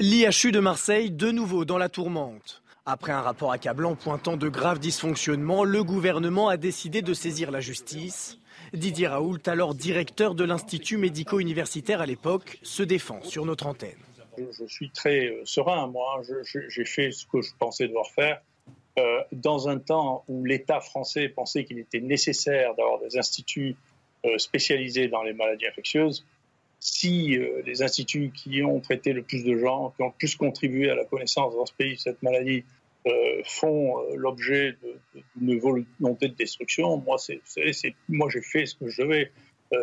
L'IHU 0.00 0.50
de 0.52 0.58
Marseille, 0.60 1.10
de 1.10 1.30
nouveau 1.30 1.64
dans 1.64 1.78
la 1.78 1.88
tourmente. 1.88 2.62
Après 2.86 3.12
un 3.12 3.22
rapport 3.22 3.50
accablant 3.50 3.94
pointant 3.94 4.36
de 4.36 4.48
graves 4.48 4.78
dysfonctionnements, 4.78 5.64
le 5.64 5.82
gouvernement 5.82 6.48
a 6.48 6.58
décidé 6.58 7.00
de 7.00 7.14
saisir 7.14 7.50
la 7.50 7.60
justice. 7.60 8.38
Didier 8.74 9.06
Raoult, 9.06 9.38
alors 9.46 9.74
directeur 9.74 10.34
de 10.34 10.44
l'Institut 10.44 10.98
médico-universitaire 10.98 12.02
à 12.02 12.06
l'époque, 12.06 12.58
se 12.62 12.82
défend 12.82 13.22
sur 13.22 13.46
notre 13.46 13.66
antenne. 13.66 13.96
Je, 14.36 14.66
suis 14.66 14.90
très 14.90 15.28
euh, 15.28 15.42
serein, 15.46 15.86
moi. 15.86 16.20
Je- 16.28 16.68
J'ai 16.68 16.84
fait 16.84 17.10
ce 17.10 17.24
que 17.24 17.40
je 17.40 17.52
pensais 17.58 17.86
devoir 17.88 18.10
faire. 18.10 18.40
euh, 18.98 19.20
dans 19.32 19.68
un 19.68 19.78
temps 19.78 20.22
où 20.28 20.44
l'État 20.44 20.80
français 20.80 21.28
pensait 21.28 21.64
qu'il 21.64 21.78
était 21.80 22.00
nécessaire 22.00 22.74
d'avoir 22.76 23.00
des 23.00 23.16
instituts 23.18 23.74
euh, 24.24 24.38
spécialisés 24.38 25.08
dans 25.08 25.22
les 25.24 25.32
maladies 25.32 25.66
infectieuses, 25.66 26.24
si 26.84 27.38
euh, 27.38 27.62
les 27.64 27.82
instituts 27.82 28.30
qui 28.30 28.62
ont 28.62 28.78
traité 28.78 29.14
le 29.14 29.22
plus 29.22 29.42
de 29.42 29.56
gens, 29.56 29.94
qui 29.96 30.02
ont 30.02 30.08
le 30.08 30.12
plus 30.18 30.36
contribué 30.36 30.90
à 30.90 30.94
la 30.94 31.06
connaissance 31.06 31.54
dans 31.54 31.64
ce 31.64 31.72
pays 31.72 31.94
de 31.94 31.98
cette 31.98 32.22
maladie, 32.22 32.62
euh, 33.06 33.10
font 33.46 33.98
euh, 33.98 34.16
l'objet 34.16 34.76
d'une 35.34 35.58
volonté 35.58 36.28
de 36.28 36.34
destruction, 36.34 36.98
moi, 36.98 37.16
c'est, 37.16 37.40
moi 38.10 38.28
j'ai 38.30 38.42
fait 38.42 38.66
ce 38.66 38.74
que 38.76 38.88
je 38.88 39.02
devais. 39.02 39.32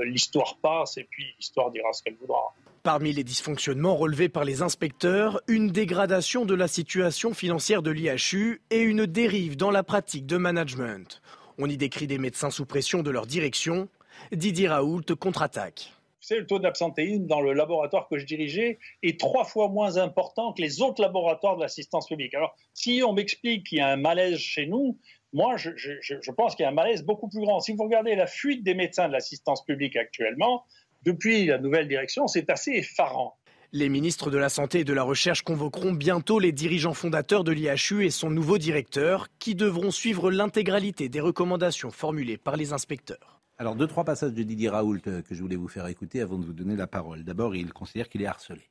L'histoire 0.06 0.58
passe 0.62 0.98
et 0.98 1.06
puis 1.10 1.26
l'histoire 1.38 1.70
dira 1.70 1.92
ce 1.92 2.02
qu'elle 2.04 2.16
voudra. 2.16 2.54
Parmi 2.82 3.12
les 3.12 3.26
dysfonctionnements 3.26 3.98
relevés 3.98 4.30
par 4.30 4.46
les 4.46 4.62
inspecteurs, 4.62 5.42
une 5.50 5.70
dégradation 5.70 6.46
de 6.46 6.54
la 6.54 6.70
situation 6.70 7.34
financière 7.34 7.82
de 7.82 7.92
l'IHU 7.92 8.62
et 8.70 8.80
une 8.80 9.06
dérive 9.06 9.58
dans 9.58 9.72
la 9.72 9.84
pratique 9.84 10.28
de 10.28 10.38
management. 10.38 11.22
On 11.58 11.68
y 11.68 11.76
décrit 11.76 12.08
des 12.08 12.20
médecins 12.20 12.52
sous 12.52 12.66
pression 12.66 13.04
de 13.04 13.12
leur 13.12 13.26
direction. 13.26 13.90
Didier 14.32 14.70
Raoult 14.70 15.14
contre-attaque. 15.20 15.92
Savez, 16.22 16.42
le 16.42 16.48
taux 16.48 16.60
d'absentéisme 16.60 17.26
dans 17.26 17.42
le 17.42 17.54
laboratoire 17.54 18.08
que 18.08 18.18
je 18.20 18.26
dirigeais 18.26 18.80
est 19.02 19.20
trois 19.20 19.44
fois 19.44 19.70
moins 19.70 19.98
important 19.98 20.54
que 20.54 20.62
les 20.62 20.82
autres 20.82 21.02
laboratoires 21.02 21.58
de 21.58 21.62
l'assistance 21.62 22.08
publique. 22.08 22.34
Alors, 22.36 22.56
si 22.74 23.02
on 23.06 23.14
m'explique 23.14 23.66
qu'il 23.66 23.80
y 23.80 23.82
a 23.82 23.88
un 23.88 23.98
malaise 23.98 24.38
chez 24.38 24.68
nous, 24.68 25.00
moi, 25.34 25.58
je, 25.58 25.72
je, 25.76 25.94
je 26.02 26.32
pense 26.32 26.56
qu'il 26.56 26.64
y 26.64 26.66
a 26.66 26.70
un 26.70 26.74
malaise 26.74 27.04
beaucoup 27.04 27.28
plus 27.28 27.42
grand. 27.42 27.60
Si 27.60 27.74
vous 27.74 27.84
regardez 27.84 28.16
la 28.16 28.28
fuite 28.28 28.64
des 28.64 28.76
médecins 28.76 29.08
de 29.08 29.14
l'assistance 29.14 29.66
publique 29.66 29.96
actuellement, 29.96 30.66
depuis 31.04 31.46
la 31.46 31.58
nouvelle 31.58 31.88
direction, 31.88 32.28
c'est 32.28 32.50
assez 32.50 32.72
effarant. 32.72 33.36
Les 33.74 33.88
ministres 33.88 34.30
de 34.30 34.38
la 34.38 34.50
Santé 34.50 34.82
et 34.82 34.84
de 34.84 34.94
la 34.94 35.04
Recherche 35.04 35.44
convoqueront 35.44 35.94
bientôt 35.94 36.40
les 36.40 36.52
dirigeants 36.52 36.94
fondateurs 36.94 37.46
de 37.46 37.54
l'IHU 37.54 38.06
et 38.06 38.10
son 38.10 38.30
nouveau 38.30 38.58
directeur, 38.58 39.28
qui 39.40 39.56
devront 39.56 39.92
suivre 39.92 40.30
l'intégralité 40.30 41.08
des 41.08 41.22
recommandations 41.22 41.90
formulées 41.90 42.38
par 42.38 42.58
les 42.58 42.74
inspecteurs. 42.74 43.41
Alors, 43.62 43.76
deux, 43.76 43.86
trois 43.86 44.04
passages 44.04 44.34
de 44.34 44.42
Didier 44.42 44.70
Raoult 44.70 45.02
euh, 45.06 45.22
que 45.22 45.36
je 45.36 45.42
voulais 45.44 45.56
vous 45.56 45.68
faire 45.68 45.86
écouter 45.86 46.20
avant 46.22 46.40
de 46.40 46.46
vous 46.48 46.52
donner 46.52 46.76
la 46.76 46.88
parole. 46.88 47.24
D'abord, 47.24 47.56
il 47.56 47.72
considère 47.72 48.10
qu'il 48.10 48.24
est 48.24 48.26
harcelé. 48.26 48.64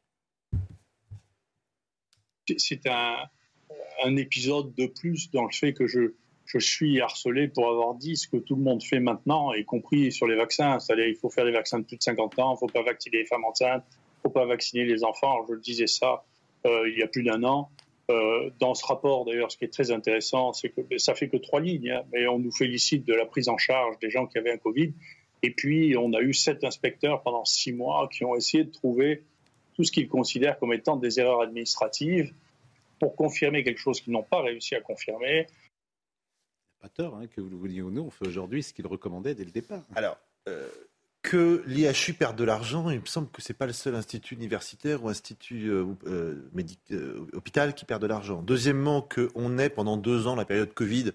C'est 2.56 2.88
un, 2.88 4.16
épisode 4.16 4.74
de 4.74 4.88
plus 4.88 5.30
dans 5.30 5.44
le 5.44 5.52
fait 5.52 5.74
que 5.74 5.86
je, 5.86 6.14
je 6.44 6.58
suis 6.58 7.00
harcelé 7.00 7.46
pour 7.46 7.68
avoir 7.68 7.94
dit 7.94 8.16
ce 8.16 8.26
que 8.26 8.36
tout 8.36 8.56
le 8.56 8.62
monde 8.62 8.82
fait 8.82 8.98
maintenant, 8.98 9.52
y 9.52 9.64
compris 9.64 10.10
sur 10.10 10.26
les 10.26 10.34
vaccins. 10.34 10.80
C'est-à-dire 10.80 11.04
qu'il 11.04 11.14
faut 11.18 11.30
faire 11.30 11.44
des 11.44 11.52
vaccins 11.52 11.78
de 11.78 11.84
plus 11.84 11.96
de 11.96 12.02
50 12.02 12.40
ans, 12.40 12.50
il 12.50 12.54
ne 12.54 12.58
faut 12.58 12.66
pas 12.66 12.82
vacciner 12.82 13.18
les 13.18 13.26
femmes 13.26 13.44
enceintes, 13.44 13.84
il 13.92 13.94
ne 13.94 14.22
faut 14.22 14.30
pas 14.30 14.46
vacciner 14.46 14.84
les 14.86 15.04
enfants. 15.04 15.46
Je 15.48 15.54
disais 15.54 15.86
ça 15.86 16.24
euh, 16.66 16.90
il 16.90 16.98
y 16.98 17.04
a 17.04 17.06
plus 17.06 17.22
d'un 17.22 17.44
an. 17.44 17.70
Euh, 18.10 18.50
dans 18.58 18.74
ce 18.74 18.84
rapport, 18.84 19.24
d'ailleurs, 19.24 19.50
ce 19.50 19.56
qui 19.56 19.64
est 19.64 19.72
très 19.72 19.90
intéressant, 19.90 20.52
c'est 20.52 20.70
que 20.70 20.98
ça 20.98 21.14
fait 21.14 21.28
que 21.28 21.36
trois 21.36 21.60
lignes, 21.60 21.90
hein, 21.90 22.02
mais 22.12 22.26
on 22.26 22.38
nous 22.38 22.52
félicite 22.52 23.04
de 23.06 23.14
la 23.14 23.24
prise 23.24 23.48
en 23.48 23.56
charge 23.56 23.98
des 24.00 24.10
gens 24.10 24.26
qui 24.26 24.38
avaient 24.38 24.52
un 24.52 24.58
Covid. 24.58 24.92
Et 25.42 25.50
puis, 25.50 25.96
on 25.96 26.12
a 26.12 26.20
eu 26.20 26.34
sept 26.34 26.64
inspecteurs 26.64 27.22
pendant 27.22 27.44
six 27.44 27.72
mois 27.72 28.08
qui 28.12 28.24
ont 28.24 28.34
essayé 28.34 28.64
de 28.64 28.70
trouver 28.70 29.24
tout 29.74 29.84
ce 29.84 29.92
qu'ils 29.92 30.08
considèrent 30.08 30.58
comme 30.58 30.72
étant 30.72 30.96
des 30.96 31.20
erreurs 31.20 31.40
administratives 31.40 32.34
pour 32.98 33.16
confirmer 33.16 33.64
quelque 33.64 33.78
chose 33.78 34.00
qu'ils 34.00 34.12
n'ont 34.12 34.22
pas 34.22 34.42
réussi 34.42 34.74
à 34.74 34.80
confirmer. 34.80 35.46
Pas 36.80 36.88
tort, 36.88 37.14
hein, 37.16 37.26
que 37.28 37.40
vous 37.40 37.48
le 37.48 37.56
vouliez 37.56 37.82
ou 37.82 37.90
non, 37.90 38.06
on 38.06 38.10
fait 38.10 38.26
aujourd'hui 38.26 38.62
ce 38.62 38.74
qu'ils 38.74 38.86
recommandaient 38.86 39.34
dès 39.34 39.44
le 39.44 39.50
départ. 39.50 39.84
Alors, 39.94 40.18
euh, 40.48 40.68
que 41.22 41.62
l'IHU 41.66 42.14
perde 42.14 42.36
de 42.36 42.44
l'argent, 42.44 42.88
il 42.90 43.00
me 43.00 43.06
semble 43.06 43.28
que 43.30 43.42
ce 43.42 43.52
n'est 43.52 43.56
pas 43.56 43.66
le 43.66 43.72
seul 43.72 43.94
institut 43.94 44.34
universitaire 44.34 45.04
ou 45.04 45.08
institut 45.08 45.68
euh, 45.68 45.84
euh, 46.06 46.34
euh, 46.92 47.26
hôpital 47.34 47.74
qui 47.74 47.84
perd 47.84 48.00
de 48.00 48.06
l'argent. 48.06 48.42
Deuxièmement, 48.42 49.02
qu'on 49.02 49.58
ait 49.58 49.68
pendant 49.68 49.96
deux 49.96 50.26
ans, 50.26 50.34
la 50.34 50.44
période 50.46 50.72
Covid, 50.72 51.12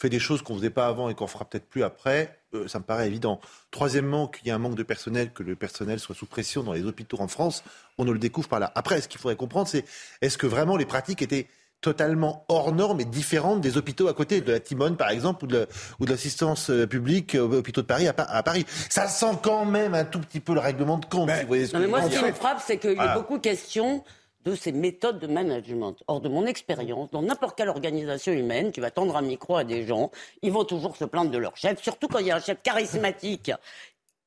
fait 0.00 0.08
des 0.08 0.18
choses 0.18 0.40
qu'on 0.40 0.54
ne 0.54 0.58
faisait 0.58 0.70
pas 0.70 0.86
avant 0.86 1.10
et 1.10 1.14
qu'on 1.14 1.26
fera 1.26 1.44
peut-être 1.44 1.68
plus 1.68 1.82
après, 1.82 2.40
euh, 2.54 2.66
ça 2.68 2.78
me 2.78 2.84
paraît 2.84 3.06
évident. 3.06 3.38
Troisièmement, 3.70 4.28
qu'il 4.28 4.48
y 4.48 4.50
a 4.50 4.54
un 4.54 4.58
manque 4.58 4.74
de 4.74 4.82
personnel, 4.82 5.30
que 5.30 5.42
le 5.42 5.56
personnel 5.56 6.00
soit 6.00 6.14
sous 6.14 6.26
pression 6.26 6.62
dans 6.62 6.72
les 6.72 6.84
hôpitaux 6.84 7.20
en 7.20 7.28
France, 7.28 7.62
on 7.98 8.06
ne 8.06 8.12
le 8.12 8.18
découvre 8.18 8.48
pas 8.48 8.58
là. 8.58 8.72
Après, 8.74 9.02
ce 9.02 9.08
qu'il 9.08 9.20
faudrait 9.20 9.36
comprendre, 9.36 9.68
c'est 9.68 9.84
est-ce 10.22 10.38
que 10.38 10.46
vraiment 10.46 10.78
les 10.78 10.86
pratiques 10.86 11.20
étaient 11.20 11.48
totalement 11.80 12.44
hors 12.48 12.74
normes 12.74 13.00
et 13.00 13.04
différentes 13.04 13.60
des 13.60 13.76
hôpitaux 13.76 14.08
à 14.08 14.14
côté, 14.14 14.40
de 14.40 14.52
la 14.52 14.60
Timone 14.60 14.96
par 14.96 15.10
exemple, 15.10 15.44
ou 15.44 15.48
de, 15.48 15.66
ou 15.98 16.06
de 16.06 16.10
l'assistance 16.10 16.70
publique 16.88 17.34
aux 17.34 17.52
hôpitaux 17.54 17.82
de 17.82 17.86
Paris 17.86 18.08
à, 18.08 18.14
à, 18.16 18.42
Paris. 18.42 18.66
Ça 18.88 19.08
sent 19.08 19.38
quand 19.42 19.64
même 19.64 19.94
un 19.94 20.04
tout 20.04 20.20
petit 20.20 20.40
peu 20.40 20.54
le 20.54 20.60
règlement 20.60 20.98
de 20.98 21.06
compte. 21.06 21.28
Ben, 21.28 21.36
si 21.36 21.42
vous 21.42 21.48
voyez 21.48 21.66
ce 21.66 21.76
non, 21.76 21.80
mais 21.80 21.88
moi, 21.88 22.02
ce 22.02 22.18
qui 22.18 22.24
me 22.24 22.32
frappe, 22.32 22.62
c'est 22.64 22.78
qu'il 22.78 22.90
y 22.90 22.92
a 22.92 22.96
voilà. 22.96 23.14
beaucoup 23.14 23.38
question 23.38 24.04
de 24.44 24.54
ces 24.54 24.72
méthodes 24.72 25.18
de 25.18 25.26
management. 25.26 25.96
Or, 26.06 26.20
de 26.20 26.28
mon 26.28 26.46
expérience, 26.46 27.10
dans 27.10 27.22
n'importe 27.22 27.56
quelle 27.56 27.68
organisation 27.68 28.32
humaine, 28.32 28.72
tu 28.72 28.80
vas 28.80 28.90
tendre 28.90 29.16
un 29.16 29.22
micro 29.22 29.56
à 29.56 29.64
des 29.64 29.86
gens, 29.86 30.10
ils 30.42 30.52
vont 30.52 30.64
toujours 30.64 30.96
se 30.96 31.04
plaindre 31.04 31.30
de 31.30 31.38
leur 31.38 31.56
chef, 31.56 31.82
surtout 31.82 32.08
quand 32.08 32.18
il 32.18 32.26
y 32.26 32.30
a 32.30 32.36
un 32.36 32.40
chef 32.40 32.62
charismatique 32.62 33.52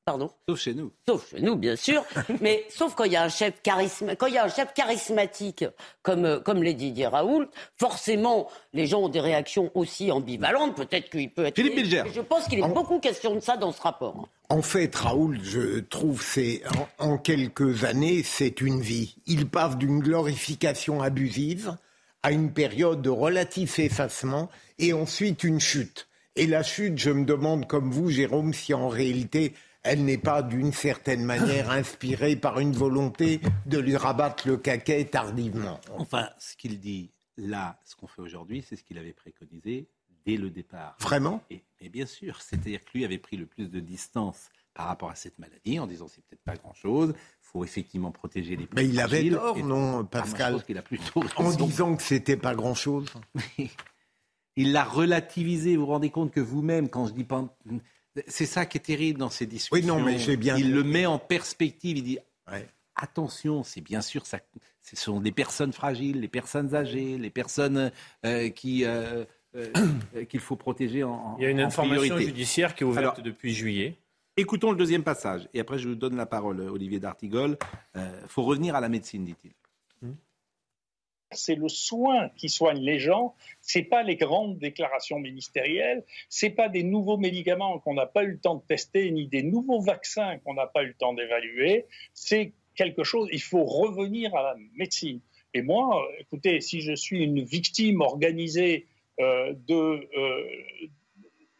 Pardon 0.04 0.30
Sauf 0.46 0.60
chez 0.60 0.74
nous. 0.74 0.92
Sauf 1.08 1.30
chez 1.30 1.40
nous, 1.40 1.56
bien 1.56 1.76
sûr. 1.76 2.04
mais 2.42 2.66
sauf 2.68 2.94
quand 2.94 3.04
il 3.04 3.12
y 3.12 3.16
a 3.16 3.24
un 3.24 3.30
chef, 3.30 3.54
charisma, 3.62 4.16
quand 4.16 4.26
il 4.26 4.34
y 4.34 4.38
a 4.38 4.44
un 4.44 4.50
chef 4.50 4.74
charismatique 4.74 5.64
comme, 6.02 6.42
comme 6.44 6.62
les 6.62 6.74
Didier 6.74 7.06
Raoult, 7.06 7.46
forcément, 7.78 8.50
les 8.74 8.86
gens 8.86 9.02
ont 9.02 9.08
des 9.08 9.20
réactions 9.20 9.70
aussi 9.74 10.12
ambivalentes. 10.12 10.76
Peut-être 10.76 11.08
qu'il 11.08 11.30
peut 11.30 11.46
être. 11.46 11.56
Philippe 11.56 11.76
Bilger. 11.76 12.02
Je 12.14 12.20
pense 12.20 12.46
qu'il 12.48 12.58
est 12.58 12.62
en... 12.62 12.68
beaucoup 12.68 12.98
question 12.98 13.34
de 13.34 13.40
ça 13.40 13.56
dans 13.56 13.72
ce 13.72 13.80
rapport. 13.80 14.28
En 14.50 14.60
fait, 14.60 14.94
Raoult, 14.94 15.36
je 15.42 15.80
trouve, 15.80 16.22
c'est 16.22 16.62
en, 16.98 17.12
en 17.12 17.18
quelques 17.18 17.84
années, 17.84 18.22
c'est 18.22 18.60
une 18.60 18.82
vie. 18.82 19.16
Il 19.26 19.48
passe 19.48 19.78
d'une 19.78 20.00
glorification 20.00 21.00
abusive 21.00 21.78
à 22.22 22.30
une 22.30 22.52
période 22.52 23.00
de 23.00 23.10
relatif 23.10 23.78
effacement 23.78 24.50
et 24.78 24.92
ensuite 24.92 25.44
une 25.44 25.60
chute. 25.60 26.08
Et 26.36 26.46
la 26.46 26.62
chute, 26.62 26.98
je 26.98 27.10
me 27.10 27.24
demande, 27.24 27.66
comme 27.66 27.90
vous, 27.90 28.10
Jérôme, 28.10 28.52
si 28.52 28.74
en 28.74 28.88
réalité 28.88 29.54
elle 29.84 30.04
n'est 30.04 30.18
pas 30.18 30.42
d'une 30.42 30.72
certaine 30.72 31.24
manière 31.24 31.70
inspirée 31.70 32.36
par 32.36 32.58
une 32.58 32.72
volonté 32.72 33.40
de 33.66 33.78
lui 33.78 33.96
rabattre 33.96 34.48
le 34.48 34.56
caquet 34.56 35.04
tardivement. 35.04 35.78
Enfin, 35.98 36.30
ce 36.38 36.56
qu'il 36.56 36.80
dit 36.80 37.10
là, 37.36 37.78
ce 37.84 37.94
qu'on 37.94 38.06
fait 38.06 38.22
aujourd'hui, 38.22 38.64
c'est 38.66 38.76
ce 38.76 38.82
qu'il 38.82 38.98
avait 38.98 39.12
préconisé 39.12 39.88
dès 40.24 40.36
le 40.36 40.50
départ. 40.50 40.96
Vraiment? 41.00 41.42
Et, 41.50 41.62
et, 41.80 41.90
bien 41.90 42.06
sûr, 42.06 42.40
c'est-à-dire 42.40 42.82
que 42.82 42.90
lui 42.94 43.04
avait 43.04 43.18
pris 43.18 43.36
le 43.36 43.44
plus 43.44 43.70
de 43.70 43.78
distance 43.78 44.48
par 44.72 44.86
rapport 44.86 45.10
à 45.10 45.14
cette 45.14 45.38
maladie 45.38 45.78
en 45.78 45.86
disant 45.86 46.08
c'est 46.08 46.24
peut-être 46.24 46.42
pas 46.42 46.56
grand-chose, 46.56 47.10
il 47.16 47.46
faut 47.46 47.62
effectivement 47.62 48.10
protéger 48.10 48.56
les 48.56 48.66
plus 48.66 48.74
Mais 48.74 48.88
il 48.88 48.98
avait 48.98 49.28
tort, 49.28 49.56
non, 49.58 50.04
Pascal 50.04 50.56
a 50.76 50.82
plutôt 50.82 51.22
En 51.36 51.52
disant 51.52 51.94
que 51.94 52.02
c'était 52.02 52.36
pas 52.36 52.54
grand-chose. 52.54 53.06
il 54.56 54.72
l'a 54.72 54.84
relativisé, 54.84 55.76
vous 55.76 55.84
vous 55.84 55.92
rendez 55.92 56.10
compte 56.10 56.32
que 56.32 56.40
vous-même, 56.40 56.88
quand 56.88 57.06
je 57.06 57.12
dis 57.12 57.24
pas 57.24 57.44
c'est 58.26 58.46
ça 58.46 58.66
qui 58.66 58.78
est 58.78 58.82
terrible 58.82 59.18
dans 59.18 59.30
ces 59.30 59.46
discussions. 59.46 59.74
Oui, 59.74 59.84
non, 59.84 60.00
mais 60.02 60.18
j'ai 60.18 60.36
bien. 60.36 60.56
Il 60.56 60.72
le 60.72 60.84
met 60.84 61.06
en 61.06 61.18
perspective. 61.18 61.98
Il 61.98 62.04
dit 62.04 62.18
ouais. 62.50 62.68
attention, 62.96 63.62
c'est 63.62 63.80
bien 63.80 64.00
sûr 64.00 64.26
ça. 64.26 64.38
Ce 64.82 64.96
sont 64.96 65.20
des 65.20 65.32
personnes 65.32 65.72
fragiles, 65.72 66.20
les 66.20 66.28
personnes 66.28 66.74
âgées, 66.74 67.18
les 67.18 67.30
personnes 67.30 67.90
euh, 68.24 68.50
qui 68.50 68.84
euh, 68.84 69.24
euh, 69.56 70.24
qu'il 70.28 70.40
faut 70.40 70.56
protéger 70.56 71.02
en. 71.02 71.36
Il 71.38 71.44
y 71.44 71.46
a 71.46 71.50
une 71.50 71.60
information 71.60 72.02
priorité. 72.02 72.26
judiciaire 72.26 72.74
qui 72.74 72.84
est 72.84 72.86
ouverte 72.86 73.14
Alors, 73.14 73.22
depuis 73.22 73.52
juillet. 73.52 73.96
Écoutons 74.36 74.72
le 74.72 74.76
deuxième 74.76 75.04
passage 75.04 75.48
et 75.54 75.60
après 75.60 75.78
je 75.78 75.88
vous 75.88 75.94
donne 75.94 76.16
la 76.16 76.26
parole, 76.26 76.60
Olivier 76.60 76.98
d'Artigol. 76.98 77.56
Il 77.94 78.02
faut 78.26 78.42
revenir 78.42 78.74
à 78.74 78.80
la 78.80 78.88
médecine, 78.88 79.24
dit-il 79.24 79.52
c'est 81.34 81.54
le 81.54 81.68
soin 81.68 82.28
qui 82.36 82.48
soigne 82.48 82.80
les 82.80 82.98
gens, 82.98 83.34
c'est 83.60 83.82
pas 83.82 84.02
les 84.02 84.16
grandes 84.16 84.58
déclarations 84.58 85.18
ministérielles, 85.18 86.04
c'est 86.28 86.50
pas 86.50 86.68
des 86.68 86.82
nouveaux 86.82 87.16
médicaments 87.16 87.78
qu'on 87.78 87.94
n'a 87.94 88.06
pas 88.06 88.24
eu 88.24 88.32
le 88.32 88.38
temps 88.38 88.56
de 88.56 88.62
tester, 88.62 89.10
ni 89.10 89.26
des 89.26 89.42
nouveaux 89.42 89.80
vaccins 89.80 90.38
qu'on 90.38 90.54
n'a 90.54 90.66
pas 90.66 90.82
eu 90.82 90.88
le 90.88 90.94
temps 90.94 91.14
d'évaluer, 91.14 91.86
c'est 92.12 92.52
quelque 92.74 93.04
chose, 93.04 93.28
il 93.32 93.42
faut 93.42 93.64
revenir 93.64 94.34
à 94.34 94.42
la 94.42 94.56
médecine. 94.74 95.20
Et 95.54 95.62
moi, 95.62 96.04
écoutez, 96.18 96.60
si 96.60 96.80
je 96.80 96.94
suis 96.94 97.22
une 97.22 97.44
victime 97.44 98.00
organisée 98.00 98.86
euh, 99.20 99.54
de 99.68 99.74
euh, 99.74 100.44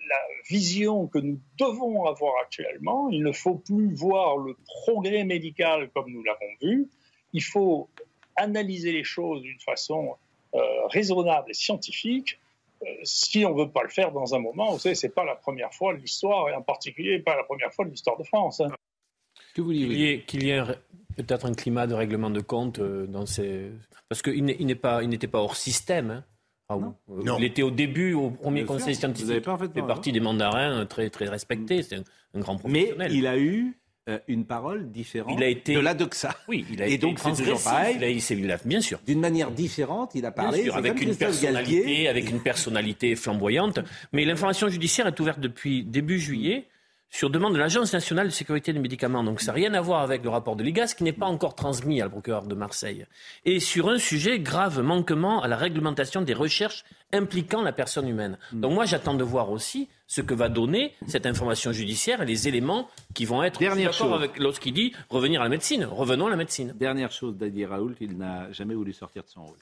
la 0.09 0.19
vision 0.49 1.07
que 1.07 1.19
nous 1.19 1.41
devons 1.59 2.05
avoir 2.05 2.35
actuellement, 2.43 3.09
il 3.11 3.23
ne 3.23 3.33
faut 3.33 3.55
plus 3.55 3.95
voir 3.95 4.37
le 4.37 4.57
progrès 4.67 5.25
médical 5.25 5.91
comme 5.95 6.11
nous 6.11 6.23
l'avons 6.25 6.41
vu, 6.61 6.89
il 7.33 7.43
faut 7.43 7.89
analyser 8.37 8.93
les 8.93 9.05
choses 9.05 9.43
d'une 9.43 9.61
façon 9.61 10.17
euh, 10.55 10.59
raisonnable 10.89 11.51
et 11.51 11.55
scientifique, 11.55 12.39
euh, 12.83 12.87
si 13.03 13.45
on 13.45 13.55
ne 13.55 13.65
veut 13.65 13.71
pas 13.71 13.83
le 13.83 13.89
faire 13.89 14.13
dans 14.13 14.35
un 14.35 14.39
moment, 14.39 14.73
vous 14.73 14.79
savez, 14.79 14.95
ce 14.95 15.07
n'est 15.07 15.13
pas 15.13 15.25
la 15.25 15.35
première 15.35 15.73
fois 15.73 15.95
de 15.95 15.99
l'histoire, 15.99 16.49
et 16.49 16.55
en 16.55 16.63
particulier 16.63 17.19
pas 17.19 17.37
la 17.37 17.45
première 17.45 17.73
fois 17.73 17.85
de 17.85 17.91
l'histoire 17.91 18.17
de 18.19 18.25
France. 18.25 18.61
Hein. 18.61 18.69
Que 19.55 19.63
vous 19.63 19.71
qu'il 19.71 19.93
y 19.93 20.09
ait, 20.09 20.21
qu 20.21 20.39
y 20.39 20.51
ait 20.51 20.63
peut-être 21.17 21.47
un 21.47 21.55
climat 21.55 21.87
de 21.87 21.95
règlement 21.95 22.31
de 22.31 22.41
compte 22.41 22.79
euh, 22.79 23.07
dans 23.07 23.27
ces... 23.27 23.71
Parce 24.09 24.23
qu'il 24.23 24.45
n'était 24.45 24.75
pas, 24.75 25.01
pas 25.01 25.39
hors 25.39 25.57
système. 25.57 26.11
Hein. 26.11 26.25
Ah, 26.69 26.77
non. 26.77 26.95
non. 27.09 27.37
Il 27.39 27.45
était 27.45 27.63
au 27.63 27.71
début, 27.71 28.15
au 28.15 28.31
premier 28.31 28.63
Bien 28.63 28.67
conseil 28.67 28.95
sûr, 28.95 29.01
scientifique. 29.01 29.43
Il 29.45 29.73
fait 29.73 29.87
partie 29.87 30.13
des 30.13 30.21
mandarins 30.21 30.87
très, 30.87 31.11
très 31.11 31.27
respectés. 31.27 31.83
C'est 31.83 31.97
un, 31.97 32.05
un, 32.35 32.41
grand 32.41 32.57
professionnel. 32.57 32.97
Mais 33.11 33.15
il 33.15 33.27
a 33.27 33.39
eu 33.39 33.77
euh, 34.09 34.19
une 34.29 34.45
parole 34.45 34.91
différente 34.91 35.35
Il 35.39 35.43
a 35.43 35.49
été- 35.49 35.75
de 35.75 35.81
la 35.81 35.95
doxa. 35.95 36.37
Oui, 36.47 36.67
il 36.71 36.83
a 36.83 36.87
Et 36.87 36.95
été 36.95 36.99
donc 36.99 37.19
c'est 37.19 37.31
toujours 37.31 37.59
transgressif. 37.59 37.65
pareil. 37.65 37.97
Il 37.97 38.05
a- 38.05 38.37
il 38.39 38.51
a- 38.53 38.59
bien 38.65 38.81
sûr. 38.83 39.01
D'une 39.07 39.21
manière 39.21 39.51
différente, 39.51 40.11
il 40.15 40.27
a 40.27 40.31
Bien 40.31 40.43
parlé. 40.45 40.65
sûr, 40.65 40.77
avec 40.77 41.01
une 41.01 41.17
personnalité, 41.17 41.77
Galtier. 41.77 42.09
avec 42.09 42.31
une 42.31 42.41
personnalité 42.41 43.17
flamboyante. 43.17 43.79
Mais 44.13 44.25
l'information 44.27 44.69
judiciaire 44.69 45.07
est 45.07 45.19
ouverte 45.21 45.41
depuis 45.41 45.85
début 45.85 46.19
juillet 46.19 46.67
sur 47.15 47.31
demande 47.31 47.55
de 47.55 47.59
l'Agence 47.61 47.93
nationale 47.93 48.27
de 48.27 48.33
sécurité 48.33 48.73
des 48.73 48.81
médicaments. 48.81 49.23
Donc 49.23 49.41
ça 49.41 49.53
n'a 49.53 49.53
rien 49.53 49.73
à 49.75 49.81
voir 49.81 50.01
avec 50.01 50.25
le 50.25 50.31
rapport 50.31 50.57
de 50.57 50.65
l'IGAS 50.65 50.95
qui 50.97 51.05
n'est 51.05 51.13
pas 51.13 51.27
encore 51.27 51.55
transmis 51.55 52.01
à 52.01 52.07
le 52.07 52.11
procureur 52.11 52.45
de 52.45 52.57
Marseille. 52.57 53.07
Et 53.45 53.61
sur 53.61 53.89
un 53.89 53.99
sujet 53.99 54.41
grave 54.41 54.81
manquement 54.81 55.41
à 55.41 55.47
la 55.47 55.57
réglementation 55.57 56.23
des 56.23 56.35
recherches 56.35 56.83
impliquant 57.13 57.63
la 57.63 57.71
personne 57.71 58.09
humaine. 58.09 58.37
Donc 58.53 58.73
moi 58.73 58.85
j'attends 58.85 59.15
de 59.15 59.23
voir 59.23 59.53
aussi 59.53 59.89
ce 60.09 60.23
que 60.23 60.35
va 60.35 60.49
donner 60.49 60.93
cette 61.07 61.25
information 61.25 61.71
judiciaire 61.71 62.21
et 62.21 62.27
les 62.27 62.49
éléments 62.49 62.89
qui 63.15 63.27
vont 63.27 63.45
être 63.45 63.61
Dernière 63.61 63.93
d'accord 63.93 64.09
chose. 64.09 64.15
avec 64.21 64.37
lorsqu'il 64.41 64.75
dit 64.75 64.93
revenir 65.09 65.41
à 65.41 65.45
la 65.45 65.51
médecine. 65.51 65.85
Revenons 65.85 66.27
à 66.27 66.31
la 66.31 66.37
médecine. 66.37 66.75
Dernière 66.77 67.13
chose, 67.13 67.37
Dadi 67.37 67.65
Raoult, 67.65 67.95
il 68.01 68.19
n'a 68.19 68.51
jamais 68.51 68.75
voulu 68.75 68.93
sortir 68.93 69.23
de 69.23 69.29
son 69.29 69.45
rôle. 69.45 69.59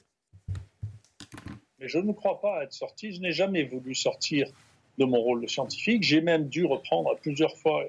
Mais 1.77 1.87
je 1.87 1.99
ne 1.99 2.13
crois 2.13 2.41
pas 2.41 2.63
être 2.63 2.73
sorti. 2.73 3.13
Je 3.13 3.21
n'ai 3.21 3.31
jamais 3.31 3.63
voulu 3.63 3.93
sortir 3.93 4.47
de 4.97 5.05
mon 5.05 5.17
rôle 5.17 5.41
de 5.41 5.47
scientifique. 5.47 6.03
J'ai 6.03 6.21
même 6.21 6.47
dû 6.47 6.65
reprendre 6.65 7.15
plusieurs 7.21 7.55
fois, 7.57 7.83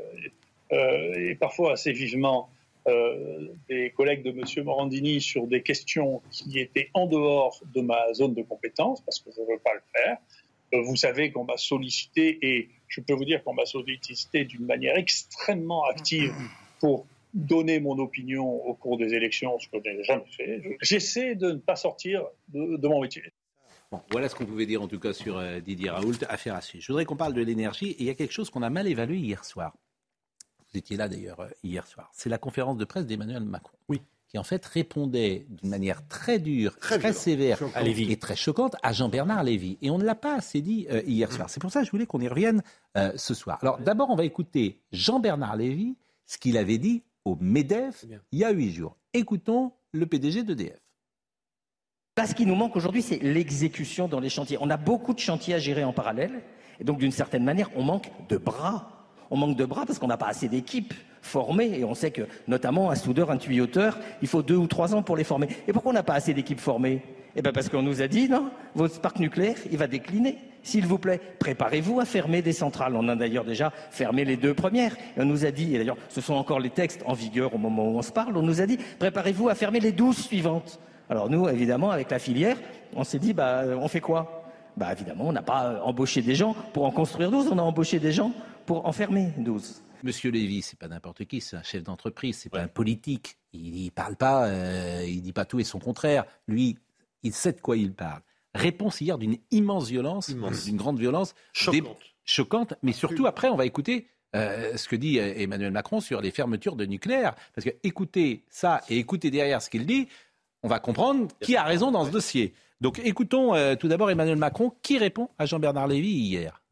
euh, 0.73 1.15
et 1.15 1.35
parfois 1.35 1.73
assez 1.73 1.93
vivement, 1.93 2.49
euh, 2.87 3.49
des 3.69 3.91
collègues 3.91 4.23
de 4.23 4.31
M. 4.31 4.65
Morandini 4.65 5.21
sur 5.21 5.47
des 5.47 5.63
questions 5.63 6.21
qui 6.31 6.59
étaient 6.59 6.91
en 6.93 7.07
dehors 7.07 7.59
de 7.75 7.81
ma 7.81 8.13
zone 8.13 8.35
de 8.35 8.43
compétence, 8.43 9.01
parce 9.03 9.21
que 9.21 9.31
je 9.35 9.41
ne 9.41 9.47
veux 9.47 9.59
pas 9.59 9.75
le 9.75 9.81
faire. 9.95 10.19
Euh, 10.75 10.83
vous 10.83 10.97
savez 10.97 11.31
qu'on 11.31 11.45
m'a 11.45 11.57
sollicité, 11.57 12.39
et 12.43 12.69
je 12.89 13.01
peux 13.01 13.15
vous 13.15 13.25
dire 13.25 13.43
qu'on 13.43 13.55
m'a 13.55 13.67
sollicité 13.67 14.45
d'une 14.45 14.67
manière 14.67 14.97
extrêmement 14.97 15.85
active 15.85 16.35
pour 16.79 17.07
donner 17.33 17.81
mon 17.81 17.99
opinion 17.99 18.47
au 18.67 18.75
cours 18.75 18.97
des 18.97 19.15
élections, 19.15 19.59
ce 19.59 19.69
que 19.69 19.79
je 19.85 19.91
n'ai 19.91 20.05
jamais 20.05 20.25
fait. 20.37 20.63
J'essaie 20.81 21.35
de 21.35 21.53
ne 21.53 21.59
pas 21.59 21.77
sortir 21.77 22.23
de, 22.49 22.77
de 22.77 22.89
mon 22.89 23.01
métier. 23.01 23.23
Bon, 23.95 24.03
voilà 24.11 24.29
ce 24.29 24.35
qu'on 24.35 24.45
pouvait 24.45 24.67
dire 24.67 24.83
en 24.83 24.89
tout 24.89 24.99
cas 24.99 25.13
sur 25.13 25.39
euh, 25.39 25.61
Didier 25.61 25.91
Raoult. 25.91 26.17
Affaire 26.29 26.57
à 26.57 26.61
suivre. 26.61 26.83
Je 26.83 26.91
voudrais 26.91 27.05
qu'on 27.05 27.15
parle 27.15 27.33
de 27.33 27.43
l'énergie. 27.43 27.91
Et 27.91 28.01
il 28.01 28.07
y 28.07 28.11
a 28.11 28.15
quelque 28.15 28.33
chose 28.33 28.51
qu'on 28.51 28.63
a 28.63 28.71
mal 28.71 28.89
évalué 28.89 29.19
hier 29.19 29.45
soir. 29.45 29.73
Vous 30.73 30.79
étiez 30.79 30.97
là 30.97 31.09
d'ailleurs 31.09 31.39
euh, 31.39 31.49
hier 31.63 31.87
soir. 31.87 32.11
C'est 32.13 32.29
la 32.29 32.39
conférence 32.39 32.77
de 32.77 32.85
presse 32.85 33.07
d'Emmanuel 33.07 33.45
Macron. 33.45 33.77
Oui. 33.89 34.03
Qui 34.27 34.37
en 34.37 34.43
fait 34.43 34.67
répondait 34.67 35.47
d'une 35.49 35.71
manière 35.71 36.09
très 36.09 36.41
dure, 36.41 36.77
très, 36.79 37.13
sévère 37.13 37.61
À 37.77 37.85
Lévy. 37.85 38.11
et 38.11 38.17
très 38.17 38.35
choquante 38.35 38.75
à 38.83 38.93
Jean-Bernard 38.93 39.45
Lévy. 39.45 39.79
Et 39.81 39.91
on 39.91 39.99
ne 39.99 40.05
l'a 40.05 40.17
pas 40.17 40.35
assez 40.35 40.61
dit 40.61 40.89
euh, 40.91 41.03
hier 41.07 41.31
soir. 41.31 41.49
C'est 41.49 41.61
pour 41.61 41.71
ça 41.71 41.81
que 41.81 41.87
je 41.87 41.93
voulais 41.93 42.07
qu'on 42.07 42.21
y 42.21 42.27
revienne 42.27 42.65
euh, 42.97 43.13
ce 43.15 43.33
soir. 43.33 43.59
Alors 43.63 43.79
d'abord, 43.79 44.11
on 44.11 44.17
va 44.17 44.25
écouter 44.25 44.81
Jean-Bernard 44.91 45.55
Lévy, 45.55 45.95
ce 46.27 46.39
qu'il 46.39 46.59
avait 46.59 46.79
dit 46.79 47.05
au 47.25 47.37
MEDEF 47.41 48.05
il 48.33 48.39
y 48.41 48.45
a 48.45 48.51
huit 48.51 48.73
jours. 48.73 48.97
Écoutons 49.13 49.73
le 49.93 50.07
PDG 50.07 50.43
d'EDF. 50.43 50.84
Là, 52.17 52.29
ce 52.29 52.35
qui 52.37 52.47
nous 52.47 52.55
manque 52.55 52.77
aujourd'hui, 52.77 53.03
c'est 53.03 53.21
l'exécution 53.21 54.07
dans 54.07 54.21
les 54.21 54.29
chantiers. 54.29 54.57
On 54.61 54.71
a 54.71 54.77
beaucoup 54.77 55.15
de 55.15 55.19
chantiers 55.19 55.55
à 55.55 55.59
gérer 55.59 55.83
en 55.83 55.93
parallèle. 55.93 56.43
Et 56.79 56.85
donc, 56.85 56.99
d'une 56.99 57.11
certaine 57.11 57.43
manière, 57.43 57.71
on 57.75 57.83
manque 57.83 58.09
de 58.29 58.37
bras. 58.37 59.09
On 59.33 59.37
manque 59.37 59.57
de 59.57 59.65
bras 59.65 59.85
parce 59.85 59.99
qu'on 59.99 60.07
n'a 60.07 60.17
pas 60.17 60.29
assez 60.29 60.47
d'équipes 60.47 60.95
formées. 61.23 61.77
Et 61.77 61.85
on 61.85 61.95
sait 61.95 62.13
que, 62.13 62.23
notamment, 62.47 62.93
un 62.93 62.95
soudeur, 62.95 63.33
un 63.33 63.37
tuyauteur, 63.37 63.99
il 64.23 64.29
faut 64.29 64.43
deux 64.43 64.55
ou 64.55 64.69
trois 64.69 64.95
ans 64.95 65.03
pour 65.03 65.17
les 65.17 65.25
former. 65.25 65.49
Et 65.67 65.73
pourquoi 65.73 65.91
on 65.91 65.95
n'a 65.95 66.05
pas 66.05 66.15
assez 66.15 66.35
d'équipes 66.35 66.61
formées? 66.61 67.03
Eh 67.35 67.43
bien, 67.43 67.51
parce 67.51 67.69
qu'on 67.69 67.83
nous 67.83 68.01
a 68.01 68.07
dit, 68.07 68.29
non, 68.29 68.49
votre 68.77 69.01
parc 69.01 69.19
nucléaire, 69.19 69.57
il 69.73 69.77
va 69.77 69.89
décliner. 69.89 70.39
S'il 70.63 70.87
vous 70.87 70.99
plaît, 70.99 71.21
préparez-vous 71.41 71.99
à 71.99 72.05
fermer 72.05 72.43
des 72.43 72.53
centrales. 72.53 72.95
On 72.95 73.09
a 73.09 73.17
d'ailleurs 73.17 73.45
déjà 73.45 73.73
fermé 73.91 74.25
les 74.25 74.37
deux 74.37 74.55
premières. 74.55 74.97
Et 75.17 75.21
on 75.21 75.25
nous 75.25 75.45
a 75.45 75.51
dit, 75.51 75.75
et 75.75 75.79
d'ailleurs, 75.79 75.99
ce 76.11 76.21
sont 76.21 76.35
encore 76.35 76.61
les 76.61 76.71
textes 76.71 77.03
en 77.07 77.13
vigueur 77.13 77.57
au 77.57 77.59
moment 77.59 77.89
où 77.89 77.99
on 77.99 78.03
se 78.03 78.13
parle, 78.13 78.37
on 78.37 78.43
nous 78.43 78.61
a 78.61 78.67
dit, 78.67 78.79
préparez-vous 79.01 79.49
à 79.49 79.57
fermer 79.57 79.81
les 79.81 79.91
douze 79.91 80.19
suivantes. 80.19 80.79
Alors 81.11 81.29
nous, 81.29 81.49
évidemment, 81.49 81.91
avec 81.91 82.11
la 82.11 82.19
filière, 82.19 82.57
on 82.95 83.05
s'est 83.05 83.19
dit, 83.19 83.33
bah, 83.33 83.65
on 83.77 83.89
fait 83.89 84.01
quoi? 84.01 84.45
Bah, 84.77 84.93
évidemment, 84.93 85.29
on 85.29 85.33
n'a 85.33 85.43
pas 85.43 85.67
euh, 85.67 85.81
embauché 85.81 86.23
des 86.23 86.35
gens 86.35 86.55
pour 86.73 86.85
en 86.85 86.91
construire 86.91 87.31
12, 87.31 87.49
on 87.53 87.59
a 87.59 87.63
embauché 87.63 87.99
des 88.01 88.13
gens 88.13 88.33
pour 88.67 88.87
en 88.87 88.93
fermer 88.93 89.31
12. 89.39 89.83
Monsieur 90.03 90.31
Lévy, 90.31 90.63
c'est 90.63 90.79
pas 90.79 90.89
n'importe 90.89 91.25
qui, 91.25 91.41
c'est 91.41 91.57
un 91.57 91.63
chef 91.63 91.83
d'entreprise, 91.83 92.39
c'est 92.39 92.51
pas 92.51 92.61
un 92.61 92.69
politique. 92.69 93.37
Il, 93.53 93.85
ne 93.85 93.91
parle 93.91 94.17
pas, 94.17 94.47
euh, 94.47 95.05
il 95.07 95.23
dit 95.23 95.33
pas 95.33 95.45
tout 95.45 95.61
et 95.61 95.65
son 95.65 95.79
contraire. 95.79 96.25
Lui, 96.49 96.77
il 97.23 97.33
sait 97.33 97.53
de 97.53 97.61
quoi 97.61 97.77
il 97.77 97.93
parle. 97.95 98.21
Réponse 98.55 99.01
hier 99.01 99.17
d'une 99.19 99.39
immense 99.51 99.89
violence, 99.89 100.31
d'une 100.31 100.77
grande 100.77 100.99
violence, 100.99 101.35
Choquante. 101.53 101.99
Des- 101.99 102.05
choquante, 102.25 102.75
mais 102.83 102.93
surtout 102.93 103.27
après, 103.27 103.49
on 103.49 103.57
va 103.57 103.67
écouter 103.67 104.09
euh, 104.35 104.77
ce 104.77 104.89
que 104.89 104.97
dit 104.97 105.19
euh, 105.19 105.33
Emmanuel 105.37 105.71
Macron 105.73 106.01
sur 106.01 106.21
les 106.21 106.31
fermetures 106.31 106.77
de 106.77 106.85
nucléaire. 106.87 107.35
Parce 107.55 107.65
que 107.65 107.75
écoutez 107.83 108.45
ça 108.49 108.83
et 108.89 108.99
écoutez 108.99 109.31
derrière 109.31 109.63
ce 109.63 109.71
qu'il 109.71 109.87
dit, 109.87 110.09
on 110.65 110.69
va 110.69 110.81
comprendre 110.81 111.29
qui 111.41 111.57
a 111.57 111.63
raison 111.63 111.93
dans 111.93 112.07
ce 112.07 112.11
dossier. 112.11 112.55
Donc 112.81 112.99
écoutons 113.05 113.55
euh, 113.55 113.77
tout 113.77 113.87
d'abord 113.87 114.11
Emmanuel 114.11 114.37
Macron 114.37 114.73
qui 114.83 114.99
répond 114.99 115.29
à 115.39 115.47
Jean-Bernard 115.47 115.87
Lévy 115.87 116.09
hier. 116.09 116.63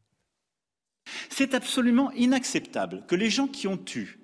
C'est 1.29 1.53
absolument 1.53 2.11
inacceptable 2.11 3.03
que 3.07 3.15
les 3.15 3.29
gens 3.29 3.47
qui 3.47 3.67
ont 3.67 3.79
eu 3.95 4.19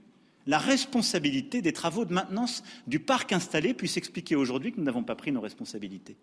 la 0.47 0.57
responsabilité 0.57 1.61
des 1.61 1.71
travaux 1.71 2.05
de 2.05 2.13
maintenance 2.13 2.63
du 2.87 2.99
parc 2.99 3.31
installé 3.31 3.75
puissent 3.75 3.97
expliquer 3.97 4.35
aujourd'hui 4.35 4.71
que 4.71 4.79
nous 4.79 4.85
n'avons 4.85 5.03
pas 5.03 5.15
pris 5.15 5.31
nos 5.31 5.41
responsabilités. 5.41 6.17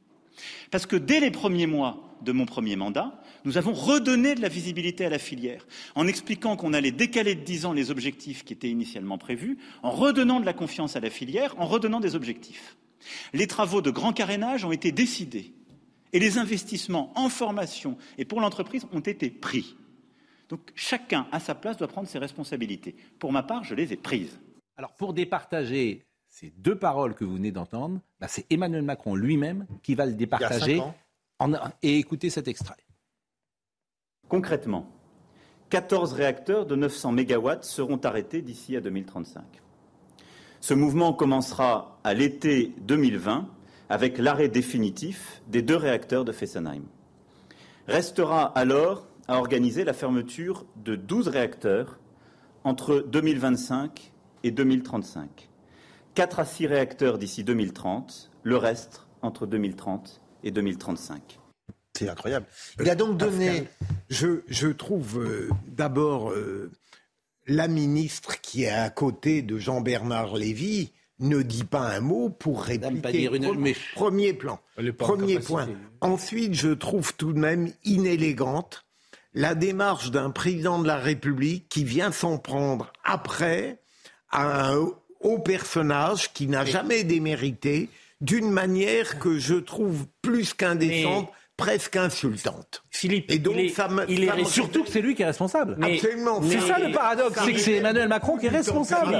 Parce 0.70 0.84
que 0.84 0.96
dès 0.96 1.20
les 1.20 1.30
premiers 1.30 1.66
mois 1.66 2.18
de 2.22 2.32
mon 2.32 2.46
premier 2.46 2.74
mandat, 2.74 3.22
nous 3.44 3.58
avons 3.58 3.72
redonné 3.72 4.34
de 4.34 4.42
la 4.42 4.48
visibilité 4.48 5.06
à 5.06 5.08
la 5.08 5.18
filière, 5.18 5.66
en 5.94 6.06
expliquant 6.08 6.56
qu'on 6.56 6.72
allait 6.72 6.90
décaler 6.90 7.34
de 7.36 7.42
10 7.42 7.66
ans 7.66 7.72
les 7.72 7.90
objectifs 7.90 8.44
qui 8.44 8.52
étaient 8.52 8.68
initialement 8.68 9.18
prévus, 9.18 9.56
en 9.82 9.92
redonnant 9.92 10.40
de 10.40 10.46
la 10.46 10.52
confiance 10.52 10.96
à 10.96 11.00
la 11.00 11.10
filière, 11.10 11.54
en 11.58 11.66
redonnant 11.66 12.00
des 12.00 12.16
objectifs. 12.16 12.76
Les 13.32 13.46
travaux 13.46 13.82
de 13.82 13.90
grand 13.90 14.12
carénage 14.12 14.64
ont 14.64 14.72
été 14.72 14.92
décidés 14.92 15.52
et 16.12 16.18
les 16.18 16.38
investissements 16.38 17.12
en 17.18 17.28
formation 17.28 17.96
et 18.18 18.24
pour 18.24 18.40
l'entreprise 18.40 18.86
ont 18.92 19.00
été 19.00 19.30
pris. 19.30 19.76
Donc 20.48 20.60
chacun 20.74 21.26
à 21.32 21.40
sa 21.40 21.54
place 21.54 21.76
doit 21.76 21.88
prendre 21.88 22.08
ses 22.08 22.18
responsabilités. 22.18 22.94
Pour 23.18 23.32
ma 23.32 23.42
part, 23.42 23.64
je 23.64 23.74
les 23.74 23.92
ai 23.92 23.96
prises. 23.96 24.38
Alors 24.76 24.94
pour 24.94 25.12
départager 25.12 26.04
ces 26.28 26.50
deux 26.58 26.76
paroles 26.76 27.14
que 27.14 27.24
vous 27.24 27.34
venez 27.36 27.50
d'entendre, 27.52 28.00
bah, 28.20 28.28
c'est 28.28 28.46
Emmanuel 28.50 28.82
Macron 28.82 29.14
lui-même 29.14 29.66
qui 29.82 29.94
va 29.94 30.06
le 30.06 30.12
départager. 30.14 30.76
cinq 30.78 30.82
ans. 30.82 30.94
En- 31.38 31.52
et 31.82 31.98
écoutez 31.98 32.30
cet 32.30 32.46
extrait. 32.48 32.76
Concrètement, 34.28 34.88
14 35.70 36.12
réacteurs 36.12 36.66
de 36.66 36.74
900 36.76 37.12
mégawatts 37.12 37.64
seront 37.64 37.98
arrêtés 37.98 38.42
d'ici 38.42 38.76
à 38.76 38.80
2035. 38.80 39.42
Ce 40.66 40.74
mouvement 40.74 41.12
commencera 41.12 41.96
à 42.02 42.12
l'été 42.12 42.74
2020 42.80 43.48
avec 43.88 44.18
l'arrêt 44.18 44.48
définitif 44.48 45.40
des 45.46 45.62
deux 45.62 45.76
réacteurs 45.76 46.24
de 46.24 46.32
Fessenheim. 46.32 46.82
Restera 47.86 48.46
alors 48.46 49.06
à 49.28 49.38
organiser 49.38 49.84
la 49.84 49.92
fermeture 49.92 50.66
de 50.74 50.96
12 50.96 51.28
réacteurs 51.28 52.00
entre 52.64 52.98
2025 52.98 54.12
et 54.42 54.50
2035. 54.50 55.50
4 56.14 56.40
à 56.40 56.44
6 56.44 56.66
réacteurs 56.66 57.18
d'ici 57.18 57.44
2030, 57.44 58.32
le 58.42 58.56
reste 58.56 59.06
entre 59.22 59.46
2030 59.46 60.20
et 60.42 60.50
2035. 60.50 61.38
C'est 61.96 62.08
incroyable. 62.08 62.46
Il 62.80 62.90
a 62.90 62.96
donc 62.96 63.16
donné. 63.18 63.68
Je, 64.10 64.40
je 64.48 64.66
trouve 64.66 65.20
euh, 65.20 65.48
d'abord 65.68 66.32
euh, 66.32 66.72
la 67.46 67.68
ministre 67.68 68.40
qui 68.40 68.64
est 68.64 68.68
à 68.70 68.90
côté 68.90 69.42
de 69.42 69.58
Jean-Bernard 69.58 70.36
Lévy 70.36 70.92
ne 71.18 71.42
dit 71.42 71.64
pas 71.64 71.80
un 71.80 72.00
mot 72.00 72.28
pour 72.28 72.62
répliquer. 72.62 73.00
pas 73.00 73.12
dire 73.12 73.34
une- 73.34 73.44
Pre- 73.46 73.58
mais- 73.58 73.76
Premier 73.94 74.32
plan. 74.32 74.58
Premier 74.98 75.38
point. 75.38 75.68
Ensuite, 76.00 76.54
je 76.54 76.68
trouve 76.68 77.14
tout 77.16 77.32
de 77.32 77.38
même 77.38 77.72
inélégante 77.84 78.84
la 79.32 79.54
démarche 79.54 80.10
d'un 80.10 80.30
président 80.30 80.78
de 80.78 80.86
la 80.86 80.96
République 80.96 81.68
qui 81.68 81.84
vient 81.84 82.12
s'en 82.12 82.38
prendre 82.38 82.92
après 83.04 83.78
à 84.30 84.70
un 84.72 84.76
haut 85.20 85.38
personnage 85.38 86.32
qui 86.32 86.46
n'a 86.48 86.64
jamais 86.64 87.04
démérité 87.04 87.88
d'une 88.20 88.50
manière 88.50 89.18
que 89.18 89.38
je 89.38 89.54
trouve 89.54 90.06
plus 90.22 90.52
qu'indécente, 90.54 91.30
presque 91.56 91.96
insultante. 91.96 92.82
Philippe, 92.90 93.30
Et 93.30 93.38
donc, 93.38 93.54
il 93.56 93.66
est, 93.66 93.68
ça 93.70 93.88
me- 93.88 94.04
il 94.10 94.24
est 94.24 94.26
ça 94.28 94.36
me- 94.36 94.44
Surtout 94.44 94.84
que 94.84 94.90
c'est 94.90 95.00
lui 95.00 95.14
qui 95.14 95.22
est 95.22 95.26
responsable. 95.26 95.74
Mais- 95.78 95.94
Absolument. 95.94 96.40
C'est 96.42 96.60
ça 96.60 96.78
le 96.78 96.92
paradoxe, 96.92 97.38
c'est 97.44 97.52
que 97.52 97.58
c'est 97.58 97.72
Emmanuel 97.76 98.08
Macron 98.08 98.36
qui 98.36 98.46
est 98.46 98.50
responsable. 98.50 99.16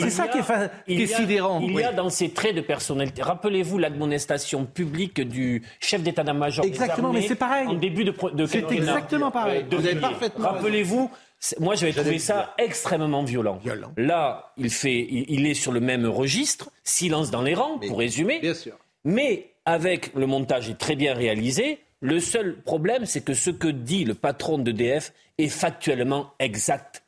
C'est 0.00 0.10
ça 0.10 0.28
qui 0.28 0.38
est, 0.38 0.42
fa- 0.42 0.70
Il 0.86 0.96
qui 0.96 1.02
est 1.02 1.06
y 1.06 1.12
a- 1.14 1.16
sidérant. 1.16 1.60
Il 1.60 1.72
y 1.74 1.82
a 1.82 1.92
dans 1.92 2.08
ses 2.10 2.30
traits 2.30 2.54
de 2.54 2.60
personnalité. 2.62 3.22
Rappelez-vous 3.22 3.78
l'admonestation 3.78 4.64
publique 4.64 5.20
du 5.20 5.62
chef 5.80 6.02
d'état-major. 6.02 6.62
des 6.64 6.68
Exactement, 6.70 7.08
armées 7.08 7.20
mais 7.20 7.28
c'est 7.28 7.34
pareil. 7.34 7.66
En 7.66 7.74
début 7.74 8.04
de, 8.04 8.10
pro- 8.12 8.30
de 8.30 8.46
C'est 8.46 8.70
exactement 8.72 9.30
pareil. 9.30 9.64
de 9.64 9.76
Vous 9.76 9.86
avez 9.86 9.96
parfaitement. 9.96 10.48
Rappelez-vous. 10.48 11.10
Moi, 11.58 11.74
j'avais 11.74 11.92
trouvé 11.92 12.18
ça 12.20 12.54
extrêmement 12.56 13.24
violent. 13.24 13.58
Violent. 13.62 13.92
Là, 13.96 14.52
il, 14.56 14.70
fait, 14.70 15.06
il, 15.10 15.24
il 15.28 15.46
est 15.46 15.54
sur 15.54 15.72
le 15.72 15.80
même 15.80 16.06
registre, 16.06 16.70
silence 16.84 17.30
dans 17.32 17.42
les 17.42 17.54
rangs, 17.54 17.78
pour 17.78 17.98
résumer. 17.98 18.38
Bien 18.38 18.54
sûr. 18.54 18.74
Mais 19.04 19.51
avec 19.64 20.14
le 20.14 20.26
montage 20.26 20.68
est 20.68 20.78
très 20.78 20.96
bien 20.96 21.14
réalisé. 21.14 21.80
Le 22.00 22.18
seul 22.18 22.60
problème, 22.62 23.06
c'est 23.06 23.20
que 23.20 23.34
ce 23.34 23.50
que 23.50 23.68
dit 23.68 24.04
le 24.04 24.14
patron 24.14 24.58
d'EDF 24.58 25.12
est 25.38 25.48
factuellement 25.48 26.32
exact. 26.38 27.04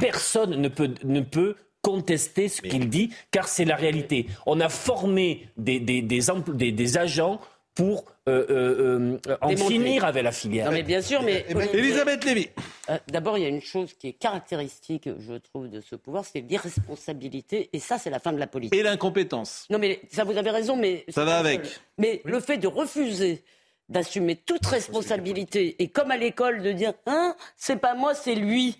Personne 0.00 0.60
ne 0.60 0.68
peut, 0.68 0.94
ne 1.04 1.20
peut 1.20 1.56
contester 1.82 2.48
ce 2.48 2.62
qu'il 2.62 2.88
dit, 2.88 3.10
car 3.30 3.48
c'est 3.48 3.64
la 3.64 3.76
réalité. 3.76 4.26
On 4.46 4.60
a 4.60 4.68
formé 4.68 5.48
des, 5.56 5.80
des, 5.80 6.02
des, 6.02 6.98
agents 6.98 7.40
pour 7.74 8.04
euh, 8.28 8.46
euh, 8.50 9.18
euh, 9.28 9.36
en 9.40 9.48
Démontrer. 9.48 9.74
finir 9.74 10.04
avec 10.04 10.22
la 10.22 10.32
filière. 10.32 10.66
Non, 10.66 10.72
mais 10.72 10.82
bien 10.82 11.00
sûr, 11.02 11.22
mais. 11.22 11.44
Elisabeth 11.72 12.24
Lévy. 12.24 12.48
Euh, 12.90 12.98
D'abord, 13.08 13.38
il 13.38 13.42
y 13.42 13.46
a 13.46 13.48
une 13.48 13.60
chose 13.62 13.94
qui 13.98 14.08
est 14.08 14.12
caractéristique, 14.12 15.08
je 15.18 15.34
trouve, 15.34 15.68
de 15.68 15.80
ce 15.80 15.96
pouvoir, 15.96 16.24
c'est 16.24 16.40
l'irresponsabilité. 16.40 17.68
Et 17.72 17.78
ça, 17.78 17.98
c'est 17.98 18.10
la 18.10 18.18
fin 18.18 18.32
de 18.32 18.38
la 18.38 18.46
politique. 18.46 18.74
Et 18.78 18.82
l'incompétence. 18.82 19.66
Non, 19.70 19.78
mais 19.78 20.00
ça, 20.10 20.24
vous 20.24 20.36
avez 20.36 20.50
raison, 20.50 20.76
mais. 20.76 21.04
Ça 21.08 21.24
va 21.24 21.38
avec. 21.38 21.64
seul. 21.64 21.74
Mais 21.98 22.20
le 22.24 22.40
fait 22.40 22.58
de 22.58 22.66
refuser 22.66 23.42
d'assumer 23.88 24.36
toute 24.36 24.66
responsabilité 24.66 25.76
et 25.82 25.88
comme 25.88 26.10
à 26.10 26.18
l'école 26.18 26.62
de 26.62 26.72
dire 26.72 26.92
hein 27.06 27.34
c'est 27.56 27.80
pas 27.80 27.94
moi 27.94 28.14
c'est 28.14 28.34
lui 28.34 28.76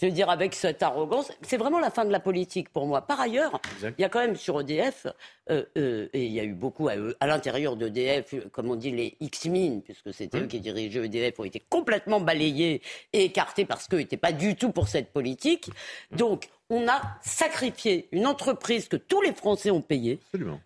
je 0.00 0.06
veux 0.06 0.12
dire 0.12 0.30
avec 0.30 0.54
cette 0.54 0.82
arrogance 0.82 1.30
c'est 1.42 1.56
vraiment 1.56 1.78
la 1.80 1.90
fin 1.90 2.04
de 2.04 2.10
la 2.10 2.20
politique 2.20 2.68
pour 2.70 2.86
moi. 2.86 3.02
Par 3.02 3.20
ailleurs 3.20 3.60
il 3.98 4.02
y 4.02 4.04
a 4.04 4.08
quand 4.08 4.20
même 4.20 4.36
sur 4.36 4.60
EDF 4.60 5.06
euh, 5.50 5.64
euh, 5.76 6.08
et 6.12 6.24
il 6.26 6.32
y 6.32 6.40
a 6.40 6.44
eu 6.44 6.52
beaucoup 6.54 6.88
à, 6.88 6.96
eux- 6.96 7.16
à 7.20 7.26
l'intérieur 7.26 7.76
d'EDF 7.76 8.34
euh, 8.34 8.48
comme 8.52 8.70
on 8.70 8.76
dit 8.76 8.90
les 8.90 9.16
X-Min 9.20 9.80
puisque 9.80 10.12
c'était 10.14 10.38
eux 10.38 10.46
qui 10.46 10.60
dirigeaient 10.60 11.04
EDF 11.04 11.40
ont 11.40 11.44
été 11.44 11.60
complètement 11.68 12.20
balayés 12.20 12.82
et 13.12 13.24
écartés 13.24 13.64
parce 13.64 13.88
qu'eux 13.88 13.98
n'étaient 13.98 14.16
pas 14.16 14.32
du 14.32 14.54
tout 14.56 14.70
pour 14.72 14.88
cette 14.88 15.12
politique. 15.12 15.70
Donc 16.12 16.48
on 16.70 16.86
a 16.88 17.00
sacrifié 17.22 18.08
une 18.12 18.26
entreprise 18.26 18.88
que 18.88 18.96
tous 18.96 19.22
les 19.22 19.32
Français 19.32 19.70
ont 19.70 19.80
payée. 19.80 20.20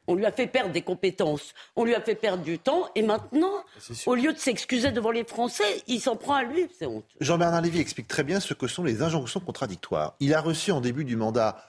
On 0.07 0.15
lui 0.15 0.27
a 0.27 0.33
fait 0.33 0.47
perdre 0.47 0.73
des 0.73 0.83
compétences, 0.83 1.55
on 1.77 1.85
lui 1.85 1.95
a 1.95 2.01
fait 2.01 2.15
perdre 2.15 2.43
du 2.43 2.59
temps, 2.59 2.89
et 2.95 3.03
maintenant, 3.03 3.65
au 4.07 4.15
lieu 4.15 4.33
de 4.33 4.39
s'excuser 4.39 4.91
devant 4.91 5.11
les 5.11 5.25
Français, 5.25 5.83
il 5.87 6.01
s'en 6.01 6.17
prend 6.17 6.35
à 6.35 6.43
lui. 6.43 6.67
C'est 6.79 6.87
honteux. 6.87 7.07
Jean-Bernard 7.21 7.63
Lévy 7.63 7.81
explique 7.81 8.09
très 8.09 8.25
bien 8.25 8.41
ce 8.41 8.55
que 8.55 8.67
sont 8.67 8.83
les 8.83 9.03
injonctions 9.03 9.41
contradictoires. 9.41 10.15
Il 10.21 10.35
a 10.35 10.41
reçu 10.41 10.73
en 10.73 10.81
début 10.81 11.05
du 11.05 11.17
mandat 11.17 11.65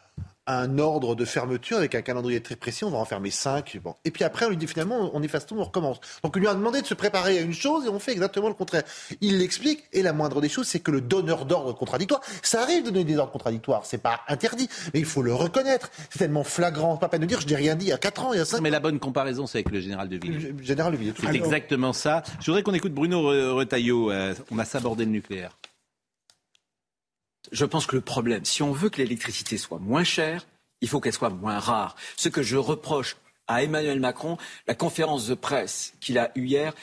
un 0.47 0.77
ordre 0.77 1.15
de 1.15 1.25
fermeture 1.25 1.77
avec 1.77 1.95
un 1.95 2.01
calendrier 2.01 2.41
très 2.41 2.55
précis, 2.55 2.83
on 2.83 2.89
va 2.89 2.97
en 2.97 3.05
fermer 3.05 3.31
5. 3.31 3.79
Bon. 3.83 3.95
Et 4.05 4.11
puis 4.11 4.23
après, 4.23 4.45
on 4.45 4.49
lui 4.49 4.57
dit 4.57 4.67
finalement, 4.67 5.11
on 5.13 5.21
efface 5.23 5.45
tout, 5.45 5.55
on 5.57 5.63
recommence. 5.63 5.99
Donc 6.23 6.35
on 6.35 6.39
lui 6.39 6.47
a 6.47 6.53
demandé 6.53 6.81
de 6.81 6.85
se 6.87 6.93
préparer 6.93 7.37
à 7.37 7.41
une 7.41 7.53
chose 7.53 7.85
et 7.85 7.89
on 7.89 7.99
fait 7.99 8.11
exactement 8.11 8.47
le 8.49 8.53
contraire. 8.53 8.83
Il 9.21 9.39
l'explique, 9.39 9.83
et 9.93 10.01
la 10.01 10.11
moindre 10.13 10.41
des 10.41 10.49
choses, 10.49 10.67
c'est 10.67 10.79
que 10.79 10.91
le 10.91 11.01
donneur 11.01 11.45
d'ordre 11.45 11.73
contradictoire, 11.73 12.21
ça 12.41 12.61
arrive 12.61 12.83
de 12.83 12.89
donner 12.89 13.05
des 13.05 13.17
ordres 13.17 13.31
contradictoires, 13.31 13.85
c'est 13.85 14.01
pas 14.01 14.21
interdit, 14.27 14.67
mais 14.93 14.99
il 14.99 15.05
faut 15.05 15.21
le 15.21 15.33
reconnaître. 15.33 15.89
C'est 16.09 16.19
tellement 16.19 16.43
flagrant, 16.43 16.97
pas 16.97 17.09
peine 17.09 17.21
de 17.21 17.25
dire, 17.25 17.39
je 17.41 17.47
n'ai 17.47 17.55
rien 17.55 17.75
dit 17.75 17.85
il 17.85 17.89
y 17.89 17.93
a 17.93 17.97
4 17.97 18.25
ans, 18.25 18.33
il 18.33 18.37
y 18.37 18.41
a 18.41 18.45
5 18.45 18.61
Mais 18.61 18.69
la 18.69 18.79
bonne 18.79 18.99
comparaison, 18.99 19.47
c'est 19.47 19.59
avec 19.59 19.71
le 19.71 19.79
général 19.79 20.09
de 20.09 20.17
Villiers. 20.17 20.53
Le 20.57 20.63
général 20.63 20.97
de 20.97 21.09
à 21.09 21.13
C'est 21.31 21.35
exactement 21.35 21.93
ça. 21.93 22.23
Je 22.39 22.45
voudrais 22.47 22.63
qu'on 22.63 22.73
écoute 22.73 22.93
Bruno 22.93 23.31
Re- 23.33 23.51
Retailleau. 23.51 24.11
Euh, 24.11 24.33
on 24.51 24.59
a 24.59 24.65
sabordé 24.65 25.05
le 25.05 25.11
nucléaire. 25.11 25.57
Je 27.51 27.65
pense 27.65 27.85
que 27.85 27.95
le 27.95 28.01
problème, 28.01 28.45
si 28.45 28.63
on 28.63 28.71
veut 28.71 28.89
que 28.89 28.97
l'électricité 28.97 29.57
soit 29.57 29.79
moins 29.79 30.03
chère, 30.03 30.45
il 30.81 30.89
faut 30.89 30.99
qu'elle 30.99 31.13
soit 31.13 31.29
moins 31.29 31.59
rare. 31.59 31.95
Ce 32.15 32.29
que 32.29 32.41
je 32.41 32.57
reproche 32.57 33.17
à 33.47 33.63
Emmanuel 33.63 33.99
Macron, 33.99 34.37
la 34.67 34.75
conférence 34.75 35.27
de 35.27 35.33
presse 35.33 35.93
qu'il 35.99 36.17
a 36.17 36.31
eue 36.35 36.45
hier, 36.45 36.73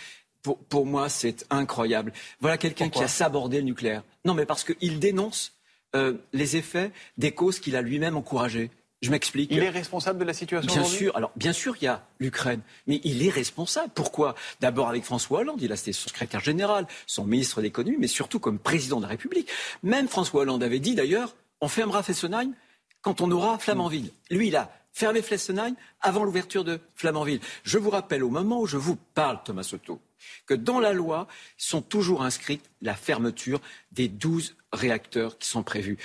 pour, 0.43 0.59
pour 0.59 0.87
moi, 0.87 1.09
c'est 1.09 1.47
incroyable. 1.51 2.13
Voilà 2.41 2.59
quelqu'un 2.59 2.89
qui 2.89 3.03
a 3.03 3.09
sabordé 3.09 3.59
le 3.59 3.65
nucléaire. 3.65 4.03
Non, 4.25 4.35
mais 4.35 4.47
parce 4.47 4.65
qu'il 4.65 4.99
dénonce 4.99 5.53
euh, 5.97 6.15
les 6.33 6.57
effets 6.57 6.93
des 7.19 7.33
causes 7.33 7.59
qu'il 7.59 7.77
a 7.77 7.83
lui-même 7.83 8.17
encouragées. 8.17 8.71
Je 9.03 9.11
m'explique. 9.11 9.51
Il 9.51 9.63
est 9.63 9.71
responsable 9.71 10.19
de 10.19 10.25
la 10.25 10.35
situation 10.35 10.73
Bien 10.73 10.85
sûr. 10.85 11.17
Alors, 11.17 11.33
bien 11.35 11.55
sûr, 11.55 11.75
il 11.81 11.85
y 11.85 11.89
a 11.89 12.07
l'Ukraine, 12.19 12.61
mais 12.87 13.01
il 13.05 13.27
est 13.27 13.31
responsable. 13.31 13.91
Pourquoi? 13.95 14.35
D'abord 14.61 14.89
avec 14.89 15.05
François 15.05 15.41
Hollande, 15.41 15.63
il 15.63 15.73
a 15.73 15.75
été 15.75 15.93
son 15.93 16.09
secrétaire 16.09 16.41
général, 16.41 16.87
son 17.07 17.25
ministre 17.25 17.59
de 17.59 17.63
l'économie, 17.63 17.97
mais 17.99 18.09
surtout 18.09 18.41
comme 18.41 18.59
président 18.59 18.99
de 18.99 19.03
la 19.03 19.09
République. 19.09 19.49
Même 19.83 20.07
François 20.09 20.43
Hollande 20.43 20.63
avait 20.63 20.81
dit 20.81 20.95
d'ailleurs, 20.95 21.35
on 21.63 21.69
fermera 21.69 22.03
Fessenheim 22.03 22.53
quand 23.01 23.23
on 23.23 23.31
aura 23.31 23.59
Flamanville. 23.59 24.11
Lui, 24.31 24.49
il 24.49 24.57
a 24.57 24.71
fermé 24.93 25.23
Fessenheim 25.23 25.75
avant 26.03 26.25
l'ouverture 26.25 26.65
de 26.65 26.81
Flamanville. 26.95 27.41
Je 27.63 27.79
vous 27.79 27.91
rappelle 27.91 28.23
au 28.23 28.29
moment 28.29 28.61
où 28.61 28.67
je 28.67 28.77
vous 28.77 28.97
parle, 29.15 29.41
Thomas 29.45 29.63
Soto, 29.63 30.01
que 30.47 30.55
dans 30.55 30.79
la 30.79 30.93
loi 30.93 31.27
sont 31.57 31.81
toujours 31.81 32.23
inscrites 32.23 32.69
la 32.83 32.95
fermeture 32.95 33.61
des 33.93 34.09
12 34.09 34.57
réacteurs 34.73 35.39
qui 35.39 35.49
sont 35.49 35.63
prévus. 35.63 35.97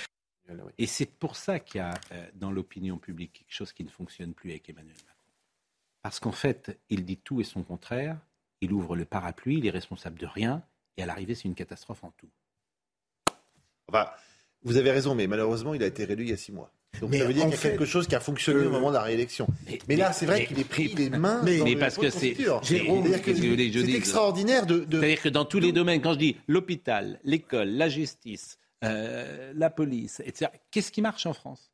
Et 0.78 0.86
c'est 0.86 1.06
pour 1.06 1.36
ça 1.36 1.58
qu'il 1.60 1.78
y 1.78 1.82
a 1.82 1.94
euh, 2.12 2.26
dans 2.34 2.50
l'opinion 2.50 2.98
publique 2.98 3.32
quelque 3.32 3.52
chose 3.54 3.72
qui 3.72 3.84
ne 3.84 3.88
fonctionne 3.88 4.32
plus 4.34 4.50
avec 4.50 4.68
Emmanuel 4.68 4.94
Macron. 4.94 5.12
Parce 6.02 6.20
qu'en 6.20 6.32
fait, 6.32 6.78
il 6.88 7.04
dit 7.04 7.16
tout 7.16 7.40
et 7.40 7.44
son 7.44 7.62
contraire. 7.62 8.16
Il 8.60 8.72
ouvre 8.72 8.96
le 8.96 9.04
parapluie, 9.04 9.58
il 9.58 9.66
est 9.66 9.70
responsable 9.70 10.18
de 10.18 10.26
rien. 10.26 10.62
Et 10.96 11.02
à 11.02 11.06
l'arrivée, 11.06 11.34
c'est 11.34 11.44
une 11.44 11.54
catastrophe 11.54 12.04
en 12.04 12.12
tout. 12.16 12.28
Enfin, 13.88 14.06
vous 14.62 14.76
avez 14.76 14.90
raison, 14.90 15.14
mais 15.14 15.26
malheureusement, 15.26 15.74
il 15.74 15.82
a 15.82 15.86
été 15.86 16.04
réélu 16.04 16.24
il 16.24 16.30
y 16.30 16.32
a 16.32 16.36
six 16.36 16.52
mois. 16.52 16.70
Donc 17.00 17.10
Mais 17.10 17.18
ça 17.18 17.26
veut 17.26 17.34
dire 17.34 17.42
qu'il 17.42 17.50
y 17.50 17.54
a 17.54 17.58
fait, 17.58 17.70
quelque 17.72 17.84
chose 17.84 18.06
qui 18.08 18.14
a 18.14 18.20
fonctionné 18.20 18.60
euh, 18.60 18.68
au 18.68 18.70
moment 18.70 18.88
de 18.88 18.94
la 18.94 19.02
réélection. 19.02 19.46
Mais, 19.86 19.96
là, 19.96 20.12
c'est 20.12 20.24
vrai 20.24 20.46
qu'il 20.46 20.58
est 20.58 20.64
pris 20.64 20.88
les 20.88 21.10
mains 21.10 21.42
mais- 21.44 21.58
dans 21.58 21.64
mais 21.64 21.74
le 21.74 21.78
parce 21.78 21.98
que 21.98 22.08
c'est- 22.08 22.34
extraordinaire 23.94 24.64
de, 24.64 24.80
de- 24.80 24.98
C'est-à-dire 25.00 25.20
que 25.22 25.28
dans 25.28 25.44
tous 25.44 25.58
les 25.58 25.72
domaines, 25.72 26.00
quand 26.00 26.14
je 26.14 26.18
dis 26.18 26.36
l'hôpital, 26.48 27.20
l'école, 27.24 27.68
la 27.68 27.90
justice, 27.90 28.58
euh, 28.84 29.52
la 29.54 29.70
police, 29.70 30.20
etc., 30.24 30.50
qu'est-ce 30.70 30.92
qui 30.92 31.02
marche 31.02 31.26
en 31.26 31.32
France? 31.32 31.72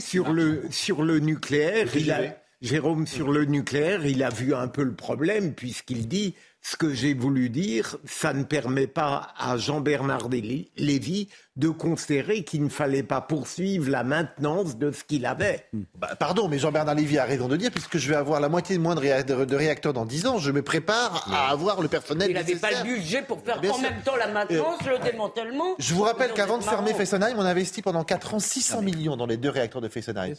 Sur 0.00 0.24
marche 0.24 0.36
le, 0.36 0.70
sur 0.70 1.02
le 1.02 1.18
nucléaire, 1.18 1.94
il 1.96 2.10
a-. 2.10 2.36
Jérôme, 2.60 3.06
sur 3.06 3.32
le 3.32 3.46
nucléaire, 3.46 4.04
il 4.04 4.22
a 4.22 4.28
vu 4.28 4.54
un 4.54 4.68
peu 4.68 4.82
le 4.82 4.94
problème 4.94 5.54
puisqu'il 5.54 6.08
dit 6.08 6.34
ce 6.62 6.76
que 6.76 6.92
j'ai 6.92 7.14
voulu 7.14 7.48
dire, 7.48 7.96
ça 8.04 8.34
ne 8.34 8.44
permet 8.44 8.86
pas 8.86 9.28
à 9.38 9.56
Jean-Bernard 9.56 10.28
Lé- 10.28 10.70
Lévy 10.76 11.28
de 11.56 11.68
considérer 11.68 12.44
qu'il 12.44 12.62
ne 12.62 12.68
fallait 12.68 13.02
pas 13.02 13.20
poursuivre 13.22 13.90
la 13.90 14.04
maintenance 14.04 14.76
de 14.76 14.92
ce 14.92 15.02
qu'il 15.04 15.24
avait. 15.26 15.66
Bah, 15.98 16.14
pardon, 16.18 16.48
mais 16.48 16.58
Jean-Bernard 16.58 16.94
Lévy 16.94 17.18
a 17.18 17.24
raison 17.24 17.48
de 17.48 17.56
dire, 17.56 17.70
puisque 17.70 17.96
je 17.98 18.08
vais 18.10 18.14
avoir 18.14 18.40
la 18.40 18.48
moitié 18.50 18.76
de 18.76 18.82
moins 18.82 18.94
de, 18.94 19.00
réa- 19.00 19.24
de- 19.24 19.44
de 19.46 19.56
réacteurs 19.56 19.92
dans 19.94 20.04
10 20.04 20.26
ans, 20.26 20.38
je 20.38 20.50
me 20.50 20.60
prépare 20.62 21.26
à 21.32 21.50
avoir 21.50 21.80
le 21.80 21.88
personnel 21.88 22.30
Il 22.30 22.34
n'avait 22.34 22.56
pas 22.56 22.70
le 22.72 22.82
budget 22.94 23.22
pour 23.22 23.40
faire 23.42 23.60
Bien 23.60 23.70
en 23.70 23.74
sûr. 23.74 23.82
même 23.90 24.02
temps 24.02 24.16
la 24.16 24.28
maintenance, 24.28 24.80
le 24.86 24.98
démantèlement. 25.10 25.74
Je 25.78 25.94
vous 25.94 26.02
rappelle 26.02 26.32
qu'avant 26.34 26.58
de 26.58 26.62
fermer. 26.64 26.92
Fessenheim, 26.94 27.34
on 27.38 27.42
a 27.44 27.50
investi 27.50 27.80
pendant 27.82 28.04
4 28.04 28.34
ans 28.34 28.38
600 28.38 28.82
millions 28.82 29.16
dans 29.16 29.26
les 29.26 29.36
deux 29.38 29.50
réacteurs 29.50 29.80
de 29.80 29.88
Fessenheim. 29.88 30.34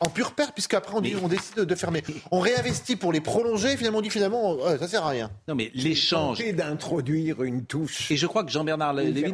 En 0.00 0.08
pure 0.10 0.32
perte, 0.32 0.52
puisqu'après 0.52 0.94
on, 0.96 1.00
dit- 1.00 1.14
on 1.22 1.28
décide 1.28 1.60
de 1.60 1.74
fermer. 1.74 2.02
On 2.30 2.40
réinvestit 2.40 2.96
pour 2.96 3.12
les 3.12 3.20
prolonger, 3.20 3.76
finalement 3.76 3.98
on 3.98 4.02
dit 4.02 4.10
finalement, 4.10 4.54
ouais, 4.54 4.76
ça 4.78 4.88
sert 4.88 5.04
à 5.04 5.10
rien. 5.10 5.30
Non, 5.48 5.54
mais 5.54 5.70
l'échange. 5.74 6.38
Tenté 6.38 6.52
d'introduire 6.52 7.42
une 7.42 7.64
touche. 7.64 8.10
Et 8.10 8.16
je 8.16 8.26
crois 8.26 8.44
que 8.44 8.50
Jean-Bernard 8.50 8.92
Lévy. 8.94 9.24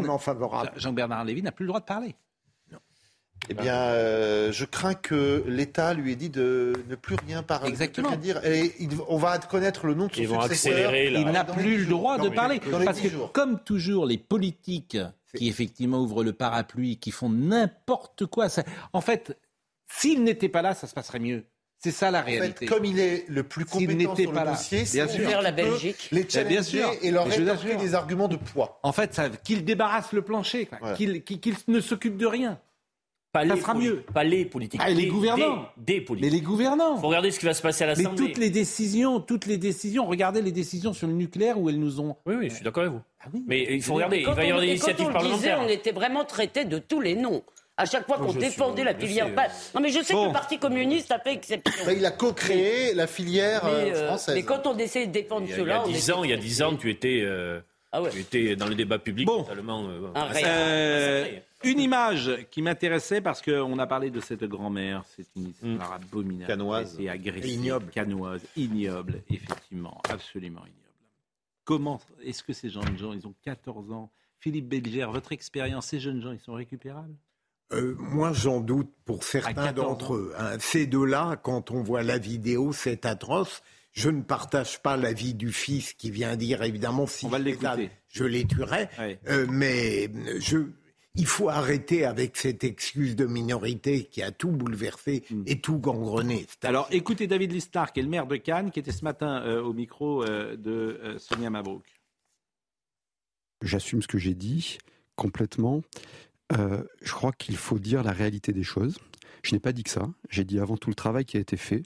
Jean-Bernard 0.77 1.25
Lévy 1.25 1.43
n'a 1.43 1.51
plus 1.53 1.65
le 1.65 1.69
droit 1.69 1.81
de 1.81 1.87
parler. 1.87 2.15
Eh 3.49 3.55
bien, 3.55 3.75
euh, 3.75 4.53
je 4.53 4.65
crains 4.67 4.95
que 4.95 5.43
l'État 5.49 5.95
lui 5.95 6.13
ait 6.13 6.17
dit 6.17 6.29
de 6.29 6.75
ne 6.89 6.95
plus 6.95 7.17
rien 7.27 7.43
parler. 7.43 7.71
Exactement. 7.71 8.11
de 8.11 8.13
rien 8.13 8.21
dire. 8.21 8.45
Et 8.45 8.75
il- 8.79 8.91
on 9.09 9.17
va 9.17 9.39
connaître 9.39 9.87
le 9.87 9.95
nom 9.95 10.07
de 10.09 10.13
son 10.15 10.21
Ils 10.21 10.29
vont 10.29 10.43
successeur. 10.43 10.73
accélérer, 10.91 11.11
là. 11.11 11.21
Il 11.21 11.27
n'a 11.27 11.45
plus 11.45 11.79
le 11.79 11.87
droit 11.87 12.19
Non, 12.19 12.25
de 12.25 12.29
parler. 12.29 12.61
Parce 12.85 13.01
que, 13.01 13.09
jours. 13.09 13.33
comme 13.33 13.59
toujours, 13.61 14.05
les 14.05 14.19
politiques 14.19 14.99
qui 15.35 15.49
effectivement 15.49 16.01
ouvrent 16.01 16.23
le 16.23 16.35
parapluie, 16.35 16.99
qui 16.99 17.11
font 17.11 17.31
n'importe 17.31 18.27
quoi, 18.27 18.49
ça- 18.51 18.63
en 18.93 19.01
fait, 19.01 19.37
s'ils 19.91 20.23
n'étaient 20.23 20.49
pas 20.49 20.63
là, 20.63 20.75
ça 20.75 20.87
se 20.87 20.95
passerait 20.95 21.19
mieux. 21.19 21.45
C'est 21.83 21.91
ça 21.93 22.11
la 22.11 22.21
En 22.21 22.25
fait, 22.27 22.39
réalité. 22.39 22.67
comme 22.67 22.85
il 22.85 22.99
est 23.01 23.25
le 23.29 23.43
plus 23.43 23.65
S'il 23.65 23.87
compétent 23.89 24.11
n'était 24.11 24.23
sur 24.25 24.33
pas 24.33 24.41
le 24.41 24.47
là. 24.47 24.53
dossier, 24.53 24.83
Bien 24.93 25.07
c'est 25.09 25.17
sûr. 25.17 25.29
Faire 25.29 25.41
la 25.43 25.51
Belgique. 25.53 26.09
les 26.13 26.19
Mais 26.21 26.25
bien 26.27 26.31
challenger 26.63 26.63
sûr. 26.63 26.93
et 27.01 27.11
leur 27.11 27.27
Mais 27.27 27.37
rétorquer 27.37 27.77
des 27.77 27.95
arguments 27.95 28.29
de 28.29 28.37
poids. 28.37 28.79
En 28.83 28.93
fait, 28.93 29.19
qu'il 29.45 29.65
débarrasse 29.65 30.13
le 30.13 30.21
plancher. 30.23 30.69
Ouais. 30.83 30.95
qu'il 30.97 31.55
ne 31.69 31.81
s'occupe 31.81 32.19
de 32.19 32.27
rien. 32.27 32.59
Pas 33.33 33.47
Ça 33.47 33.55
les 33.55 33.61
sera 33.61 33.75
mieux. 33.75 34.03
Pas 34.13 34.25
les 34.25 34.45
politiques. 34.45 34.81
Ah, 34.85 34.91
et 34.91 34.95
les 34.95 35.03
des- 35.05 35.09
gouvernants. 35.09 35.69
Des, 35.79 35.95
des 35.95 35.99
Mais 36.01 36.05
politiques. 36.05 36.33
les 36.33 36.41
gouvernants. 36.41 36.97
faut 36.99 37.07
regarder 37.07 37.31
ce 37.31 37.39
qui 37.39 37.47
va 37.47 37.55
se 37.55 37.63
passer 37.63 37.85
à 37.85 37.87
Mais 37.87 37.95
l'Assemblée. 37.95 38.27
toutes 38.27 38.39
les 38.39 38.51
décisions, 38.51 39.21
toutes 39.21 39.47
les 39.47 39.57
décisions, 39.57 40.05
regardez 40.05 40.43
les 40.43 40.51
décisions 40.53 40.93
sur 40.93 41.07
le 41.07 41.13
nucléaire 41.15 41.59
où 41.59 41.71
elles 41.71 41.79
nous 41.79 42.01
ont. 42.01 42.17
Oui, 42.27 42.35
oui, 42.35 42.49
je 42.51 42.57
suis 42.57 42.65
d'accord 42.65 42.83
avec 42.83 42.93
vous. 42.95 43.01
Ah 43.23 43.29
oui. 43.33 43.45
Mais 43.47 43.67
il 43.71 43.83
faut 43.83 43.95
regarder, 43.95 44.19
il 44.19 44.25
Quand 44.27 44.35
va 44.35 44.43
y 44.45 44.49
avoir 44.49 44.59
on- 44.59 44.67
des 44.67 44.73
initiatives 44.73 45.07
on 45.07 45.09
le 45.11 45.15
disait, 45.15 45.29
parlementaires. 45.49 45.61
on 45.65 45.69
était 45.69 45.93
vraiment 45.93 46.25
traité 46.25 46.65
de 46.65 46.79
tous 46.79 47.01
les 47.01 47.15
noms. 47.15 47.43
À 47.81 47.87
chaque 47.87 48.07
fois 48.07 48.19
qu'on 48.19 48.33
je 48.33 48.39
défendait 48.39 48.85
la 48.85 48.95
filière. 48.95 49.35
pas- 49.35 49.49
Non, 49.75 49.81
mais 49.81 49.89
je 49.91 50.03
sais 50.03 50.13
Bon. 50.13 50.23
que 50.25 50.27
le 50.29 50.33
Parti 50.35 50.59
communiste 50.59 51.11
a 51.13 51.19
fait 51.19 51.33
exception. 51.33 51.85
Bah, 51.87 51.93
il 51.95 52.05
a 52.05 52.11
co-créé 52.11 52.93
la 52.95 53.07
filière 53.07 53.65
Mais, 53.65 53.71
euh, 53.71 53.95
euh, 53.95 54.07
française. 54.09 54.35
mais 54.35 54.43
quand 54.43 54.67
on 54.67 54.77
essayait 54.77 55.07
de 55.07 55.13
défendre 55.13 55.47
Il 55.47 55.51
y 55.51 55.53
a, 55.53 55.57
il 55.57 55.61
y 55.61 55.63
cela, 55.65 55.77
a 55.77 55.85
on 55.85 55.87
10 55.89 56.03
était 56.05 56.13
ans, 56.13 56.25
il 56.25 56.31
y 56.31 56.33
a 56.33 56.37
traité. 56.37 56.49
10 56.49 56.63
ans, 56.63 56.77
tu 56.77 56.91
étais, 56.91 57.21
euh, 57.25 57.61
Ah 57.93 58.03
ouais. 58.03 58.11
tu 58.11 58.21
étais 58.21 58.55
dans 58.57 58.67
le 58.67 58.75
débat 58.75 58.99
public 58.99 59.27
Bon. 59.27 59.45
totalement. 59.45 59.87
euh, 59.89 60.09
Un. 60.15 60.29
Euh, 60.45 61.27
une 61.65 61.81
image 61.81 62.31
qui 62.51 62.63
m'intéressait 62.63 63.21
parce 63.21 63.41
qu'on 63.43 63.79
a 63.79 63.87
parlé 63.87 64.11
de 64.11 64.21
cette 64.21 64.45
grand-mère, 64.45 65.03
c'est 65.17 65.27
une 65.37 65.49
histoire 65.49 65.93
abominable. 65.95 66.47
Canoise. 66.47 66.95
C'est 66.99 67.09
agressif. 67.09 67.51
Ignoble. 67.51 67.91
Canoise, 67.93 68.43
ignoble, 68.57 69.23
effectivement, 69.31 70.01
absolument 70.09 70.61
ignoble. 70.61 70.77
Comment 71.65 72.01
est-ce 72.25 72.43
que 72.43 72.53
ces 72.53 72.69
jeunes 72.71 72.97
gens, 72.99 73.13
ils 73.13 73.27
ont 73.27 73.35
14 73.45 73.91
ans? 73.93 74.11
Philippe 74.39 74.69
Belger, 74.69 75.07
votre 75.11 75.33
expérience, 75.33 75.87
ces 75.87 76.01
jeunes 76.01 76.21
gens, 76.23 76.33
ils 76.33 76.41
sont 76.41 76.55
récupérables? 76.55 77.15
Euh, 77.73 77.95
moi, 77.99 78.33
j'en 78.33 78.61
doute 78.61 78.91
pour 79.05 79.23
certains 79.25 79.55
14 79.67 79.75
d'entre 79.75 80.15
eux. 80.15 80.33
hein. 80.39 80.57
Ces 80.59 80.87
deux-là, 80.87 81.37
quand 81.43 81.71
on 81.71 81.83
voit 81.83 82.03
la 82.03 82.19
vidéo, 82.19 82.73
c'est 82.73 83.07
atroce. 83.07 83.63
Je 83.93 84.09
ne 84.11 84.23
partage 84.23 84.83
pas 84.83 84.97
l'avis 84.97 85.35
du 85.35 85.53
fils 85.53 85.93
qui 85.95 86.11
vient 86.11 86.37
dire, 86.37 86.63
évidemment, 86.63 87.07
si 87.07 87.27
On 87.27 87.29
va 87.29 87.39
je 87.39 87.89
je 88.09 88.25
les 88.25 88.45
tuerais. 88.45 88.89
Ouais. 88.99 89.19
Euh, 89.29 89.47
mais 89.51 90.11
je, 90.39 90.59
Il 91.17 91.27
faut 91.27 91.49
arrêter 91.49 92.05
avec 92.05 92.37
cette 92.37 92.63
excuse 92.63 93.17
de 93.17 93.27
minorité 93.27 94.05
qui 94.05 94.23
a 94.23 94.31
tout 94.31 94.51
bouleversé 94.51 95.25
Hmm. 95.31 95.43
et 95.47 95.61
tout 95.61 95.79
gangrené. 95.79 96.47
Alors 96.63 96.87
écoutez 96.93 97.27
David 97.27 97.51
Listar, 97.53 97.93
qui 97.93 97.99
est 97.99 98.05
le 98.05 98.09
maire 98.09 98.27
de 98.29 98.37
Cannes, 98.37 98.71
qui 98.71 98.79
était 98.79 98.93
ce 98.93 99.05
matin 99.05 99.43
euh, 99.45 99.61
au 99.61 99.73
micro 99.73 100.23
euh, 100.25 100.57
de 100.57 101.01
euh, 101.03 101.19
Sonia 101.19 101.51
Mabrouk. 101.51 101.85
J'assume 103.63 104.03
ce 104.03 104.09
que 104.09 104.19
j'ai 104.19 104.35
dit 104.35 104.79
complètement. 105.17 105.83
Euh, 106.53 106.83
je 107.03 107.13
crois 107.13 107.33
qu'il 107.33 107.57
faut 107.57 107.79
dire 107.79 108.03
la 108.03 108.13
réalité 108.13 108.53
des 108.53 108.63
choses. 108.63 108.99
Je 109.43 109.55
n'ai 109.55 109.61
pas 109.61 109.73
dit 109.73 109.83
que 109.83 109.91
ça. 109.91 110.09
J'ai 110.29 110.45
dit 110.45 110.59
avant 110.59 110.77
tout 110.77 110.91
le 110.91 110.95
travail 110.95 111.25
qui 111.25 111.37
a 111.37 111.41
été 111.41 111.57
fait 111.57 111.83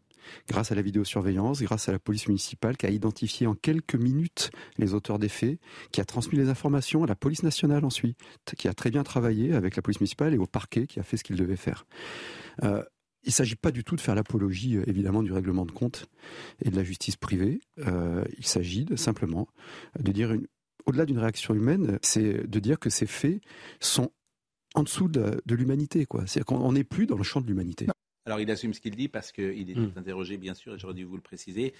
grâce 0.49 0.73
à 0.73 0.75
la 0.75 0.83
vidéosurveillance, 0.83 1.63
grâce 1.63 1.89
à 1.89 1.93
la 1.93 1.99
police 1.99 2.29
municipale 2.29 2.77
qui 2.77 2.87
a 2.87 2.91
identifié 2.91 3.47
en 3.47 3.55
quelques 3.55 3.95
minutes 3.95 4.51
les 4.79 4.95
auteurs 4.95 5.19
des 5.19 5.29
faits, 5.29 5.59
qui 5.93 6.01
a 6.01 6.05
transmis 6.05 6.39
les 6.39 6.49
informations 6.49 7.05
à 7.05 7.07
la 7.07 7.15
police 7.15 7.43
nationale 7.43 7.85
ensuite, 7.85 8.19
qui 8.57 8.67
a 8.67 8.75
très 8.75 8.91
bien 8.91 9.03
travaillé 9.03 9.53
avec 9.53 9.77
la 9.77 9.83
police 9.83 10.01
municipale 10.01 10.35
et 10.35 10.39
au 10.39 10.47
parquet 10.47 10.87
qui 10.87 10.99
a 10.99 11.03
fait 11.03 11.19
ce 11.19 11.25
qu'il 11.25 11.37
devait 11.37 11.57
faire. 11.57 11.87
Euh, 12.63 12.83
il 13.25 13.29
ne 13.29 13.33
s'agit 13.33 13.57
pas 13.57 13.71
du 13.71 13.85
tout 13.85 13.97
de 13.97 14.01
faire 14.01 14.15
l'apologie, 14.15 14.77
euh, 14.77 14.85
évidemment, 14.87 15.23
du 15.23 15.33
règlement 15.33 15.65
de 15.65 15.73
compte 15.73 16.07
et 16.63 16.71
de 16.71 16.77
la 16.77 16.85
justice 16.85 17.17
privée. 17.17 17.61
Il 17.79 18.47
s'agit 18.47 18.87
simplement 18.97 19.49
de 19.99 20.13
dire, 20.13 20.35
au-delà 20.87 21.07
d'une 21.07 21.19
réaction 21.19 21.55
humaine, 21.55 21.99
c'est 22.03 22.47
de 22.47 22.59
dire 22.59 22.79
que 22.79 22.91
ces 22.91 23.07
faits 23.07 23.41
sont 23.81 24.11
en 24.75 24.83
dessous 24.83 25.09
de, 25.09 25.41
de 25.47 25.55
l'humanité. 25.55 26.05
quoi. 26.07 26.27
C'est 26.27 26.45
qu'on 26.45 26.73
n'est 26.73 26.85
plus 26.85 27.07
dans 27.07 27.17
le 27.17 27.23
champ 27.23 27.41
de 27.41 27.47
l'humanité. 27.47 27.87
Alors 28.27 28.41
il 28.41 28.51
assume 28.51 28.73
ce 28.73 28.81
qu'il 28.81 28.97
dit 28.97 29.09
parce 29.09 29.33
qu'il 29.33 29.71
est 29.71 29.75
Mm. 29.75 29.93
interrogé, 29.97 30.37
bien 30.39 30.55
sûr, 30.55 30.75
et 30.75 30.79
j'aurais 30.79 30.95
dû 30.95 31.05
vous 31.05 31.17
le 31.17 31.23
préciser. 31.23 31.75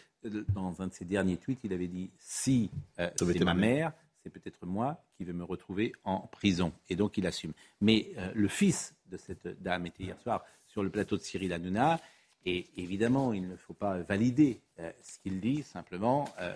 Dans 0.55 0.81
un 0.83 0.89
de 0.89 0.93
ses 0.93 1.05
derniers 1.07 1.37
tweets, 1.39 1.61
il 1.65 1.73
avait 1.73 1.87
dit 1.89 2.11
si 2.19 2.71
euh, 2.99 3.09
c'est 3.17 3.41
ma 3.45 3.55
mère. 3.55 3.55
mère, 3.55 3.93
c'est 4.23 4.31
peut-être 4.31 4.67
moi 4.67 5.03
qui 5.17 5.25
vais 5.25 5.33
me 5.33 5.45
retrouver 5.45 5.93
en 6.05 6.21
prison. 6.21 6.73
Et 6.91 6.97
donc 6.97 7.17
il 7.19 7.27
assume. 7.27 7.53
Mais 7.81 8.11
euh, 8.19 8.31
le 8.35 8.49
fils 8.49 8.95
de 9.11 9.17
cette 9.17 9.61
dame 9.63 9.87
était 9.87 10.05
hier 10.05 10.21
soir 10.21 10.45
sur 10.67 10.83
le 10.83 10.91
plateau 10.91 11.17
de 11.17 11.23
Cyril 11.23 11.53
Hanouna. 11.53 11.99
Et 12.47 12.67
évidemment, 12.77 13.33
il 13.33 13.49
ne 13.49 13.57
faut 13.57 13.73
pas 13.73 13.99
valider 14.03 14.61
euh, 14.81 14.91
ce 15.03 15.19
qu'il 15.21 15.41
dit, 15.41 15.63
simplement. 15.63 16.29
euh, 16.41 16.53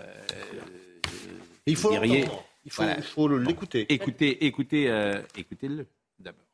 Il 1.66 1.76
faut 1.76 1.90
l'entendre. 1.90 2.44
Il 2.66 2.70
faut- 2.70 3.28
l'écouter. 3.38 3.86
Écoutez, 3.90 4.44
écoutez, 4.46 4.90
euh, 4.90 5.22
écoutez-le 5.36 5.86
d'abord. 6.18 6.44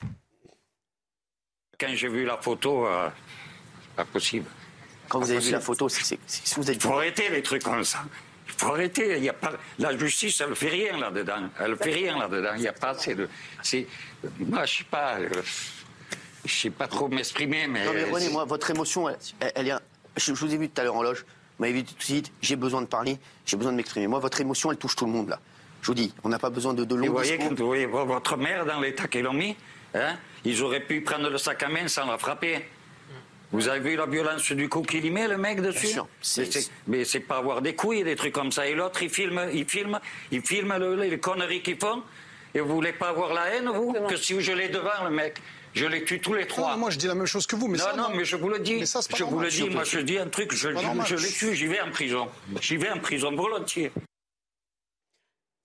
Quand 1.79 1.89
j'ai 1.95 2.09
vu 2.09 2.25
la 2.25 2.37
photo, 2.39 2.87
euh, 2.87 3.09
pas 3.97 4.05
possible. 4.05 4.47
Quand 5.09 5.21
vous 5.21 5.31
avez 5.31 5.41
vu 5.41 5.51
la 5.51 5.61
photo, 5.61 5.89
c'est 5.89 6.19
si 6.27 6.55
vous 6.57 6.71
êtes. 6.71 6.77
Il 6.77 6.81
faut 6.83 6.95
arrêter 6.95 7.29
les 7.31 7.43
trucs 7.43 7.63
comme 7.63 7.85
ça. 7.85 8.05
Il 8.47 8.53
faut 8.55 8.69
arrêter. 8.73 9.17
Il 9.19 9.25
y 9.25 9.29
a 9.29 9.33
pas, 9.33 9.53
la 9.79 9.97
justice, 9.97 10.41
elle 10.41 10.51
ne 10.51 10.55
fait 10.55 10.69
rien 10.69 10.99
là-dedans. 10.99 11.49
Elle 11.61 11.73
ne 11.73 11.77
fait 11.77 11.93
rien 11.93 12.19
là-dedans. 12.19 12.53
Il 12.57 12.61
n'y 12.63 12.69
a 12.69 12.73
pas 12.73 12.91
assez 12.91 13.15
de. 13.15 13.29
C'est, 13.63 13.87
moi, 14.39 14.65
je 14.65 14.79
sais 14.79 14.85
pas. 14.85 15.19
euh, 15.19 15.29
je 16.45 16.53
sais 16.55 16.71
pas 16.71 16.87
trop 16.89 17.09
m'exprimer, 17.09 17.67
mais. 17.67 17.85
Non 17.85 17.93
mais 17.93 18.05
René, 18.05 18.29
moi, 18.31 18.45
votre 18.45 18.71
émotion, 18.71 19.09
elle, 19.09 19.19
elle- 19.55 19.69
est. 19.69 19.75
Je, 20.17 20.33
je 20.35 20.45
vous 20.45 20.55
ai 20.55 20.57
vu 20.59 20.69
tout 20.69 20.81
à 20.81 20.85
l'heure 20.85 20.95
en 20.97 21.03
loge. 21.03 21.25
Vous 21.59 21.65
m'avez 21.65 21.73
vu 21.73 21.85
tout 21.85 21.95
de 21.95 22.03
suite. 22.03 22.33
J'ai 22.41 22.57
besoin 22.57 22.81
de 22.83 22.87
parler. 22.87 23.19
J'ai 23.47 23.57
besoin 23.57 23.73
de 23.73 23.77
m'exprimer. 23.77 24.07
Moi, 24.07 24.21
votre 24.21 24.41
émotion, 24.41 24.71
elle 24.71 24.79
touche 24.79 24.95
tout 24.97 25.07
le 25.07 25.13
monde 25.13 25.29
là. 25.29 25.41
Je 25.85 25.89
vous 25.89 25.95
dis, 25.95 26.15
on 26.25 26.31
n'a 26.31 26.39
pas 26.39 26.49
besoin 26.49 26.73
de, 26.73 26.83
de 26.87 26.95
longs 26.95 27.09
vous 27.09 27.13
voyez, 27.13 27.33
discours. 27.33 27.49
quand 27.51 27.59
vous 27.61 27.67
voyez 27.67 27.85
votre 27.85 28.39
mère 28.39 28.65
dans 28.65 28.81
l'état 28.81 29.07
qu'ils 29.07 29.21
l'ont 29.25 29.35
mis, 29.35 29.55
hein, 29.93 30.17
ils 30.43 30.63
auraient 30.63 30.81
pu 30.81 31.03
prendre 31.03 31.29
le 31.29 31.37
sac 31.37 31.63
à 31.63 31.69
main 31.69 31.87
sans 31.89 32.07
la 32.07 32.17
frapper. 32.17 32.65
Vous 33.53 33.69
avez 33.69 33.81
vu 33.91 33.95
la 33.95 34.07
violence 34.07 34.51
du 34.53 34.67
coup 34.71 34.81
qu'il 34.81 35.05
y 35.05 35.11
met, 35.11 35.29
le 35.29 35.37
mec, 35.37 35.61
dessus? 35.61 35.89
Bien 35.89 35.93
sûr, 35.93 36.09
Mais 36.87 37.05
c'est- 37.05 37.21
pas 37.21 37.37
avoir 37.37 37.61
des 37.61 37.75
couilles, 37.75 38.03
des 38.03 38.17
trucs 38.17 38.33
comme 38.33 38.51
ça. 38.51 38.67
Et 38.67 38.75
l'autre, 38.75 39.03
il 39.03 39.11
filme, 39.11 39.47
il 39.53 39.69
filme, 39.69 40.01
il 40.33 40.41
filme 40.41 40.75
le- 40.79 40.95
les 40.97 41.19
conneries 41.21 41.61
qu'ils 41.61 41.77
font. 41.79 42.03
Et 42.55 42.61
vous 42.61 42.75
voulez 42.75 42.95
pas 42.95 43.11
avoir 43.11 43.35
la 43.35 43.49
haine, 43.55 43.69
vous? 43.69 43.93
Que 44.09 44.17
si 44.17 44.41
je 44.41 44.53
l'ai 44.53 44.71
devant, 44.71 45.05
le 45.05 45.11
mec, 45.11 45.37
je 45.75 45.85
les 45.85 46.03
tue 46.05 46.19
tous 46.19 46.33
les 46.33 46.47
trois. 46.47 46.79
moi, 46.79 46.89
je 46.89 46.97
dis 46.99 47.07
la 47.09 47.15
même 47.15 47.27
chose 47.27 47.47
que 47.47 47.57
vous, 47.57 47.69
mais 47.69 47.77
non, 47.77 47.85
ça, 47.85 47.95
non, 47.95 48.09
non. 48.09 48.17
mais 48.17 48.25
je 48.25 48.37
vous 48.37 48.49
le 48.49 48.59
dis. 48.59 48.87
Ça, 48.87 49.01
je 49.15 49.23
vous 49.23 49.39
le 49.39 49.51
dis, 49.51 49.69
moi, 49.69 49.85
je 49.85 49.99
dis 50.01 50.17
un 50.19 50.29
truc, 50.29 50.53
je, 50.55 50.71
je 51.05 51.15
les 51.17 51.29
tue, 51.31 51.55
j'y 51.55 51.67
vais 51.67 51.81
en 51.83 51.91
prison. 51.91 52.27
J'y 52.63 52.79
vais 52.79 52.91
en 52.91 53.01
prison 53.01 53.37
volontiers. 53.37 53.93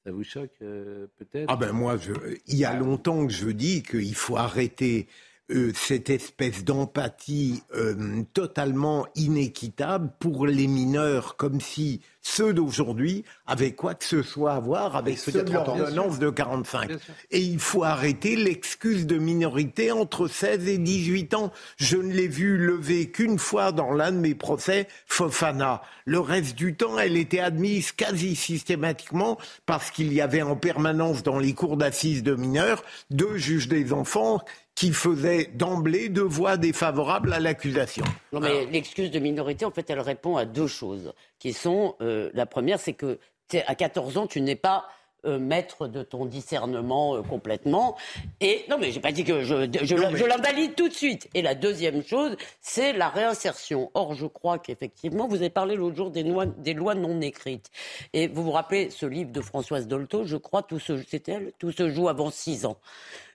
Ça 0.10 0.16
vous 0.16 0.24
choque 0.24 0.50
euh, 0.64 1.06
peut-être 1.20 1.46
Ah 1.50 1.56
ben 1.56 1.72
moi, 1.72 1.96
je- 1.98 2.36
il 2.48 2.56
y 2.58 2.66
a 2.66 2.74
longtemps 2.74 3.28
que 3.28 3.32
je 3.32 3.48
dis 3.50 3.84
qu'il 3.84 4.16
faut 4.16 4.38
arrêter 4.38 5.08
euh, 5.52 5.72
cette 5.74 6.10
espèce 6.10 6.64
d'empathie 6.64 7.64
euh, 7.76 8.24
totalement 8.34 9.08
inéquitable 9.16 10.12
pour 10.20 10.46
les 10.46 10.68
mineurs, 10.68 11.38
comme 11.38 11.60
si 11.60 12.02
ceux 12.22 12.54
d'aujourd'hui 12.54 13.24
avaient 13.48 13.72
quoi 13.72 13.96
que 13.96 14.06
ce 14.06 14.22
soit 14.22 14.54
à 14.54 14.60
voir 14.60 14.96
avec 14.96 15.18
ceux 15.18 15.32
de 15.32 15.38
y 15.38 15.42
a 15.42 15.44
30 15.46 15.70
ans. 15.70 15.78
l'ordonnance 15.78 16.20
de 16.20 16.30
45. 16.30 16.88
Bien 16.88 17.00
sûr. 17.00 17.14
Et 17.32 17.40
il 17.40 17.60
faut 17.60 17.84
arrêter 17.84 18.36
l'excuse 18.36 19.08
de 19.08 19.18
minorité 19.18 19.92
entre 19.92 20.28
16 20.28 20.68
et 20.68 20.78
18 20.78 21.34
ans. 21.34 21.52
Je 21.78 21.98
ne 21.98 22.14
l'ai 22.14 22.28
vu 22.28 22.58
lever 22.58 23.10
qu'une 23.10 23.40
fois 23.40 23.72
dans 23.72 23.92
l'un 23.92 24.12
de 24.12 24.18
mes 24.18 24.36
procès, 24.36 24.88
Fofana. 25.08 25.82
Le 26.06 26.20
reste 26.20 26.56
du 26.56 26.76
temps, 26.76 27.00
elle 27.00 27.18
était 27.18 27.40
admise 27.40 27.92
quasi 27.92 28.36
systématiquement 28.36 29.38
parce 29.66 29.90
qu'il 29.90 30.14
y 30.14 30.22
avait 30.22 30.42
en 30.42 30.56
permanence 30.56 31.24
dans 31.24 31.40
les 31.40 31.54
cours 31.54 31.78
d'assises 31.78 32.24
de 32.24 32.36
mineurs 32.36 32.84
deux 33.10 33.38
juges 33.38 33.68
des 33.68 33.94
enfants 33.94 34.44
qui 34.80 34.94
faisaient 34.94 35.50
d'emblée 35.56 36.08
deux 36.08 36.22
voix 36.22 36.56
défavorables 36.56 37.34
à 37.34 37.42
l'accusation. 37.42 38.06
Non, 38.32 38.40
mais 38.40 38.66
l'excuse 38.68 39.12
de 39.12 39.20
minorité, 39.20 39.66
en 39.66 39.72
fait, 39.72 39.90
elle 39.90 40.00
répond 40.00 40.38
à 40.38 40.46
deux 40.46 40.68
choses. 40.68 41.12
Qui 41.38 41.52
sont, 41.52 41.96
euh, 42.00 42.30
la 42.34 42.46
première, 42.46 42.80
c'est 42.80 42.94
que 42.94 43.20
à 43.68 43.76
14 43.76 44.16
ans, 44.16 44.26
tu 44.26 44.40
n'es 44.40 44.56
pas 44.56 44.86
euh, 45.26 45.38
maître 45.38 45.90
de 45.90 46.02
ton 46.02 46.26
discernement 46.26 47.16
euh, 47.18 47.22
complètement. 47.24 47.98
Et 48.40 48.64
non, 48.70 48.78
mais 48.80 48.94
j'ai 48.94 49.02
pas 49.02 49.12
dit 49.12 49.26
que 49.26 49.42
je, 49.44 49.68
je, 49.84 49.96
Non, 49.96 50.12
mais- 50.14 50.18
je 50.18 50.24
l'invalide 50.24 50.76
tout 50.76 50.88
de 50.88 50.94
suite. 50.94 51.28
Et 51.34 51.42
la 51.42 51.56
deuxième 51.56 52.02
chose, 52.02 52.38
c'est 52.62 52.94
la 52.94 53.10
réinsertion. 53.10 53.92
Or, 53.96 54.14
je 54.14 54.28
crois 54.28 54.60
qu'effectivement, 54.60 55.28
vous 55.28 55.36
avez 55.36 55.50
parlé 55.50 55.76
l'autre 55.76 55.98
jour 55.98 56.10
des 56.10 56.24
lois, 56.24 56.46
des 56.46 56.74
lois 56.74 56.96
non 56.96 57.20
écrites. 57.20 57.70
Et 58.14 58.30
vous 58.30 58.44
vous 58.44 58.52
rappelez 58.52 58.92
ce 58.92 59.06
livre 59.06 59.34
de 59.34 59.42
Françoise 59.42 59.88
Dolto, 59.88 60.24
je 60.24 60.38
crois, 60.38 60.64
tout 60.64 60.80
se, 60.80 60.96
c'était 61.04 61.34
elle, 61.34 61.52
tout 61.60 61.74
se 61.74 61.90
joue 61.90 62.08
avant 62.08 62.32
6 62.32 62.66
ans. 62.66 62.78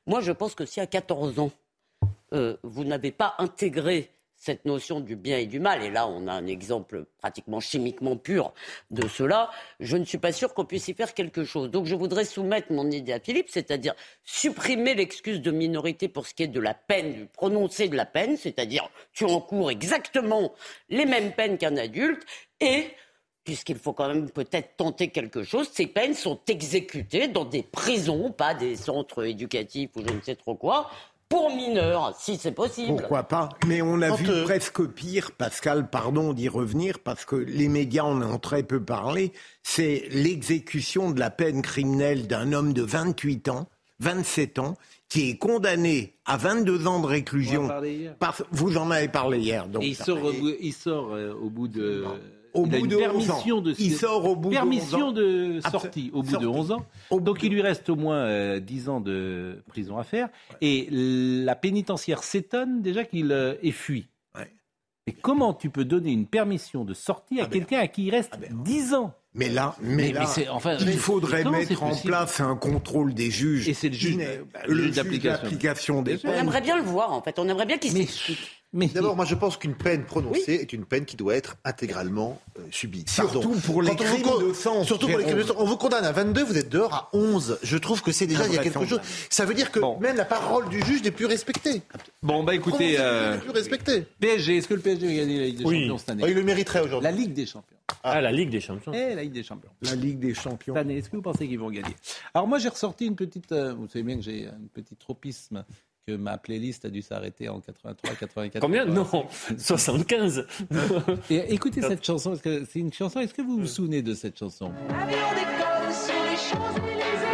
Moi, 0.07 0.21
je 0.21 0.33
pense 0.33 0.55
que 0.55 0.67
si 0.67 0.81
à 0.81 0.87
14 0.87 1.39
ans, 1.39 1.51
euh, 2.33 2.57
vous 2.63 2.85
n'avez 2.85 3.13
pas 3.13 3.35
intégré 3.39 4.11
cette 4.45 4.67
notion 4.67 5.01
du 5.01 5.17
bien 5.17 5.39
et 5.39 5.47
du 5.47 5.59
mal, 5.59 5.83
et 5.83 5.91
là 5.91 6.07
on 6.07 6.27
a 6.27 6.33
un 6.33 6.47
exemple 6.47 7.07
pratiquement 7.19 7.61
chimiquement 7.61 8.17
pur 8.17 8.53
de 8.91 9.09
cela, 9.09 9.51
je 9.81 9.97
ne 9.97 10.05
suis 10.05 10.19
pas 10.19 10.33
sûr 10.33 10.53
qu'on 10.53 10.67
puisse 10.67 10.87
y 10.89 10.93
faire 10.93 11.15
quelque 11.15 11.45
chose. 11.45 11.71
Donc 11.71 11.87
je 11.87 11.95
voudrais 11.95 12.27
soumettre 12.27 12.71
mon 12.71 12.91
idée 12.91 13.15
à 13.15 13.21
Philippe, 13.21 13.49
c'est-à-dire 13.49 13.95
supprimer 14.23 14.95
l'excuse 14.95 15.41
de 15.41 15.51
minorité 15.51 16.09
pour 16.09 16.27
ce 16.27 16.35
qui 16.35 16.43
est 16.43 16.49
de 16.49 16.61
la 16.61 16.75
peine, 16.75 17.15
du 17.15 17.25
prononcé 17.25 17.89
de 17.89 17.97
la 17.97 18.05
peine, 18.05 18.37
c'est-à-dire 18.37 18.91
tu 19.15 19.25
encours 19.25 19.71
exactement 19.71 20.53
les 20.91 21.07
mêmes 21.07 21.33
peines 21.33 21.57
qu'un 21.57 21.79
adulte, 21.79 22.23
et 22.61 22.89
puisqu'il 23.45 23.77
faut 23.79 23.93
quand 23.93 24.09
même 24.09 24.31
peut-être 24.31 24.77
tenter 24.77 25.09
quelque 25.09 25.45
chose, 25.45 25.69
ces 25.73 25.87
peines 25.87 26.15
sont 26.15 26.41
exécutées 26.49 27.29
dans 27.29 27.45
des 27.45 27.63
prisons, 27.63 28.33
pas 28.33 28.55
des 28.55 28.75
centres 28.77 29.25
éducatifs 29.25 29.91
ou 29.97 30.01
je 30.07 30.13
ne 30.15 30.21
sais 30.23 30.35
trop 30.35 30.55
quoi, 30.55 30.91
pour 31.29 31.55
mineurs, 31.55 32.15
si 32.19 32.37
c'est 32.37 32.53
possible. 32.53 32.89
Pourquoi 32.97 33.25
pas 33.25 33.49
Mais 33.67 33.83
on 33.83 34.01
a 34.03 34.09
Quand, 34.09 34.17
vu 34.17 34.29
euh, 34.31 34.45
presque 34.45 34.87
pire, 34.89 35.33
Pascal, 35.33 35.89
pardon 35.91 36.33
d'y 36.33 36.49
revenir, 36.49 36.99
parce 37.01 37.25
que 37.25 37.37
les 37.37 37.69
médias 37.69 38.05
en 38.05 38.21
ont 38.23 38.39
très 38.39 38.63
peu 38.63 38.83
parlé, 38.83 39.33
c'est 39.63 40.07
l'exécution 40.11 41.11
de 41.11 41.19
la 41.21 41.31
peine 41.31 41.63
criminelle 41.63 42.27
d'un 42.27 42.53
homme 42.53 42.73
de 42.73 42.83
28 42.83 43.49
ans, 43.49 43.69
27 44.01 44.59
ans, 44.59 44.77
qui 45.09 45.31
est 45.31 45.37
condamné 45.39 46.15
à 46.25 46.37
22 46.37 46.87
ans 46.87 47.01
de 47.01 47.07
réclusion. 47.07 47.63
On 47.63 47.67
en 47.67 47.69
a 47.69 47.73
parlé 47.75 47.93
hier. 47.95 48.17
Par- 48.17 48.43
Vous 48.53 48.77
en 48.77 48.91
avez 48.91 49.09
parlé 49.09 49.39
hier. 49.39 49.67
Donc, 49.67 49.83
Et 49.83 49.89
il 49.89 49.97
sort, 49.97 50.23
au 50.23 50.33
bout, 50.33 50.53
il 50.61 50.73
sort 50.73 51.15
euh, 51.15 51.33
au 51.35 51.51
bout 51.51 51.69
de. 51.69 52.05
Au 52.55 52.65
il 52.67 52.75
a 52.75 52.79
bout 52.79 52.85
une 52.85 52.91
de 52.93 52.97
11 52.97 53.03
permission 53.03 53.59
ans. 53.59 53.61
de 53.61 53.75
Il 53.79 53.95
sort 53.95 54.25
au 54.25 54.37
bout 54.37 54.49
de 54.51 54.55
permission 54.55 54.99
11 54.99 55.05
ans. 55.05 55.13
de 55.13 55.61
Absol- 55.61 55.71
sortie 55.71 56.11
au 56.15 56.23
bout 56.23 56.27
de 56.29 56.33
sortie. 56.33 56.47
11 56.47 56.71
ans. 56.73 56.87
Donc 57.11 57.43
il 57.43 57.53
lui 57.53 57.61
reste 57.63 57.89
au 57.91 57.97
moins 57.97 58.17
euh, 58.25 58.61
10 58.61 58.89
ans 58.89 59.01
de 59.01 59.63
prison 59.69 59.99
à 59.99 60.05
faire. 60.05 60.29
Et 60.61 60.89
la 60.91 61.57
pénitentiaire 61.57 62.23
s'étonne 62.23 62.81
déjà 62.83 63.05
qu'il 63.05 63.33
euh, 63.33 63.55
ait 63.63 63.71
fui. 63.73 64.09
Mais 65.07 65.13
comment 65.13 65.53
tu 65.53 65.69
peux 65.69 65.85
donner 65.85 66.13
une 66.13 66.25
permission 66.27 66.83
de 66.87 66.95
sortie 66.95 67.39
à 67.39 67.45
quelqu'un 67.45 67.79
à 67.81 67.89
qui 67.89 68.05
il 68.07 68.11
reste 68.11 68.39
10 68.65 68.95
ans? 68.95 69.13
Mais 69.35 69.51
là, 69.51 69.77
mais, 69.83 70.13
là, 70.13 70.25
enfin, 70.53 70.77
il 70.81 70.97
faudrait 70.97 71.45
mettre 71.45 71.83
en 71.83 71.95
place 71.95 72.41
un 72.41 72.55
contrôle 72.57 73.13
des 73.13 73.31
juges. 73.31 73.69
Et 73.69 73.75
c'est 73.75 73.89
le 73.89 73.95
juge, 73.95 74.17
bah, 74.53 74.61
le 74.67 74.85
juge 74.85 74.93
d'application. 74.95 76.01
des 76.03 76.15
On 76.15 76.19
peines. 76.21 76.35
aimerait 76.37 76.61
bien 76.63 76.77
le 76.77 76.85
voir, 76.85 77.13
en 77.13 77.21
fait. 77.21 77.39
On 77.39 77.47
aimerait 77.49 77.67
bien 77.67 77.77
qu'il 77.77 77.91
s'explique. 77.91 78.64
D'abord, 78.95 79.17
moi 79.17 79.25
je 79.25 79.35
pense 79.35 79.57
qu'une 79.57 79.75
peine 79.75 80.05
prononcée 80.05 80.55
est 80.55 80.73
une 80.73 80.85
peine 80.85 81.05
qui 81.05 81.17
doit 81.17 81.35
être 81.37 81.57
intégralement 81.65 82.41
euh, 82.59 82.63
subie. 82.71 83.05
Surtout 83.09 83.41
Pardon. 83.41 83.61
pour 83.65 83.83
les 83.83 83.91
Quand 83.91 84.01
on 84.01 84.05
vous 84.05 84.13
crimes 84.15 84.23
con- 84.27 84.41
de 84.49 84.53
sang, 84.53 84.85
Surtout 84.85 85.09
pour 85.09 85.19
les 85.19 85.25
crimes 85.25 85.39
de 85.39 85.43
sang. 85.45 85.55
On 85.59 85.65
vous 85.65 85.77
condamne 85.77 86.05
à 86.05 86.13
22, 86.13 86.43
vous 86.45 86.59
êtes 86.59 86.69
dehors 86.69 86.93
à 86.95 87.09
11. 87.13 87.59
Je 87.63 87.77
trouve 87.79 88.03
que 88.03 88.11
c'est 88.13 88.27
déjà, 88.27 88.47
il 88.47 88.55
y 88.55 88.59
a 88.59 88.63
quelque 88.63 88.85
chose. 88.87 89.01
Ça 89.31 89.45
veut 89.45 89.55
dire 89.55 89.71
que 89.71 89.81
même 90.01 90.17
la 90.17 90.25
parole 90.25 90.69
du 90.69 90.83
juge 90.85 91.03
n'est 91.03 91.11
plus 91.11 91.27
respectée. 91.27 91.83
Bon, 92.23 92.43
bah 92.43 92.55
écoutez, 92.55 92.97
euh, 92.99 93.35
n'est 93.35 93.41
plus 93.41 93.51
respectée 93.51 94.07
PSG, 94.21 94.57
est-ce 94.59 94.69
que 94.69 94.75
le 94.75 94.81
PSG 94.81 95.07
va 95.07 95.13
gagner 95.15 95.39
la 95.41 95.47
Ligue 95.47 95.59
des 95.59 95.65
Oui. 95.65 95.81
Champions 95.83 95.99
cette 95.99 96.11
année 96.11 96.23
Oh, 96.25 96.29
il 96.29 96.35
le 96.35 96.43
mériterait 96.43 96.81
aujourd'hui. 96.81 97.05
La 97.11 97.17
Ligue 97.17 97.33
des 97.33 97.47
Champions. 97.47 97.77
Ah, 98.03 98.21
la 98.21 98.33
Ligue 98.33 98.51
des 98.51 98.61
Champions. 98.61 98.93
Eh, 98.95 99.15
la 99.15 99.23
Ligue 99.23 99.33
des 99.33 99.43
Champions. 99.43 99.71
La 99.83 99.95
Ligue 99.95 100.19
des 100.19 100.35
Champions. 100.35 100.75
Cette 100.75 100.81
année, 100.81 100.97
est-ce 100.99 101.11
que 101.11 101.17
vous 101.17 101.23
pensez 101.23 101.47
qu'ils 101.47 101.59
vont 101.59 101.71
gagner? 101.71 101.95
Alors 102.33 102.49
moi, 102.49 102.59
j'ai 102.59 102.69
ressorti 102.71 103.07
une 103.07 103.15
petite... 103.17 103.53
euh, 103.53 103.75
vous 103.75 103.87
savez 103.89 104.03
bien 104.03 104.17
que 104.17 104.23
j'ai 104.23 104.47
un 104.47 104.59
petit 104.73 104.97
tropisme 104.97 105.65
que 106.07 106.13
ma 106.13 106.37
playlist 106.37 106.85
a 106.85 106.91
dû 106.91 107.01
s'arrêter 107.03 107.49
en 107.49 107.61
83, 107.61 108.15
84. 108.17 108.61
Combien 108.61 108.85
Non, 108.85 109.07
75. 109.57 110.47
Et 111.31 111.55
écoutez 111.55 111.81
cette 111.81 112.05
chanson, 112.05 112.31
parce 112.31 112.43
que 112.43 112.65
c'est 112.71 112.79
une 112.81 112.93
chanson. 112.93 113.21
Est-ce 113.21 113.33
que 113.35 113.43
vous 113.43 113.59
vous 113.61 113.67
souvenez 113.67 114.03
de 114.03 114.13
cette 114.15 114.39
chanson? 114.39 114.71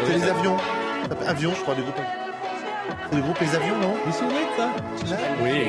C'est 0.04 0.12
les 0.14 0.22
avions. 0.24 0.56
Avions, 1.26 1.52
je 1.54 1.60
crois, 1.62 1.74
du 1.74 1.82
groupe. 1.82 1.94
C'est 3.10 3.16
le 3.16 3.22
groupe 3.22 3.38
Les 3.40 3.54
Avions, 3.56 3.78
non? 3.78 3.94
Vous 4.04 4.12
vous 4.12 4.18
souvenez 4.18 4.44
de 4.44 4.56
ça? 4.56 4.72
Oui, 5.42 5.68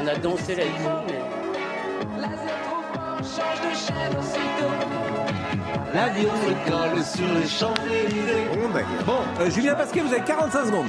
On 0.00 0.06
a 0.06 0.14
dansé 0.16 0.54
là-dessus. 0.54 0.72
mais- 1.08 2.22
L'avion 5.94 6.30
décolle 6.46 7.02
sur 7.04 7.26
les 7.34 7.46
Champs-Élysées. 7.46 8.42
Bon, 9.06 9.18
euh, 9.40 9.50
Julien 9.50 9.74
Pasquet, 9.74 10.00
vous 10.00 10.12
avez 10.12 10.22
45 10.24 10.66
secondes. 10.66 10.86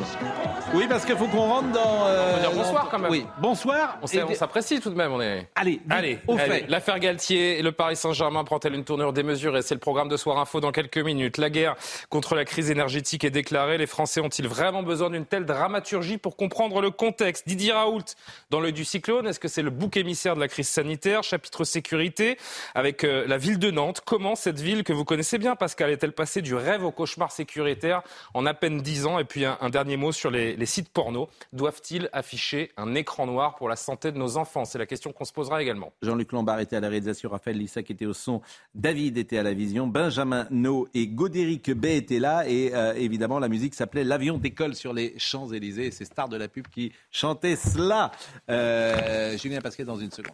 Oui, 0.74 0.86
parce 0.90 1.06
qu'il 1.06 1.16
faut 1.16 1.28
qu'on 1.28 1.48
rentre 1.48 1.72
dans. 1.72 2.06
euh, 2.08 2.32
On 2.32 2.36
peut 2.36 2.42
dire 2.42 2.52
bonsoir 2.64 2.88
quand 2.90 3.00
même. 3.00 3.12
Oui, 3.12 3.26
bonsoir. 3.40 3.98
On, 4.02 4.08
s'est- 4.08 4.18
Et- 4.18 4.24
on 4.24 4.34
s'apprécie 4.34 4.80
tout 4.80 4.90
de 4.90 4.96
même. 4.96 5.12
On 5.12 5.22
est... 5.22 5.48
Allez, 5.56 5.82
allez, 5.90 6.20
au 6.28 6.36
allez. 6.38 6.50
fait. 6.62 6.66
L'affaire 6.68 6.98
Galtier 7.00 7.60
et 7.60 7.62
le 7.62 7.72
Paris 7.72 7.96
Saint-Germain 7.96 8.44
prend-elle 8.44 8.74
une 8.74 8.84
tournure 8.84 9.14
démesurée? 9.14 9.62
C'est 9.62 9.76
le 9.76 9.80
programme 9.80 10.10
de 10.10 10.18
Soir 10.18 10.40
Info 10.40 10.60
dans 10.62 10.72
quelques 10.72 10.98
minutes. 10.98 11.38
La 11.38 11.50
guerre 11.52 11.76
contre 12.10 12.34
la 12.36 12.46
crise 12.46 12.72
énergétique 12.72 13.24
est 13.24 13.30
déclarée. 13.30 13.78
Les 13.78 13.86
Français 13.88 14.20
ont-ils 14.22 14.48
vraiment 14.48 14.82
besoin 14.84 15.10
d'une 15.12 15.26
telle 15.26 15.46
dramaturgie 15.46 16.18
pour 16.18 16.36
comprendre 16.38 16.82
le 16.82 16.90
contexte? 16.90 17.48
Didier 17.48 17.74
Raoult 17.74 18.02
dans 18.50 18.60
l'œil 18.60 18.74
du 18.74 18.86
cyclone. 18.86 19.28
Est-ce 19.28 19.40
que 19.40 19.48
c'est 19.50 19.62
le 19.64 19.70
bouc 19.70 19.96
émissaire 19.98 20.34
de 20.36 20.40
la 20.40 20.48
crise 20.48 20.70
sanitaire? 20.70 21.22
Chapitre 21.24 21.66
sécurité 21.66 22.38
avec 22.74 23.04
euh, 23.04 23.26
la 23.28 23.38
ville 23.38 23.60
de 23.60 23.70
Nantes. 23.70 24.02
Comment 24.06 24.36
cette 24.36 24.60
ville 24.74 24.84
que 24.84 24.94
vous 24.94 25.06
connaissez 25.06 25.38
bien, 25.38 25.56
Pascal, 25.56 25.92
est-elle 25.92 26.14
passée 26.14 26.42
du 26.42 26.56
rêve 26.56 26.84
au 26.84 26.92
cauchemar 26.92 27.32
sécuritaire 27.32 28.02
en 28.34 28.46
à 28.46 28.54
peine 28.56 28.82
10 28.82 29.06
ans? 29.06 29.20
Et 29.20 29.24
puis 29.24 29.46
un, 29.46 29.58
un 29.62 29.70
dernier 29.70 29.98
mot 29.98 30.12
sur 30.12 30.32
les, 30.32 30.56
les 30.56 30.66
sites 30.66 30.90
porno. 30.90 31.30
Doivent-ils 31.52 32.10
afficher 32.12 32.72
un 32.78 32.96
écran 32.96 33.28
noir 33.28 33.56
pour 33.56 33.70
la 33.70 33.76
santé 33.76 34.12
de 34.12 34.18
nos 34.18 34.38
enfants? 34.38 34.66
C'est 34.66 34.80
la 34.80 34.88
question 34.88 35.12
qu'on 35.12 35.26
se 35.26 35.34
posera 35.34 35.62
également. 35.62 35.94
Jean-Luc 36.02 36.32
Lombard 36.32 36.60
était 36.60 36.76
à 36.76 36.80
la 36.80 36.90
réalisation, 36.90 37.30
Raphaël 37.30 37.58
Lissac 37.58 37.92
était 37.92 38.08
au 38.08 38.14
son, 38.14 38.42
David 38.74 39.18
était 39.18 39.38
à 39.38 39.44
la 39.44 39.54
vision, 39.54 39.86
Benjamin 39.86 40.48
No 40.50 40.88
et 40.96 41.08
Godéric 41.08 41.72
Bay 41.72 41.98
étaient 41.98 42.20
là 42.20 42.48
et 42.48 42.74
euh, 42.74 42.94
évidemment 42.96 43.38
la 43.38 43.50
musique 43.50 43.76
s'appelait 43.76 44.04
L'avion 44.04 44.38
décolle 44.40 44.76
sur 44.76 44.94
les 44.94 45.14
Champs-Élysées 45.18 45.88
et 45.88 45.92
c'est 45.92 46.06
Star 46.06 46.30
de 46.30 46.38
la 46.38 46.48
pub 46.48 46.68
qui 46.68 46.92
chantait 47.12 47.56
cela. 47.56 48.12
Euh, 48.50 49.38
Julien 49.38 49.62
Pasquet 49.62 49.86
dans 49.86 49.98
une 49.98 50.12
seconde. 50.12 50.34